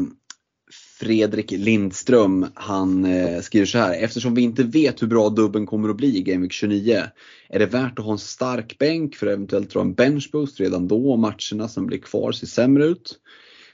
Fredrik 1.02 1.50
Lindström, 1.50 2.46
han 2.54 3.04
eh, 3.04 3.40
skriver 3.40 3.66
så 3.66 3.78
här. 3.78 3.94
Eftersom 3.94 4.34
vi 4.34 4.42
inte 4.42 4.62
vet 4.62 5.02
hur 5.02 5.06
bra 5.06 5.28
dubben 5.28 5.66
kommer 5.66 5.88
att 5.88 5.96
bli 5.96 6.16
i 6.16 6.22
Game 6.22 6.42
Week 6.42 6.52
29 6.52 7.02
är 7.48 7.58
det 7.58 7.66
värt 7.66 7.98
att 7.98 8.04
ha 8.04 8.12
en 8.12 8.18
stark 8.18 8.78
bänk 8.78 9.16
för 9.16 9.26
att 9.26 9.32
eventuellt 9.32 9.70
dra 9.70 9.80
en 9.80 9.94
benchboost 9.94 10.60
redan 10.60 10.88
då 10.88 11.12
om 11.12 11.20
matcherna 11.20 11.68
som 11.68 11.86
blir 11.86 11.98
kvar 11.98 12.32
ser 12.32 12.46
sämre 12.46 12.84
ut. 12.84 13.18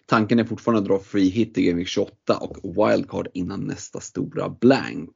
Tanken 0.07 0.39
är 0.39 0.45
fortfarande 0.45 0.81
att 0.81 0.89
dra 0.89 0.99
free 0.99 1.29
hit 1.29 1.59
i 1.59 1.62
Game 1.62 1.79
Week 1.79 1.89
28 1.89 2.37
och 2.37 2.57
wildcard 2.64 3.29
innan 3.35 3.61
nästa 3.61 4.01
stora 4.01 4.49
blank. 4.49 5.14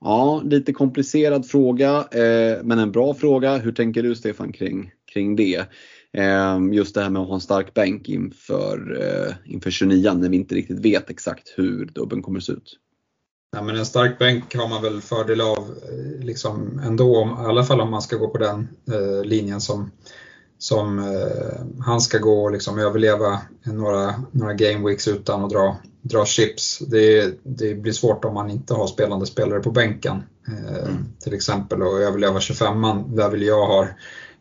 Ja, 0.00 0.42
lite 0.44 0.72
komplicerad 0.72 1.46
fråga, 1.46 1.96
eh, 1.96 2.62
men 2.64 2.78
en 2.78 2.92
bra 2.92 3.14
fråga. 3.14 3.56
Hur 3.56 3.72
tänker 3.72 4.02
du 4.02 4.14
Stefan 4.14 4.52
kring, 4.52 4.90
kring 5.12 5.36
det? 5.36 5.64
Ehm, 6.18 6.72
just 6.72 6.94
det 6.94 7.02
här 7.02 7.10
med 7.10 7.22
att 7.22 7.28
ha 7.28 7.34
en 7.34 7.40
stark 7.40 7.74
bänk 7.74 8.08
inför, 8.08 9.00
eh, 9.00 9.34
inför 9.52 9.70
29 9.70 10.12
när 10.12 10.28
vi 10.28 10.36
inte 10.36 10.54
riktigt 10.54 10.78
vet 10.78 11.10
exakt 11.10 11.54
hur 11.56 11.86
dubben 11.86 12.22
kommer 12.22 12.38
att 12.38 12.44
se 12.44 12.52
ut. 12.52 12.76
Ja, 13.56 13.62
men 13.62 13.76
en 13.76 13.86
stark 13.86 14.18
bänk 14.18 14.54
har 14.54 14.68
man 14.68 14.82
väl 14.82 15.00
fördel 15.00 15.40
av 15.40 15.58
eh, 15.58 16.24
liksom 16.24 16.80
ändå, 16.84 17.36
i 17.42 17.44
alla 17.44 17.64
fall 17.64 17.80
om 17.80 17.90
man 17.90 18.02
ska 18.02 18.16
gå 18.16 18.28
på 18.28 18.38
den 18.38 18.68
eh, 18.92 19.24
linjen 19.24 19.60
som, 19.60 19.90
som 20.58 20.98
eh, 20.98 21.84
han 21.84 22.00
ska 22.00 22.18
gå 22.18 22.42
och 22.42 22.52
liksom 22.52 22.78
överleva 22.78 23.40
några, 23.64 24.14
några 24.32 24.54
game 24.54 24.88
weeks 24.88 25.08
utan 25.08 25.44
att 25.44 25.50
dra, 25.50 25.76
dra 26.02 26.24
chips. 26.26 26.78
Det, 26.78 27.34
det 27.42 27.74
blir 27.74 27.92
svårt 27.92 28.24
om 28.24 28.34
man 28.34 28.50
inte 28.50 28.74
har 28.74 28.86
spelande 28.86 29.26
spelare 29.26 29.60
på 29.60 29.70
bänken. 29.70 30.22
Eh, 30.48 30.84
mm. 30.84 31.06
Till 31.20 31.34
exempel 31.34 31.82
och 31.82 32.00
överleva 32.00 32.40
25man, 32.40 33.16
där 33.16 33.30
vill 33.30 33.42
jag 33.42 33.66
ha 33.66 33.86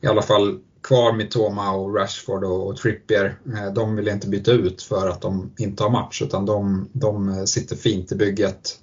i 0.01 0.07
alla 0.07 0.21
fall 0.21 0.59
kvar 0.88 1.14
Mitoma 1.14 1.72
och 1.72 1.96
Rashford 1.96 2.44
och 2.44 2.78
Trippier. 2.78 3.40
Eh, 3.54 3.74
de 3.74 3.96
vill 3.96 4.06
jag 4.06 4.16
inte 4.16 4.30
byta 4.30 4.52
ut 4.52 4.82
för 4.82 5.10
att 5.10 5.22
de 5.22 5.54
inte 5.58 5.84
har 5.84 5.90
match 5.90 6.22
utan 6.22 6.46
de, 6.46 6.90
de 6.94 7.30
eh, 7.30 7.44
sitter 7.44 7.76
fint 7.76 8.12
i 8.12 8.16
bygget 8.16 8.80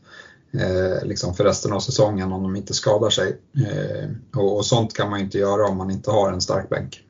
eh, 0.53 1.07
liksom 1.07 1.35
för 1.35 1.45
resten 1.45 1.73
av 1.73 1.81
säsongen 1.81 2.33
om 2.33 2.43
de 2.43 2.57
inte 2.57 2.75
skadar 2.75 3.11
sig. 3.11 3.41
Eh, 3.57 4.11
och, 4.41 4.57
och, 4.57 4.67
sånt 4.67 4.95
kan 4.95 5.11
man 5.11 5.21
inte 5.21 5.39
göra 5.39 5.69
om 5.69 5.77
man 5.77 5.91
inte 5.91 6.11
har 6.11 6.33
en 6.33 6.41
stark 6.41 6.69
bänk. 6.69 7.01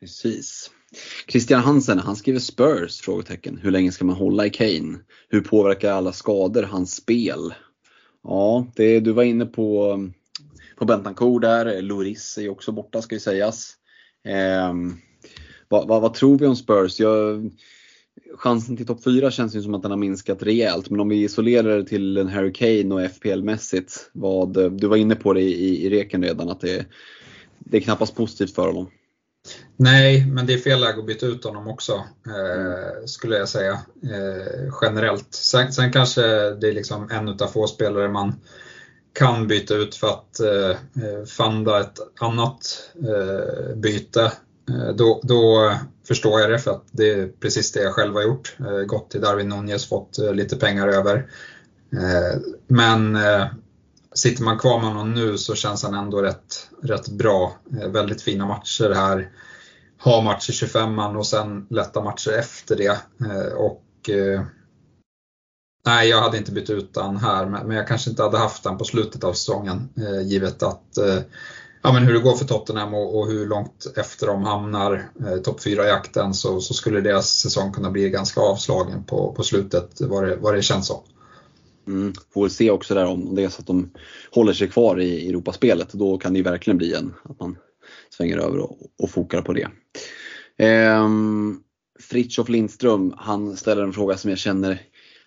Precis. 0.00 0.70
Christian 1.28 1.60
Hansen, 1.60 1.98
han 1.98 2.16
skriver 2.16 2.40
Spurs? 2.40 3.00
Frågetecken. 3.00 3.58
Hur 3.62 3.70
länge 3.70 3.92
ska 3.92 4.04
man 4.04 4.16
hålla 4.16 4.46
i 4.46 4.50
Kane? 4.50 4.98
Hur 5.28 5.40
påverkar 5.40 5.92
alla 5.92 6.12
skador 6.12 6.62
hans 6.62 6.94
spel? 6.94 7.54
Ja, 8.24 8.66
det, 8.76 9.00
du 9.00 9.12
var 9.12 9.22
inne 9.22 9.46
på 9.46 9.98
på 10.76 10.84
Bentancourt 10.84 11.42
där. 11.42 11.82
Loris 11.82 12.38
är 12.38 12.42
ju 12.42 12.48
också 12.48 12.72
borta 12.72 13.02
ska 13.02 13.14
ju 13.14 13.20
sägas. 13.20 13.76
Eh, 14.24 14.74
vad, 15.68 15.88
vad, 15.88 16.02
vad, 16.02 16.14
tror 16.14 16.38
vi 16.38 16.46
om 16.46 16.56
Spurs? 16.56 17.00
Jag, 17.00 17.50
chansen 18.36 18.76
till 18.76 18.86
topp 18.86 19.04
4 19.04 19.30
känns 19.30 19.56
ju 19.56 19.62
som 19.62 19.74
att 19.74 19.82
den 19.82 19.90
har 19.90 19.98
minskat 19.98 20.42
rejält. 20.42 20.90
Men 20.90 21.00
om 21.00 21.08
vi 21.08 21.22
isolerar 21.22 21.78
det 21.78 21.84
till 21.84 22.16
en 22.16 22.28
Harry 22.28 22.52
Kane 22.52 22.94
och 22.94 23.00
FPL-mässigt. 23.10 24.10
Vad, 24.12 24.78
du 24.80 24.86
var 24.86 24.96
inne 24.96 25.14
på 25.14 25.32
det 25.32 25.40
i, 25.40 25.86
i 25.86 25.90
reken 25.90 26.24
redan 26.24 26.48
att 26.48 26.60
det, 26.60 26.86
det 27.58 27.76
är 27.76 27.80
knappast 27.80 28.16
positivt 28.16 28.54
för 28.54 28.66
honom. 28.66 28.90
Nej, 29.76 30.26
men 30.26 30.46
det 30.46 30.54
är 30.54 30.58
fel 30.58 30.80
läge 30.80 30.98
att 30.98 31.06
byta 31.06 31.26
ut 31.26 31.44
honom 31.44 31.68
också, 31.68 31.92
eh, 32.26 33.04
skulle 33.06 33.36
jag 33.36 33.48
säga. 33.48 33.72
Eh, 34.02 34.74
generellt. 34.82 35.34
Sen, 35.34 35.72
sen, 35.72 35.92
kanske 35.92 36.22
det 36.54 36.68
är 36.68 36.72
liksom 36.72 37.10
en 37.10 37.28
utav 37.28 37.46
få 37.46 37.66
spelare 37.66 38.08
man 38.08 38.34
kan 39.12 39.48
byta 39.48 39.74
ut 39.74 39.94
för 39.94 40.08
att 40.08 40.40
eh, 40.40 40.76
fanda 41.26 41.26
funda 41.26 41.80
ett 41.80 41.98
annat 42.20 42.90
eh, 42.94 43.76
byte. 43.76 44.32
Eh, 44.68 44.94
då, 44.94 45.20
då, 45.22 45.72
förstår 46.08 46.40
jag 46.40 46.50
det 46.50 46.58
för 46.58 46.70
att 46.70 46.84
det 46.90 47.10
är 47.10 47.28
precis 47.40 47.72
det 47.72 47.82
jag 47.82 47.92
själv 47.92 48.14
har 48.14 48.22
gjort. 48.22 48.56
Eh, 48.60 48.86
gått 48.86 49.10
till 49.10 49.20
Darwin 49.20 49.48
Nunez, 49.48 49.88
fått 49.88 50.18
eh, 50.18 50.34
lite 50.34 50.56
pengar 50.56 50.88
över. 50.88 51.26
men 52.66 53.18
sitter 54.14 54.42
man 54.42 54.58
kvar 54.58 54.78
med 54.78 54.88
honom 54.88 55.14
nu 55.14 55.38
så 55.38 55.54
känns 55.54 55.82
han 55.82 55.94
ändå 55.94 56.22
rätt, 56.22 56.68
rätt 56.82 57.08
bra. 57.08 57.56
väldigt 57.92 58.22
fina 58.22 58.46
matcher 58.46 58.94
här 58.94 59.30
ha 60.04 60.20
match 60.20 60.50
i 60.50 60.52
25an 60.52 61.16
och 61.16 61.26
sen 61.26 61.66
lätta 61.70 62.02
matcher 62.02 62.30
efter 62.38 62.76
det. 62.76 63.00
Eh, 63.30 63.52
och 63.52 64.10
eh, 64.10 64.42
Nej, 65.86 66.08
jag 66.08 66.20
hade 66.20 66.38
inte 66.38 66.52
bytt 66.52 66.70
ut 66.70 66.94
den 66.94 67.16
här, 67.16 67.46
men 67.46 67.76
jag 67.76 67.88
kanske 67.88 68.10
inte 68.10 68.22
hade 68.22 68.38
haft 68.38 68.62
den 68.62 68.78
på 68.78 68.84
slutet 68.84 69.24
av 69.24 69.32
säsongen 69.32 69.88
eh, 69.96 70.28
givet 70.28 70.62
att 70.62 70.98
eh, 70.98 71.18
ja, 71.82 71.92
men 71.92 72.02
hur 72.02 72.12
det 72.14 72.20
går 72.20 72.36
för 72.36 72.44
Tottenham 72.44 72.94
och, 72.94 73.18
och 73.18 73.26
hur 73.26 73.46
långt 73.46 73.92
efter 73.96 74.26
de 74.26 74.42
hamnar 74.42 75.10
eh, 75.20 75.36
topp 75.36 75.60
4-jakten 75.60 76.34
så, 76.34 76.60
så, 76.60 76.74
skulle 76.74 77.00
deras 77.00 77.28
säsong 77.28 77.72
kunna 77.72 77.90
bli 77.90 78.10
ganska 78.10 78.40
avslagen 78.40 79.04
på, 79.04 79.32
på 79.32 79.42
slutet 79.42 80.00
vad 80.00 80.24
det, 80.24 80.36
vad 80.36 80.54
det 80.54 80.62
känns 80.62 80.86
som. 80.86 81.00
Mm, 81.86 82.12
får 82.34 82.48
se 82.48 82.70
också 82.70 82.94
där 82.94 83.06
om 83.06 83.34
det 83.34 83.44
är 83.44 83.48
så 83.48 83.60
att 83.60 83.66
de 83.66 83.90
håller 84.30 84.52
sig 84.52 84.68
kvar 84.68 85.00
i 85.00 85.28
Europaspelet. 85.28 85.92
Då 85.92 86.18
kan 86.18 86.32
det 86.32 86.36
ju 86.36 86.44
verkligen 86.44 86.78
bli 86.78 86.94
en, 86.94 87.14
att 87.24 87.40
man 87.40 87.56
svänger 88.16 88.38
över 88.38 88.58
och, 88.58 88.78
och 89.02 89.10
fokar 89.10 89.42
på 89.42 89.52
det. 89.52 89.68
Ehm, 90.58 91.60
Fritjof 92.00 92.48
Lindström, 92.48 93.14
han 93.16 93.56
ställer 93.56 93.82
en 93.82 93.92
fråga 93.92 94.16
som 94.16 94.30
jag 94.30 94.38
känner 94.38 94.82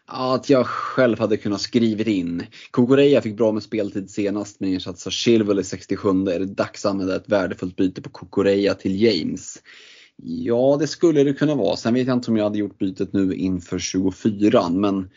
att 0.08 0.50
jag 0.50 0.68
själv 0.68 1.20
hade 1.20 1.38
kunnat 1.38 1.62
skrivit 1.62 2.08
in. 2.08 2.44
Kukureya 2.72 3.22
fick 3.22 3.38
bra 3.38 3.52
med 3.52 3.64
speltid 3.64 4.10
senast 4.10 4.60
men 4.60 4.74
ersattes 4.74 5.08
av 5.08 5.12
Chilwell 5.12 5.60
i 5.60 5.64
67. 5.64 6.10
Är 6.10 6.40
det 6.40 6.46
dags 6.46 6.86
att 6.86 6.92
använda 6.92 7.16
ett 7.16 7.30
värdefullt 7.30 7.76
byte 7.76 8.02
på 8.02 8.10
Kukureya 8.10 8.74
till 8.74 9.02
James? 9.02 9.58
Ja, 10.24 10.78
det 10.80 10.88
skulle 10.88 11.24
det 11.24 11.34
kunna 11.34 11.56
vara. 11.56 11.76
Sen 11.76 11.94
vet 11.94 12.08
jag 12.08 12.18
inte 12.18 12.32
om 12.32 12.38
jag 12.38 12.44
hade 12.44 12.58
gjort 12.58 12.78
bytet 12.78 13.14
nu 13.14 13.34
inför 13.34 13.80
24 13.80 14.70
men 14.70 15.10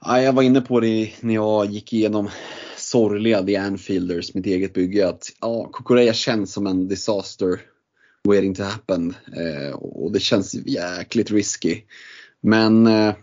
ja, 0.00 0.22
jag 0.22 0.32
var 0.32 0.42
inne 0.42 0.60
på 0.60 0.80
det 0.80 1.10
när 1.20 1.34
jag 1.34 1.66
gick 1.66 1.92
igenom 1.92 2.28
sorgliga 2.76 3.42
The 3.42 3.56
Anfielders, 3.56 4.34
mitt 4.34 4.46
eget 4.46 4.74
bygge, 4.74 5.08
att 5.08 5.32
ja, 5.40 5.70
Kukureya 5.72 6.12
känns 6.12 6.52
som 6.52 6.66
en 6.66 6.88
disaster 6.88 7.60
waiting 8.28 8.54
to 8.54 8.62
happen. 8.62 9.14
Eh, 9.36 9.74
och 9.74 10.12
det 10.12 10.20
känns 10.20 10.54
jäkligt 10.54 11.30
risky. 11.30 11.82
Men 12.40 12.86
eh, 12.86 13.14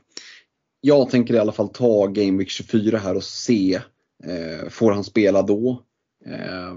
jag 0.81 1.09
tänker 1.09 1.33
i 1.33 1.39
alla 1.39 1.51
fall 1.51 1.69
ta 1.69 2.07
Game 2.07 2.37
Week 2.37 2.49
24 2.49 2.97
här 2.97 3.15
och 3.15 3.23
se. 3.23 3.81
Eh, 4.23 4.69
får 4.69 4.91
han 4.91 5.03
spela 5.03 5.41
då? 5.41 5.83
Eh, 6.25 6.75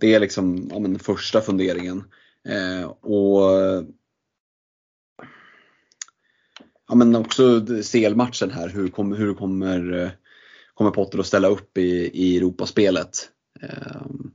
det 0.00 0.14
är 0.14 0.20
liksom 0.20 0.68
ja, 0.70 0.78
men, 0.78 0.98
första 0.98 1.40
funderingen. 1.40 2.04
Eh, 2.48 2.84
och 2.90 3.50
ja, 6.88 6.94
men 6.94 7.16
också 7.16 7.66
CL-matchen 7.92 8.50
här. 8.50 8.68
Hur, 8.68 8.88
kom, 8.88 9.12
hur 9.12 9.34
kommer, 9.34 10.10
kommer 10.74 10.90
Potter 10.90 11.18
att 11.18 11.26
ställa 11.26 11.48
upp 11.48 11.78
i, 11.78 12.10
i 12.12 12.36
Europaspelet? 12.36 13.30
Ehm, 13.60 14.30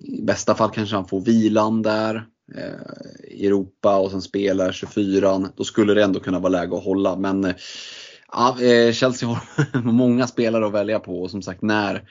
I 0.00 0.22
bästa 0.22 0.54
fall 0.54 0.70
kanske 0.70 0.96
han 0.96 1.08
får 1.08 1.20
vilan 1.20 1.82
där 1.82 2.26
eh, 2.54 3.30
i 3.30 3.46
Europa 3.46 3.98
och 3.98 4.10
sen 4.10 4.22
spelar 4.22 4.72
24 4.72 5.48
Då 5.56 5.64
skulle 5.64 5.94
det 5.94 6.02
ändå 6.02 6.20
kunna 6.20 6.38
vara 6.38 6.52
läge 6.52 6.76
att 6.76 6.84
hålla. 6.84 7.16
Men 7.16 7.54
ja, 8.34 8.62
eh, 8.62 8.92
Chelsea 8.92 9.28
har 9.28 9.82
många 9.92 10.26
spelare 10.26 10.66
att 10.66 10.72
välja 10.72 10.98
på 10.98 11.22
och 11.22 11.30
som 11.30 11.42
sagt 11.42 11.62
när, 11.62 12.08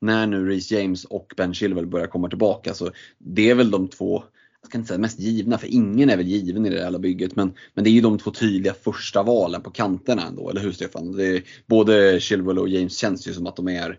när 0.00 0.26
nu 0.26 0.48
Reece 0.48 0.70
James 0.70 1.04
och 1.04 1.32
Ben 1.36 1.54
Chilwell 1.54 1.86
börjar 1.86 2.06
komma 2.06 2.28
tillbaka 2.28 2.74
så 2.74 2.90
det 3.18 3.50
är 3.50 3.54
väl 3.54 3.70
de 3.70 3.88
två 3.88 4.24
jag 4.66 4.68
ska 4.68 4.78
inte 4.78 4.88
säga 4.88 4.98
mest 4.98 5.20
givna, 5.20 5.58
för 5.58 5.66
ingen 5.66 6.10
är 6.10 6.16
väl 6.16 6.26
given 6.26 6.66
i 6.66 6.70
det 6.70 6.84
här 6.84 6.98
bygget. 6.98 7.36
Men, 7.36 7.52
men 7.74 7.84
det 7.84 7.90
är 7.90 7.92
ju 7.92 8.00
de 8.00 8.18
två 8.18 8.30
tydliga 8.30 8.74
första 8.74 9.22
valen 9.22 9.62
på 9.62 9.70
kanterna 9.70 10.26
ändå, 10.26 10.50
eller 10.50 10.60
hur 10.60 10.72
Stefan? 10.72 11.12
Det 11.12 11.26
är, 11.26 11.42
både 11.66 12.20
Chilwell 12.20 12.58
och 12.58 12.68
James 12.68 12.98
känns 12.98 13.28
ju 13.28 13.32
som 13.32 13.46
att 13.46 13.56
de 13.56 13.68
är 13.68 13.98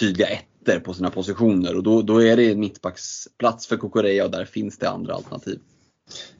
tydliga 0.00 0.28
ettor 0.28 0.78
på 0.78 0.94
sina 0.94 1.10
positioner 1.10 1.76
och 1.76 1.82
då, 1.82 2.02
då 2.02 2.22
är 2.22 2.36
det 2.36 2.56
mittbacksplats 2.56 3.66
för 3.66 3.76
Kokoreya 3.76 4.24
och 4.24 4.30
där 4.30 4.44
finns 4.44 4.78
det 4.78 4.90
andra 4.90 5.14
alternativ. 5.14 5.58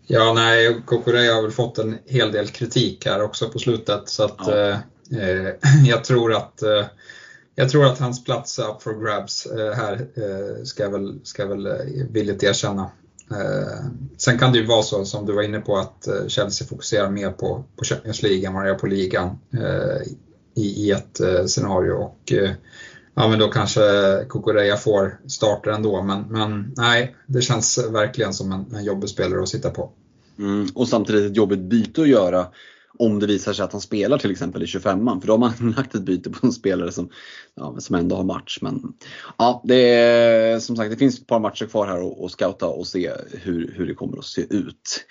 Ja, 0.07 0.33
nej, 0.33 0.83
Kokoreya 0.87 1.35
har 1.35 1.43
väl 1.43 1.51
fått 1.51 1.79
en 1.79 1.99
hel 2.07 2.33
del 2.33 2.49
kritik 2.49 3.07
här 3.07 3.23
också 3.23 3.49
på 3.49 3.59
slutet 3.59 4.09
så 4.09 4.25
att 4.25 4.41
ja. 4.47 4.59
eh, 4.59 4.77
eh 5.19 5.55
jag 5.87 6.05
tror 6.05 6.35
att 6.35 6.63
eh, 6.63 6.87
jag 7.55 7.69
tror 7.69 7.87
att 7.87 7.99
hans 7.99 8.25
plats 8.25 8.59
är 8.59 8.71
up 8.71 8.83
for 8.83 9.05
grabs 9.05 9.47
eh, 9.47 9.73
här, 9.73 9.93
eh, 10.15 10.65
ska 10.65 10.83
jag 10.83 10.91
väl, 10.91 11.21
ska 11.23 11.43
jag 11.43 11.49
väl 11.49 11.67
eh, 11.67 12.07
villigt 12.11 12.43
erkänna. 12.43 12.91
Sen 14.17 14.39
kan 14.39 14.53
det 14.53 14.59
ju 14.59 14.67
vara 14.67 14.83
så 14.83 15.05
som 15.05 15.27
du 15.27 15.33
var 15.33 15.43
inne 15.43 15.61
på 15.61 15.77
att 15.77 16.09
Chelsea 16.27 16.69
fokuserar 16.69 17.11
mer 17.11 17.31
på, 17.31 17.65
på 17.77 17.85
Champions 17.85 18.23
League 18.23 18.47
än 18.47 18.55
vad 18.55 18.65
de 18.65 18.69
gör 18.69 18.75
på 18.75 18.87
ligan 18.87 19.39
i, 20.55 20.87
i 20.87 20.91
ett 20.91 21.21
scenario 21.47 21.93
och 21.93 22.33
ja 23.15 23.29
men 23.29 23.39
då 23.39 23.49
kanske 23.49 23.81
Kukureya 24.29 24.77
får 24.77 25.21
starter 25.27 25.71
ändå. 25.71 26.03
Men, 26.03 26.23
men 26.23 26.73
nej, 26.77 27.17
det 27.27 27.43
känns 27.43 27.79
verkligen 27.91 28.35
som 28.35 28.53
en, 28.53 28.75
en 28.75 28.85
jobbig 28.85 29.11
spelare 29.11 29.43
att 29.43 29.49
sitta 29.49 29.71
på. 29.71 29.91
Mm, 30.39 30.69
och 30.75 30.89
samtidigt 30.89 31.31
ett 31.31 31.37
jobbigt 31.37 31.61
byte 31.61 32.03
att 32.03 32.09
göra 32.09 32.47
om 32.99 33.19
det 33.19 33.27
visar 33.27 33.53
sig 33.53 33.65
att 33.65 33.73
han 33.73 33.81
spelar 33.81 34.19
till 34.19 34.31
exempel 34.31 34.63
i 34.63 34.67
25an. 34.67 35.21
För 35.21 35.27
då 35.27 35.33
har 35.33 35.39
man 35.39 35.53
lagt 35.77 35.95
ett 35.95 36.03
byte 36.03 36.31
på 36.31 36.47
en 36.47 36.53
spelare 36.53 36.93
som, 36.93 37.09
ja, 37.55 37.77
som 37.79 37.97
ändå 37.97 38.17
har 38.17 38.25
match. 38.25 38.59
Men 38.61 38.93
ja, 39.39 39.63
det 39.65 39.95
är, 39.95 40.59
som 40.59 40.77
sagt 40.77 40.91
det 40.91 40.97
finns 40.97 41.21
ett 41.21 41.27
par 41.27 41.41
matcher 41.41 41.67
kvar 41.67 41.87
här 41.87 42.25
att 42.25 42.33
scouta 42.33 42.67
och 42.67 42.87
se 42.87 43.13
hur, 43.33 43.75
hur 43.77 43.87
det 43.87 43.95
kommer 43.95 44.19
att 44.19 44.25
se 44.25 44.43
ut. 44.51 45.05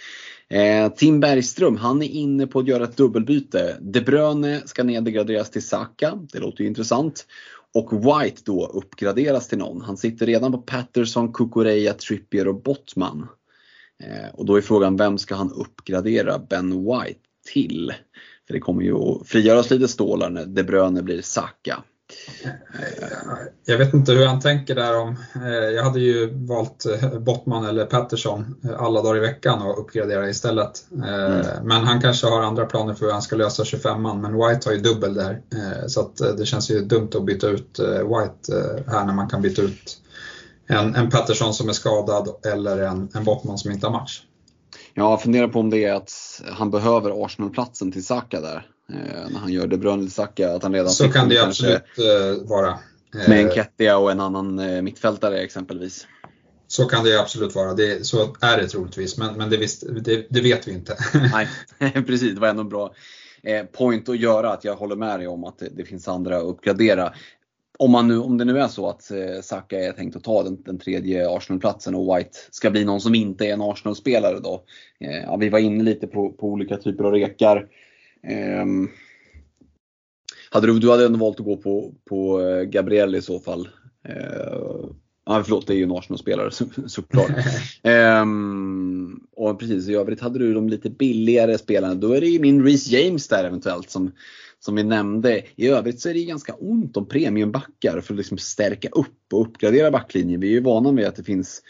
Eh, 0.49 0.91
Tim 0.93 1.20
Bergström, 1.20 1.78
han 1.78 2.02
är 2.02 2.08
inne 2.08 2.47
på 2.47 2.60
att 2.60 2.68
göra 2.68 2.84
ett 2.84 2.97
dubbelbyte. 2.97 3.78
De 3.82 4.02
Bruyne 4.02 4.62
ska 4.66 4.84
nedgraderas 4.84 5.49
till 5.49 5.68
Saka. 5.68 6.20
Det 6.32 6.39
låter 6.39 6.62
ju 6.62 6.68
intressant 6.68 7.26
och 7.74 7.93
White 7.93 8.41
då 8.45 8.65
uppgraderas 8.65 9.47
till 9.47 9.57
någon. 9.57 9.82
Han 9.82 9.97
sitter 9.97 10.26
redan 10.26 10.51
på 10.51 10.57
Patterson, 10.57 11.34
Kukureya, 11.34 11.93
Trippier 11.93 12.47
och 12.47 12.61
Bottman. 12.61 13.28
Eh, 14.03 14.30
och 14.34 14.45
då 14.45 14.55
är 14.55 14.61
frågan 14.61 14.97
vem 14.97 15.17
ska 15.17 15.36
han 15.36 15.51
uppgradera 15.51 16.39
Ben 16.39 16.86
White 16.86 17.19
till? 17.53 17.93
För 18.47 18.53
det 18.53 18.59
kommer 18.59 18.84
ju 18.84 18.95
att 18.95 19.28
frigöras 19.28 19.69
lite 19.69 19.88
stålar 19.88 20.30
när 20.30 20.45
De 20.45 20.63
Bruyne 20.63 21.03
blir 21.03 21.22
Saka. 21.22 21.84
Jag 23.66 23.78
vet 23.78 23.93
inte 23.93 24.12
hur 24.12 24.26
han 24.26 24.39
tänker 24.39 24.76
där 24.76 24.97
om, 24.97 25.18
eh, 25.36 25.51
jag 25.51 25.84
hade 25.84 25.99
ju 25.99 26.45
valt 26.47 26.86
eh, 26.86 27.20
Bottman 27.20 27.66
eller 27.66 27.86
Patterson 27.86 28.55
eh, 28.64 28.82
alla 28.82 29.01
dagar 29.01 29.18
i 29.18 29.20
veckan 29.20 29.62
och 29.62 29.80
uppgradera 29.80 30.30
istället. 30.30 30.72
Mm. 30.91 31.45
Men 31.64 31.84
han 31.84 32.01
kanske 32.01 32.28
har 32.28 32.41
andra 32.41 32.66
planer 32.66 32.93
för 32.93 33.05
hur 33.05 33.14
han 33.14 33.22
ska 33.22 33.36
lösa 33.36 33.64
25an, 33.64 34.22
men 34.22 34.34
White 34.34 34.70
har 34.70 34.74
ju 34.74 34.82
dubbel 34.82 35.14
där. 35.14 35.41
Så 35.88 36.01
att 36.01 36.38
det 36.38 36.45
känns 36.45 36.72
ju 36.72 36.80
dumt 36.80 37.09
att 37.16 37.26
byta 37.26 37.47
ut 37.47 37.80
White 37.80 38.53
här 38.88 39.05
när 39.05 39.14
man 39.14 39.30
kan 39.30 39.41
byta 39.41 39.62
ut 39.62 39.97
en, 40.68 40.95
en 40.95 41.09
Patterson 41.09 41.53
som 41.53 41.70
är 41.70 41.74
skadad 41.74 42.30
eller 42.53 42.78
en, 42.78 43.09
en 43.14 43.24
Bottman 43.24 43.57
som 43.57 43.72
inte 43.72 43.88
har 43.88 43.93
match. 43.93 44.22
Jag 44.93 45.22
funderar 45.22 45.47
på 45.47 45.59
om 45.59 45.70
det 45.70 45.86
är 45.86 45.93
att 45.93 46.12
han 46.51 46.72
behöver 46.72 47.26
Arsenal-platsen 47.26 47.91
till 47.91 48.05
Saka 48.05 48.41
där. 48.41 48.68
Eh, 48.93 49.29
när 49.31 49.39
han 49.39 49.51
gör 49.51 49.67
De 49.67 49.77
Bruyne 49.77 50.03
till 50.03 50.11
Saka. 50.11 50.53
Att 50.53 50.63
han 50.63 50.73
redan 50.73 50.89
Så 50.89 51.09
kan 51.09 51.29
det 51.29 51.35
ju 51.35 51.41
absolut 51.41 51.81
eh, 51.97 52.49
vara. 52.49 52.79
Med 53.27 53.41
en 53.41 53.47
eh, 53.47 53.53
Kettia 53.53 53.97
och 53.97 54.11
en 54.11 54.19
annan 54.19 54.83
mittfältare 54.83 55.39
exempelvis. 55.39 56.07
Så 56.67 56.85
kan 56.85 57.03
det 57.03 57.19
absolut 57.19 57.55
vara. 57.55 57.73
Det, 57.73 58.05
så 58.05 58.35
är 58.41 58.57
det 58.57 58.67
troligtvis, 58.67 59.17
men, 59.17 59.37
men 59.37 59.49
det, 59.49 59.57
visst, 59.57 59.83
det, 60.03 60.25
det 60.29 60.41
vet 60.41 60.67
vi 60.67 60.71
inte. 60.71 60.97
Nej, 61.33 61.47
precis. 62.07 62.33
Det 62.33 62.41
var 62.41 62.47
ändå 62.47 62.61
en 62.61 62.69
bra 62.69 62.93
point 63.71 64.09
att 64.09 64.19
göra. 64.19 64.51
Att 64.53 64.63
jag 64.63 64.75
håller 64.75 64.95
med 64.95 65.19
dig 65.19 65.27
om 65.27 65.43
att 65.43 65.59
det, 65.59 65.69
det 65.69 65.85
finns 65.85 66.07
andra 66.07 66.37
att 66.37 66.43
uppgradera 66.43 67.13
om, 67.81 67.91
man 67.91 68.07
nu, 68.07 68.17
om 68.19 68.37
det 68.37 68.45
nu 68.45 68.59
är 68.59 68.67
så 68.67 68.89
att 68.89 69.11
eh, 69.11 69.41
Saka 69.41 69.79
är 69.79 69.91
tänkt 69.91 70.15
att 70.15 70.23
ta 70.23 70.43
den, 70.43 70.63
den 70.63 70.77
tredje 70.77 71.29
Arsenal-platsen 71.29 71.95
och 71.95 72.17
White 72.17 72.37
ska 72.51 72.69
bli 72.71 72.85
någon 72.85 73.01
som 73.01 73.15
inte 73.15 73.45
är 73.45 73.53
en 73.53 73.61
Arsenal-spelare 73.61 74.39
då. 74.39 74.63
Eh, 74.99 75.23
ja, 75.23 75.37
vi 75.37 75.49
var 75.49 75.59
inne 75.59 75.83
lite 75.83 76.07
på, 76.07 76.31
på 76.31 76.47
olika 76.47 76.77
typer 76.77 77.03
av 77.03 77.11
rekar. 77.11 77.67
Eh, 78.24 78.65
hade 80.49 80.67
du, 80.67 80.80
du 80.80 80.91
hade 80.91 81.05
ändå 81.05 81.19
valt 81.19 81.39
att 81.39 81.45
gå 81.45 81.57
på, 81.57 81.93
på 82.09 82.41
eh, 82.41 82.63
Gabriel 82.63 83.15
i 83.15 83.22
så 83.22 83.39
fall. 83.39 83.69
Eh, 84.07 84.89
ja, 85.26 85.43
förlåt, 85.43 85.67
det 85.67 85.74
är 85.74 85.78
ju 85.78 85.84
en 85.84 85.91
Arsenal-spelare 85.91 86.51
så, 86.51 86.65
såklart. 86.88 87.32
ehm, 87.84 89.19
och 89.32 89.59
precis, 89.59 89.89
i 89.89 89.95
övrigt 89.95 90.22
hade 90.22 90.39
du 90.39 90.53
de 90.53 90.69
lite 90.69 90.89
billigare 90.89 91.57
spelarna. 91.57 91.95
Då 91.95 92.13
är 92.13 92.22
det 92.22 92.28
ju 92.28 92.39
min 92.39 92.65
Reece 92.65 92.88
James 92.88 93.28
där 93.28 93.43
eventuellt 93.43 93.89
som, 93.89 94.11
som 94.59 94.76
vi 94.76 94.84
nämnde. 94.84 95.41
I 95.55 95.67
övrigt 95.67 95.99
så 95.99 96.09
är 96.09 96.13
det 96.13 96.24
ganska 96.24 96.53
ont 96.53 96.97
om 96.97 97.07
premiumbackar 97.07 98.01
för 98.01 98.13
att 98.13 98.17
liksom 98.17 98.38
stärka 98.38 98.89
upp 98.89 99.34
och 99.34 99.41
uppgradera 99.41 99.91
backlinjen. 99.91 100.39
Vi 100.39 100.47
är 100.47 100.51
ju 100.51 100.61
vana 100.61 100.91
med 100.91 101.07
att 101.07 101.15
det 101.15 101.24
finns 101.24 101.61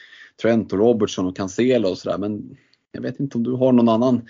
Trent 0.41 0.73
och 0.73 0.79
Robertson 0.79 1.27
och 1.27 1.35
Cancelo 1.35 1.89
och 1.89 1.97
sådär. 1.97 2.17
Men 2.17 2.57
jag 2.91 3.01
vet 3.01 3.19
inte 3.19 3.37
om 3.37 3.43
du 3.43 3.51
har 3.51 3.71
någon 3.71 3.89
annan 3.89 4.21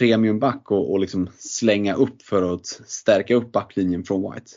premiumback 0.00 0.70
och, 0.70 0.90
och 0.92 1.00
liksom 1.00 1.30
slänga 1.38 1.94
upp 1.94 2.22
för 2.22 2.54
att 2.54 2.66
stärka 2.86 3.34
upp 3.34 3.52
backlinjen 3.52 4.04
från 4.04 4.32
White. 4.32 4.50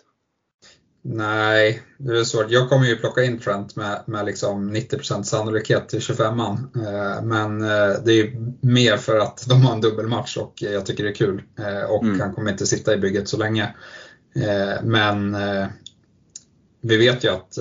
Nej, 1.02 1.82
det 1.98 2.20
är 2.20 2.24
svårt. 2.24 2.52
Jag 2.52 2.70
kommer 2.70 2.86
ju 2.86 2.96
plocka 2.96 3.24
in 3.24 3.40
Trent 3.40 3.76
med, 3.76 4.04
med 4.06 4.26
liksom 4.26 4.76
90% 4.76 5.24
sannolikhet 5.24 5.90
till 5.90 6.00
25an. 6.00 6.58
Eh, 6.76 7.24
men 7.24 7.62
eh, 7.62 8.04
det 8.06 8.14
är 8.14 8.54
mer 8.66 8.98
för 8.98 9.20
att 9.20 9.46
de 9.50 9.62
har 9.62 9.74
en 9.74 9.82
dubbelmatch 9.82 10.38
och 10.38 10.54
jag 10.56 10.86
tycker 10.86 11.04
det 11.04 11.10
är 11.10 11.16
kul. 11.16 11.44
Eh, 11.60 11.92
och 11.92 12.04
mm. 12.04 12.20
han 12.20 12.34
kommer 12.34 12.52
inte 12.52 12.66
sitta 12.66 12.94
i 12.94 12.98
bygget 12.98 13.28
så 13.28 13.38
länge. 13.38 13.76
Men 14.84 15.38
vi 16.82 16.98
vet 16.98 17.24
ju 17.24 17.30
att 17.30 17.58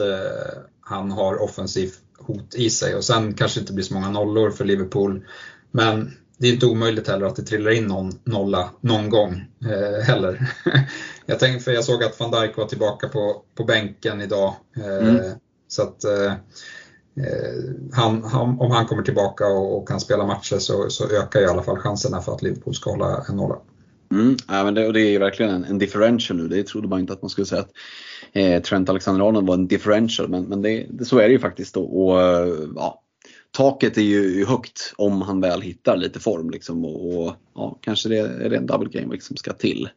han 0.80 1.10
har 1.10 1.42
offensiv 1.42 1.90
hot 2.18 2.54
i 2.54 2.70
sig 2.70 2.94
och 2.94 3.04
sen 3.04 3.34
kanske 3.34 3.60
det 3.60 3.62
inte 3.62 3.72
blir 3.72 3.84
så 3.84 3.94
många 3.94 4.10
nollor 4.10 4.50
för 4.50 4.64
Liverpool. 4.64 5.24
Men 5.70 6.10
det 6.42 6.48
är 6.48 6.52
inte 6.52 6.66
omöjligt 6.66 7.08
heller 7.08 7.26
att 7.26 7.36
det 7.36 7.42
trillar 7.42 7.70
in 7.70 7.86
någon 7.86 8.12
nolla 8.24 8.70
någon 8.80 9.10
gång 9.10 9.44
eh, 9.64 10.04
heller. 10.04 10.50
jag 11.26 11.38
tänkte, 11.38 11.64
för 11.64 11.72
jag 11.72 11.84
såg 11.84 12.04
att 12.04 12.20
van 12.20 12.30
Dijk 12.30 12.56
var 12.56 12.66
tillbaka 12.66 13.08
på, 13.08 13.42
på 13.54 13.64
bänken 13.64 14.20
idag. 14.20 14.54
Eh, 14.76 15.08
mm. 15.08 15.22
Så 15.68 15.82
att 15.82 16.04
eh, 16.04 16.32
eh 17.16 17.74
han, 17.92 18.22
han, 18.22 18.60
om 18.60 18.70
han 18.70 18.86
kommer 18.86 19.02
tillbaka 19.02 19.46
och, 19.46 19.78
och, 19.78 19.88
kan 19.88 20.00
spela 20.00 20.26
matcher 20.26 20.58
så, 20.58 20.90
så 20.90 21.08
ökar 21.08 21.40
i 21.40 21.46
alla 21.46 21.62
fall 21.62 21.76
chanserna 21.76 22.20
för 22.20 22.32
att 22.32 22.42
Liverpool 22.42 22.74
ska 22.74 22.90
hålla 22.90 23.24
en 23.28 23.36
nolla. 23.36 23.56
Mm, 24.12 24.36
ja, 24.48 24.64
men 24.64 24.74
det, 24.74 24.86
och 24.86 24.92
det 24.92 25.00
är 25.00 25.18
verkligen 25.18 25.52
en, 25.52 25.64
en, 25.64 25.78
differential 25.78 26.36
nu. 26.36 26.48
Det 26.48 26.66
trodde 26.66 26.88
man 26.88 27.00
inte 27.00 27.12
att 27.12 27.22
man 27.22 27.30
skulle 27.30 27.46
säga 27.46 27.60
att 27.60 27.72
eh, 28.32 28.62
Trent 28.62 28.88
Alexander-Arnold 28.88 29.46
var 29.46 29.54
en 29.54 29.68
differential, 29.68 30.28
men, 30.28 30.44
men 30.44 30.62
det, 30.62 30.86
det, 30.90 31.04
så 31.04 31.18
är 31.18 31.28
det 31.28 31.32
ju 31.32 31.38
faktiskt. 31.38 31.74
Då. 31.74 31.82
Och, 31.82 32.18
ja, 32.76 33.02
taket 33.52 33.96
är 33.96 34.02
ju 34.02 34.44
högt 34.44 34.92
om 34.96 35.22
han 35.22 35.40
väl 35.40 35.60
hittar 35.60 35.96
lite 35.96 36.20
form. 36.20 36.50
Liksom, 36.50 36.84
och, 36.84 37.26
och 37.26 37.34
ja, 37.54 37.78
kanske 37.80 38.08
det 38.08 38.18
är 38.18 38.50
det 38.50 38.56
en 38.56 38.66
double 38.66 39.00
game 39.00 39.20
som 39.20 39.36
ska 39.36 39.52
till. 39.52 39.88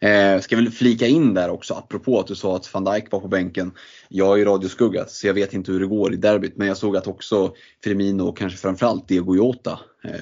Eh, 0.00 0.40
ska 0.40 0.56
väl 0.56 0.70
flika 0.70 1.06
in 1.06 1.34
där 1.34 1.50
också 1.50 1.74
apropå 1.74 2.20
att 2.20 2.26
du 2.26 2.34
sa 2.34 2.56
att 2.56 2.74
van 2.74 2.84
Dijk 2.84 3.10
var 3.10 3.20
på 3.20 3.28
bänken. 3.28 3.72
Jag 4.08 4.32
är 4.32 4.36
ju 4.36 4.44
radioskugga 4.44 5.04
så 5.06 5.26
jag 5.26 5.34
vet 5.34 5.54
inte 5.54 5.72
hur 5.72 5.80
det 5.80 5.86
går 5.86 6.14
i 6.14 6.16
derbyt 6.16 6.56
men 6.56 6.68
jag 6.68 6.76
såg 6.76 6.96
att 6.96 7.06
också 7.06 7.54
Firmino 7.84 8.22
och 8.22 8.38
kanske 8.38 8.58
framförallt 8.58 9.08
Diego 9.08 9.36
Jota 9.36 9.78
eh, 10.04 10.14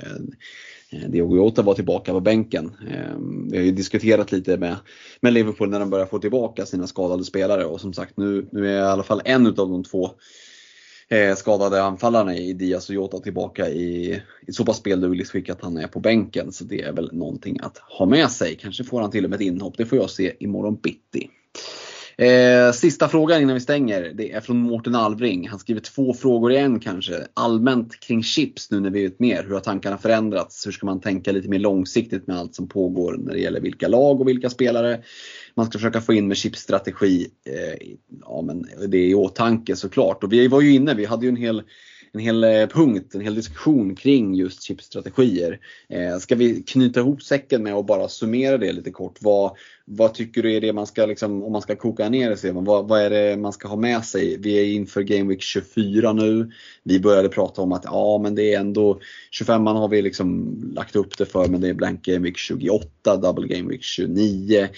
eh 0.93 1.09
Diogo 1.09 1.36
Jota 1.36 1.62
var 1.62 1.74
tillbaka 1.74 2.12
på 2.12 2.20
bänken. 2.20 2.72
Eh, 2.91 3.18
vi 3.51 3.57
har 3.57 3.64
ju 3.64 3.72
diskuterat 3.72 4.32
lite 4.32 4.57
med, 4.57 4.76
med 5.20 5.32
Liverpool 5.32 5.70
när 5.70 5.80
de 5.80 5.91
börjar 5.91 6.07
få 6.07 6.18
tillbaka 6.18 6.66
sina 6.66 6.86
skadade 6.86 7.24
spelare 7.24 7.64
och 7.64 7.80
som 7.80 7.93
sagt 7.93 8.16
nu, 8.16 8.49
nu 8.53 8.68
är 8.68 8.78
i 8.78 8.80
alla 8.80 9.03
fall 9.03 9.22
en 9.24 9.47
av 9.47 9.55
de 9.55 9.84
två 9.84 10.11
eh, 11.11 11.35
skadade 11.35 11.83
anfallarna 11.83 12.37
i 12.37 12.53
Diaz 12.53 12.89
och 12.89 12.95
Jota 12.95 13.19
tillbaka 13.19 13.69
i, 13.69 14.23
i 14.47 14.53
så 14.53 14.65
pass 14.65 14.77
speldugligt 14.77 15.31
skick 15.31 15.49
att 15.49 15.63
han 15.63 15.77
är 15.77 15.87
på 15.87 16.01
bänken. 16.01 16.53
Så 16.53 16.65
det 16.65 16.83
är 16.83 16.93
väl 16.93 17.13
någonting 17.13 17.59
att 17.63 17.79
ha 17.79 18.07
med 18.07 18.31
sig. 18.31 18.57
Kanske 18.57 18.85
får 18.85 19.01
han 19.01 19.11
till 19.11 19.25
och 19.25 19.31
med 19.31 19.37
ett 19.37 19.47
inhopp. 19.47 19.75
Det 19.77 19.87
får 19.87 19.99
jag 19.99 20.11
se 20.11 20.33
imorgon 20.41 20.77
bitti. 20.77 21.31
Eh, 22.21 22.73
sista 22.73 23.09
frågan 23.09 23.43
innan 23.43 23.55
vi 23.55 23.61
stänger. 23.61 24.12
Det 24.14 24.33
är 24.33 24.41
från 24.41 24.57
Mårten 24.57 24.95
Alvring. 24.95 25.49
Han 25.49 25.59
skriver 25.59 25.81
två 25.81 26.14
frågor 26.14 26.53
i 26.53 26.57
en 26.57 26.81
kanske. 26.81 27.27
Allmänt 27.35 28.01
kring 28.01 28.23
chips 28.23 28.71
nu 28.71 28.81
när 28.81 28.91
vi 28.91 29.03
vet 29.03 29.21
mer. 29.21 29.43
Hur 29.43 29.55
har 29.55 29.61
tankarna 29.61 29.99
förändrats? 29.99 30.66
Hur 30.66 30.73
ska 30.73 30.87
man 30.87 31.01
tänka 31.01 31.33
lite 31.33 31.49
mer 31.49 31.59
långsiktigt 31.59 32.27
med 32.27 32.37
allt 32.39 32.55
som 32.55 32.68
pågår 32.68 33.16
när 33.18 33.33
det 33.33 33.41
gäller 33.41 33.61
vilka 33.61 33.89
lag 33.89 34.21
och 34.21 34.29
vilka 34.29 34.51
spelare 34.51 35.01
man 35.55 35.66
ska 35.66 35.79
försöka 35.79 36.01
få 36.01 36.14
in 36.14 36.29
med 36.29 36.37
chipsstrategi. 36.37 37.27
Eh, 37.47 37.89
ja, 38.21 38.43
men 38.43 38.66
det 38.89 38.99
är 38.99 39.09
i 39.09 39.14
åtanke 39.14 39.77
såklart. 39.77 40.25
Och 40.25 40.33
vi 40.33 40.49
var 40.49 40.61
ju 40.61 40.75
inne, 40.75 40.95
vi 40.95 41.05
hade 41.05 41.27
ju 41.27 41.29
en 41.29 41.37
hel 41.37 41.62
en 42.13 42.21
hel 42.21 42.45
eh, 42.45 42.67
punkt, 42.67 43.15
en 43.15 43.21
hel 43.21 43.35
diskussion 43.35 43.95
kring 43.95 44.35
just 44.35 44.63
chipstrategier. 44.63 45.59
Eh, 45.89 46.19
ska 46.19 46.35
vi 46.35 46.63
knyta 46.63 47.01
ihop 47.01 47.23
säcken 47.23 47.63
med 47.63 47.75
att 47.75 47.87
bara 47.87 48.09
summera 48.09 48.59
det 48.59 48.73
lite 48.73 48.91
kort? 48.91 49.19
Vad, 49.21 49.57
vad 49.85 50.15
tycker 50.15 50.43
du 50.43 50.53
är 50.53 50.61
det 50.61 50.73
man 50.73 50.87
ska, 50.87 51.07
liksom, 51.07 51.43
om 51.43 51.53
man 51.53 51.63
ska 51.63 51.77
koka 51.77 52.09
ner 52.09 52.31
det, 52.31 52.37
Stefan, 52.37 52.65
vad, 52.65 52.89
vad 52.89 53.01
är 53.01 53.11
det 53.11 53.37
man 53.37 53.53
ska 53.53 53.69
ha 53.69 53.77
med 53.77 54.05
sig? 54.05 54.37
Vi 54.39 54.55
är 54.61 54.65
inför 54.65 55.03
Game 55.03 55.29
Week 55.29 55.43
24 55.43 56.13
nu. 56.13 56.51
Vi 56.83 57.01
började 57.01 57.29
prata 57.29 57.63
om 57.63 57.73
att 57.73 57.85
ja, 57.85 58.21
men 58.23 58.35
det 58.35 58.55
är 58.55 58.61
ändå 58.61 59.01
25 59.31 59.63
man 59.63 59.77
har 59.77 59.89
vi 59.89 60.03
liksom 60.03 60.57
lagt 60.75 60.97
upp 60.97 61.19
det 61.19 61.27
för, 61.27 61.49
men 61.49 61.61
det 61.61 61.69
är 61.69 61.75
Blank 61.75 62.05
Game 62.05 62.19
Week 62.19 62.37
28, 62.37 63.17
Double 63.17 63.47
Game 63.47 63.69
Week 63.69 63.83
29. 63.83 64.69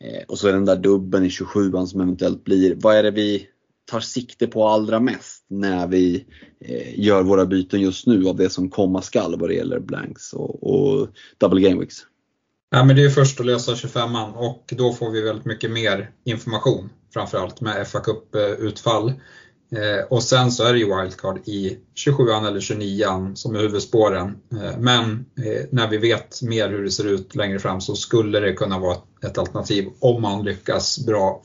Eh, 0.00 0.22
och 0.28 0.38
så 0.38 0.48
är 0.48 0.52
den 0.52 0.64
där 0.64 0.76
dubben 0.76 1.24
i 1.24 1.28
27an 1.28 1.86
som 1.86 2.00
eventuellt 2.00 2.44
blir. 2.44 2.74
Vad 2.74 2.96
är 2.96 3.02
det 3.02 3.10
vi 3.10 3.46
tar 3.90 4.00
sikte 4.00 4.46
på 4.46 4.68
allra 4.68 5.00
mest 5.00 5.44
när 5.48 5.86
vi 5.86 6.24
eh, 6.60 7.00
gör 7.00 7.22
våra 7.22 7.46
byten 7.46 7.80
just 7.80 8.06
nu 8.06 8.28
av 8.28 8.36
det 8.36 8.50
som 8.50 8.70
komma 8.70 9.02
skall 9.02 9.40
vad 9.40 9.50
det 9.50 9.54
gäller 9.54 9.80
blanks 9.80 10.32
och, 10.32 10.62
och 10.62 11.08
double 11.38 11.60
game 11.60 11.80
weeks? 11.80 11.96
Ja, 12.70 12.84
men 12.84 12.96
det 12.96 13.04
är 13.04 13.10
först 13.10 13.40
att 13.40 13.46
lösa 13.46 13.72
25an 13.72 14.32
och 14.32 14.74
då 14.76 14.92
får 14.92 15.10
vi 15.10 15.22
väldigt 15.22 15.44
mycket 15.44 15.70
mer 15.70 16.10
information 16.24 16.90
framförallt 17.14 17.60
med 17.60 17.88
FA 17.88 18.00
Cup-utfall. 18.00 19.08
Eh, 19.08 19.14
Eh, 19.76 20.04
och 20.10 20.22
sen 20.22 20.52
så 20.52 20.64
är 20.64 20.72
det 20.72 20.78
ju 20.78 21.00
wildcard 21.00 21.48
i 21.48 21.78
27an 22.06 22.48
eller 22.48 22.60
29an 22.60 23.34
som 23.34 23.54
är 23.54 23.58
huvudspåren. 23.58 24.36
Eh, 24.52 24.78
men 24.78 25.02
eh, 25.44 25.66
när 25.70 25.88
vi 25.88 25.96
vet 25.96 26.42
mer 26.42 26.68
hur 26.68 26.84
det 26.84 26.90
ser 26.90 27.06
ut 27.06 27.34
längre 27.34 27.58
fram 27.58 27.80
så 27.80 27.94
skulle 27.94 28.40
det 28.40 28.52
kunna 28.52 28.78
vara 28.78 28.96
ett 29.26 29.38
alternativ 29.38 29.88
om 30.00 30.22
man 30.22 30.44
lyckas 30.44 31.06
bra 31.06 31.42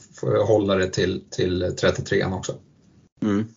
hålla 0.48 0.76
det 0.76 0.88
till, 0.88 1.24
till 1.30 1.64
33an 1.64 2.38
också. 2.38 2.54
Mm. 3.22 3.48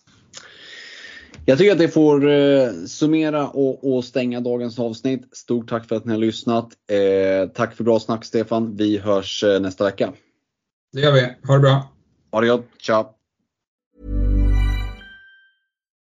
Jag 1.44 1.58
tycker 1.58 1.72
att 1.72 1.78
det 1.78 1.88
får 1.88 2.86
summera 2.86 3.48
och, 3.48 3.94
och, 3.94 4.04
stänga 4.04 4.40
dagens 4.40 4.78
avsnitt. 4.78 5.36
Stort 5.36 5.68
tack 5.68 5.88
för 5.88 5.96
att 5.96 6.04
ni 6.04 6.12
har 6.12 6.18
lyssnat. 6.18 6.68
Eh, 6.90 7.48
tack 7.48 7.76
för 7.76 7.84
bra 7.84 8.00
snack 8.00 8.24
Stefan. 8.24 8.76
Vi 8.76 8.98
hörs 8.98 9.44
nästa 9.60 9.84
vecka. 9.84 10.12
Det 10.92 11.00
gör 11.00 11.12
vi. 11.12 11.46
Ha 11.46 11.54
det 11.54 11.60
bra. 11.60 11.92
Ha 12.32 12.40
det 12.40 12.48
gott. 12.48 12.66
Ciao. 12.82 13.21